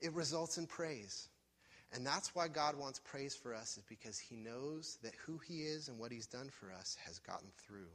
It 0.01 0.13
results 0.13 0.57
in 0.57 0.65
praise. 0.65 1.27
And 1.91 2.05
that's 2.05 2.35
why 2.35 2.47
God 2.47 2.77
wants 2.77 2.99
praise 2.99 3.35
for 3.35 3.53
us, 3.53 3.77
is 3.77 3.83
because 3.83 4.19
He 4.19 4.35
knows 4.35 4.97
that 5.03 5.13
who 5.25 5.39
He 5.39 5.61
is 5.61 5.87
and 5.87 5.97
what 5.97 6.11
He's 6.11 6.27
done 6.27 6.49
for 6.49 6.71
us 6.71 6.95
has 7.05 7.17
gotten 7.19 7.49
through. 7.57 7.89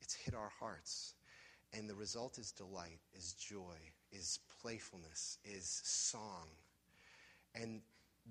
It's 0.00 0.14
hit 0.14 0.34
our 0.34 0.52
hearts. 0.60 1.14
And 1.72 1.88
the 1.88 1.94
result 1.94 2.38
is 2.38 2.52
delight, 2.52 3.00
is 3.16 3.34
joy, 3.34 3.76
is 4.12 4.40
playfulness, 4.60 5.38
is 5.44 5.80
song. 5.84 6.46
And 7.54 7.80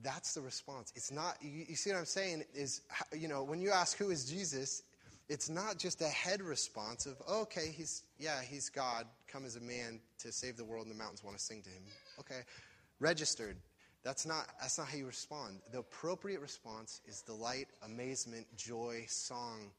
that's 0.03 0.33
the 0.33 0.41
response. 0.41 0.93
It's 0.95 1.11
not, 1.11 1.37
you, 1.41 1.65
you, 1.69 1.75
see 1.75 1.91
what 1.91 1.99
I'm 1.99 2.05
saying? 2.05 2.43
Is, 2.53 2.81
you 3.15 3.27
know, 3.27 3.43
when 3.43 3.61
you 3.61 3.71
ask 3.71 3.97
who 3.97 4.09
is 4.09 4.25
Jesus, 4.25 4.83
it's 5.29 5.49
not 5.49 5.77
just 5.77 6.01
a 6.01 6.07
head 6.07 6.41
response 6.41 7.05
of, 7.05 7.15
oh, 7.27 7.41
okay, 7.41 7.73
he's, 7.75 8.03
yeah, 8.19 8.41
he's 8.41 8.69
God, 8.69 9.05
come 9.27 9.45
as 9.45 9.55
a 9.55 9.61
man 9.61 9.99
to 10.19 10.31
save 10.31 10.55
the 10.55 10.63
world, 10.63 10.85
and 10.85 10.93
the 10.93 10.97
mountains 10.97 11.23
want 11.23 11.37
to 11.37 11.43
sing 11.43 11.61
to 11.63 11.69
him. 11.69 11.83
Okay, 12.19 12.41
registered. 12.99 13.57
That's 14.03 14.25
not, 14.25 14.47
that's 14.61 14.77
not 14.77 14.87
how 14.87 14.97
you 14.97 15.05
respond. 15.05 15.59
The 15.71 15.79
appropriate 15.79 16.39
response 16.39 17.01
is 17.05 17.21
delight, 17.21 17.67
amazement, 17.83 18.45
joy, 18.55 19.03
song. 19.07 19.71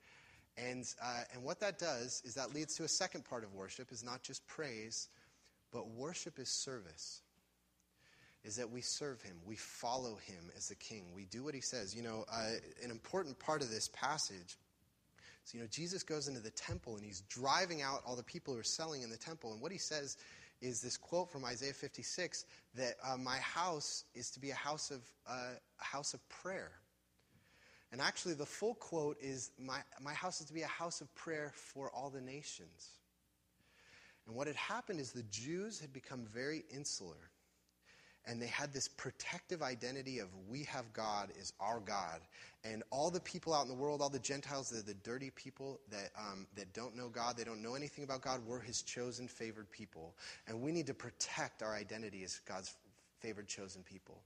And, 0.59 0.85
uh, 1.03 1.21
and 1.33 1.43
what 1.45 1.61
that 1.61 1.79
does 1.79 2.21
is 2.25 2.35
that 2.35 2.53
leads 2.53 2.75
to 2.77 2.85
a 2.85 2.89
second 2.89 3.25
part 3.25 3.45
of 3.45 3.55
worship, 3.55 3.91
is 3.93 4.05
not 4.05 4.23
just 4.23 4.47
praise, 4.47 5.09
but 5.73 5.89
worship 5.91 6.39
is 6.39 6.49
service 6.49 7.23
is 8.45 8.57
that 8.57 8.71
we 8.71 8.81
serve 8.81 9.21
him. 9.23 9.37
We 9.45 9.57
follow 9.57 10.17
him 10.17 10.51
as 10.57 10.69
the 10.69 10.75
king. 10.77 11.05
We 11.15 11.25
do 11.27 11.45
what 11.45 11.55
he 11.55 11.61
says. 11.61 11.95
You 11.95 12.03
know, 12.03 12.25
uh, 12.33 12.53
an 12.83 12.91
important 12.91 13.39
part 13.39 13.63
of 13.63 13.71
this 13.71 13.89
passage 13.89 14.57
is, 15.45 15.55
you 15.55 15.61
know, 15.61 15.67
Jesus 15.67 16.03
goes 16.03 16.29
into 16.29 16.41
the 16.41 16.51
temple 16.51 16.97
and 16.97 17.05
he's 17.05 17.23
driving 17.23 17.83
out 17.83 18.01
all 18.07 18.17
the 18.17 18.23
people 18.23 18.55
who 18.55 18.61
are 18.61 18.65
selling 18.65 19.03
in 19.03 19.11
the 19.11 19.17
temple. 19.17 19.53
And 19.53 19.61
what 19.61 19.73
he 19.73 19.79
says 19.79 20.17
is 20.61 20.81
this 20.81 20.97
quote 20.97 21.31
from 21.31 21.45
Isaiah 21.45 21.73
56 21.73 22.45
that 22.75 22.95
uh, 23.05 23.17
my 23.17 23.39
house 23.39 24.05
is 24.15 24.31
to 24.31 24.41
be 24.41 24.51
a 24.51 24.55
house 24.55 24.91
of, 24.91 25.01
uh, 25.29 25.51
a 25.81 25.85
house 25.85 26.15
of 26.15 26.27
prayer. 26.29 26.73
And 27.91 28.01
actually, 28.01 28.35
the 28.35 28.47
full 28.47 28.75
quote 28.75 29.17
is 29.21 29.51
my, 29.59 29.79
my 30.03 30.13
house 30.13 30.41
is 30.41 30.47
to 30.49 30.53
be 30.53 30.63
a 30.63 30.67
house 30.67 31.01
of 31.01 31.13
prayer 31.15 31.53
for 31.55 31.91
all 31.91 32.11
the 32.11 32.21
nations. 32.21 32.98
And 34.29 34.37
what 34.37 34.47
had 34.47 34.57
happened 34.57 35.01
is 35.01 35.11
the 35.11 35.25
Jews 35.25 35.81
had 35.81 35.93
become 35.93 36.27
very 36.33 36.63
insular 36.71 37.31
and 38.29 38.43
they 38.43 38.47
had 38.47 38.75
this 38.75 38.89
protective 38.89 39.63
identity 39.63 40.19
of 40.19 40.29
we 40.49 40.63
have 40.65 40.93
God 40.93 41.31
is 41.41 41.55
our 41.61 41.81
God. 41.81 42.21
And 42.63 42.83
all 42.91 43.11
the 43.11 43.21
people 43.21 43.55
out 43.55 43.63
in 43.63 43.69
the 43.69 43.75
world, 43.75 44.03
all 44.03 44.11
the 44.11 44.19
Gentiles, 44.19 44.69
the, 44.69 44.83
the 44.83 44.95
dirty 44.95 45.31
people 45.31 45.81
that, 45.91 46.11
um, 46.19 46.47
that 46.55 46.75
don't 46.75 46.95
know 46.95 47.09
God, 47.09 47.39
they 47.39 47.45
don't 47.45 47.63
know 47.63 47.75
anything 47.75 48.05
about 48.05 48.21
God, 48.21 48.43
we're 48.47 48.61
his 48.61 48.83
chosen, 48.83 49.29
favored 49.29 49.71
people. 49.71 50.15
And 50.47 50.61
we 50.61 50.73
need 50.73 50.87
to 50.89 50.95
protect 50.95 51.63
our 51.63 51.75
identity 51.75 52.23
as 52.23 52.41
God's 52.47 52.75
favored, 53.19 53.49
chosen 53.49 53.83
people. 53.83 54.21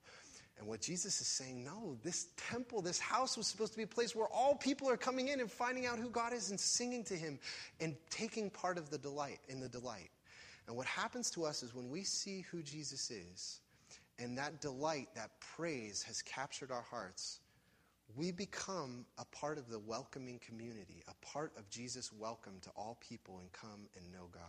And 0.58 0.68
what 0.68 0.80
Jesus 0.80 1.20
is 1.20 1.26
saying, 1.26 1.64
no, 1.64 1.96
this 2.02 2.28
temple, 2.36 2.82
this 2.82 3.00
house 3.00 3.36
was 3.36 3.46
supposed 3.46 3.72
to 3.72 3.78
be 3.78 3.84
a 3.84 3.86
place 3.86 4.14
where 4.14 4.28
all 4.28 4.54
people 4.54 4.88
are 4.88 4.96
coming 4.96 5.28
in 5.28 5.40
and 5.40 5.50
finding 5.50 5.86
out 5.86 5.98
who 5.98 6.08
God 6.08 6.32
is 6.32 6.50
and 6.50 6.60
singing 6.60 7.02
to 7.04 7.14
him 7.14 7.38
and 7.80 7.96
taking 8.10 8.50
part 8.50 8.78
of 8.78 8.90
the 8.90 8.98
delight 8.98 9.40
in 9.48 9.60
the 9.60 9.68
delight. 9.68 10.10
And 10.68 10.76
what 10.76 10.86
happens 10.86 11.30
to 11.32 11.44
us 11.44 11.62
is 11.62 11.74
when 11.74 11.90
we 11.90 12.04
see 12.04 12.42
who 12.50 12.62
Jesus 12.62 13.10
is, 13.10 13.60
and 14.18 14.38
that 14.38 14.60
delight, 14.60 15.08
that 15.16 15.30
praise 15.40 16.02
has 16.02 16.22
captured 16.22 16.70
our 16.70 16.82
hearts, 16.82 17.40
we 18.14 18.30
become 18.30 19.04
a 19.18 19.24
part 19.24 19.58
of 19.58 19.68
the 19.68 19.78
welcoming 19.78 20.38
community, 20.38 21.02
a 21.08 21.26
part 21.26 21.52
of 21.56 21.68
Jesus' 21.70 22.12
welcome 22.12 22.54
to 22.62 22.70
all 22.76 22.98
people 23.00 23.40
and 23.40 23.50
come 23.52 23.88
and 23.96 24.12
know 24.12 24.28
God. 24.32 24.42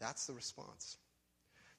That's 0.00 0.26
the 0.26 0.32
response. 0.32 0.96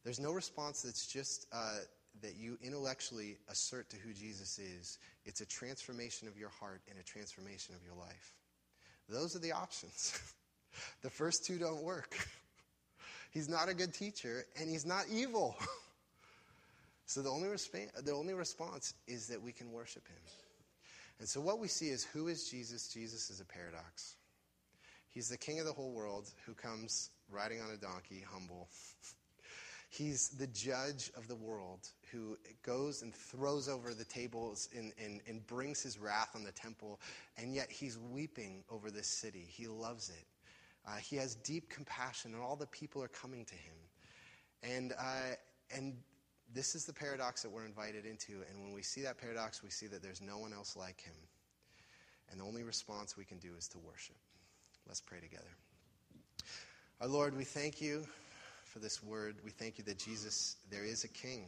There's 0.03 0.19
no 0.19 0.31
response 0.31 0.81
that's 0.81 1.07
just 1.07 1.47
uh, 1.51 1.79
that 2.21 2.35
you 2.37 2.57
intellectually 2.61 3.37
assert 3.49 3.89
to 3.89 3.97
who 3.97 4.13
Jesus 4.13 4.59
is. 4.59 4.99
It's 5.25 5.41
a 5.41 5.45
transformation 5.45 6.27
of 6.27 6.37
your 6.37 6.49
heart 6.49 6.81
and 6.89 6.99
a 6.99 7.03
transformation 7.03 7.75
of 7.75 7.83
your 7.83 7.95
life. 7.95 8.33
Those 9.09 9.35
are 9.35 9.39
the 9.39 9.51
options. 9.51 10.17
the 11.01 11.09
first 11.09 11.45
two 11.45 11.57
don't 11.57 11.83
work. 11.83 12.15
he's 13.31 13.49
not 13.49 13.67
a 13.67 13.73
good 13.73 13.93
teacher, 13.93 14.45
and 14.59 14.69
he's 14.69 14.85
not 14.85 15.05
evil. 15.11 15.57
So 17.05 17.21
the 17.21 17.29
only, 17.29 17.49
resp- 17.49 18.03
the 18.05 18.13
only 18.13 18.33
response 18.33 18.93
is 19.07 19.27
that 19.27 19.41
we 19.41 19.51
can 19.51 19.71
worship 19.71 20.07
him. 20.07 20.17
And 21.19 21.27
so 21.27 21.41
what 21.41 21.59
we 21.59 21.67
see 21.67 21.89
is 21.89 22.03
who 22.03 22.27
is 22.27 22.49
Jesus? 22.49 22.87
Jesus 22.87 23.29
is 23.29 23.39
a 23.39 23.45
paradox. 23.45 24.15
He's 25.09 25.29
the 25.29 25.37
king 25.37 25.59
of 25.59 25.65
the 25.65 25.73
whole 25.73 25.91
world 25.91 26.29
who 26.45 26.53
comes 26.53 27.11
riding 27.29 27.61
on 27.61 27.69
a 27.69 27.77
donkey, 27.77 28.23
humble. 28.27 28.67
He's 29.93 30.29
the 30.29 30.47
judge 30.47 31.11
of 31.15 31.27
the 31.27 31.35
world 31.35 31.87
who 32.11 32.35
goes 32.65 33.03
and 33.03 33.13
throws 33.13 33.69
over 33.69 33.93
the 33.93 34.05
tables 34.05 34.67
and, 34.75 34.91
and, 34.97 35.21
and 35.27 35.45
brings 35.45 35.83
his 35.83 35.99
wrath 35.99 36.31
on 36.33 36.43
the 36.43 36.51
temple, 36.51 36.99
and 37.37 37.53
yet 37.53 37.71
he's 37.71 37.99
weeping 37.99 38.63
over 38.71 38.89
this 38.89 39.05
city. 39.05 39.45
He 39.47 39.67
loves 39.67 40.09
it. 40.09 40.25
Uh, 40.87 40.95
he 40.95 41.15
has 41.17 41.35
deep 41.35 41.69
compassion, 41.69 42.33
and 42.33 42.41
all 42.41 42.55
the 42.55 42.65
people 42.65 43.03
are 43.03 43.07
coming 43.07 43.45
to 43.45 43.53
him. 43.53 43.75
And, 44.63 44.93
uh, 44.93 45.35
and 45.69 45.93
this 46.51 46.73
is 46.73 46.85
the 46.85 46.93
paradox 46.93 47.43
that 47.43 47.51
we're 47.51 47.65
invited 47.65 48.07
into. 48.07 48.41
And 48.49 48.63
when 48.63 48.73
we 48.73 48.81
see 48.81 49.03
that 49.03 49.19
paradox, 49.19 49.61
we 49.61 49.69
see 49.69 49.85
that 49.85 50.01
there's 50.01 50.23
no 50.23 50.39
one 50.39 50.53
else 50.53 50.75
like 50.75 51.01
him. 51.01 51.13
And 52.31 52.39
the 52.39 52.45
only 52.45 52.63
response 52.63 53.15
we 53.15 53.25
can 53.25 53.37
do 53.37 53.51
is 53.55 53.67
to 53.67 53.77
worship. 53.77 54.17
Let's 54.87 55.01
pray 55.01 55.19
together. 55.19 55.55
Our 56.99 57.07
Lord, 57.07 57.37
we 57.37 57.43
thank 57.43 57.79
you 57.79 58.07
for 58.73 58.79
this 58.79 59.03
word. 59.03 59.35
We 59.45 59.51
thank 59.51 59.77
you 59.77 59.83
that 59.83 59.99
Jesus, 59.99 60.57
there 60.71 60.83
is 60.83 61.03
a 61.03 61.07
king. 61.07 61.45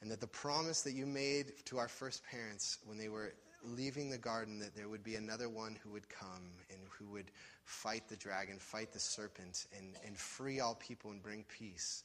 And 0.00 0.10
that 0.10 0.20
the 0.20 0.28
promise 0.28 0.82
that 0.82 0.92
you 0.92 1.04
made 1.04 1.52
to 1.66 1.78
our 1.78 1.88
first 1.88 2.22
parents 2.24 2.78
when 2.86 2.96
they 2.96 3.08
were 3.08 3.34
leaving 3.64 4.08
the 4.08 4.18
garden, 4.18 4.60
that 4.60 4.74
there 4.76 4.88
would 4.88 5.02
be 5.02 5.16
another 5.16 5.48
one 5.48 5.76
who 5.82 5.90
would 5.90 6.08
come 6.08 6.50
and 6.70 6.78
who 6.96 7.06
would 7.10 7.32
fight 7.64 8.08
the 8.08 8.16
dragon, 8.16 8.58
fight 8.58 8.92
the 8.92 9.00
serpent, 9.00 9.66
and, 9.76 9.96
and 10.06 10.16
free 10.16 10.60
all 10.60 10.76
people 10.76 11.10
and 11.10 11.22
bring 11.22 11.44
peace. 11.44 12.04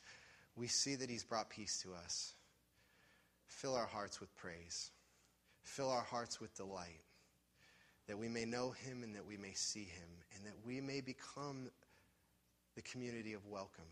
We 0.55 0.67
see 0.67 0.95
that 0.95 1.09
he's 1.09 1.23
brought 1.23 1.49
peace 1.49 1.79
to 1.83 1.93
us. 1.93 2.33
Fill 3.45 3.75
our 3.75 3.85
hearts 3.85 4.19
with 4.19 4.35
praise. 4.35 4.91
Fill 5.63 5.91
our 5.91 6.01
hearts 6.01 6.41
with 6.41 6.55
delight. 6.55 7.01
That 8.07 8.17
we 8.17 8.29
may 8.29 8.45
know 8.45 8.71
him 8.71 9.03
and 9.03 9.15
that 9.15 9.25
we 9.25 9.37
may 9.37 9.53
see 9.53 9.83
him, 9.83 10.09
and 10.35 10.45
that 10.45 10.55
we 10.65 10.81
may 10.81 11.01
become 11.01 11.69
the 12.75 12.81
community 12.81 13.33
of 13.33 13.45
welcome 13.45 13.85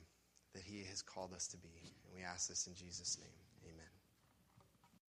that 0.56 0.64
he 0.64 0.84
has 0.90 1.02
called 1.02 1.34
us 1.34 1.48
to 1.48 1.58
be. 1.58 1.94
And 2.08 2.16
we 2.16 2.24
ask 2.24 2.48
this 2.48 2.66
in 2.66 2.74
Jesus' 2.74 3.18
name. 3.20 3.45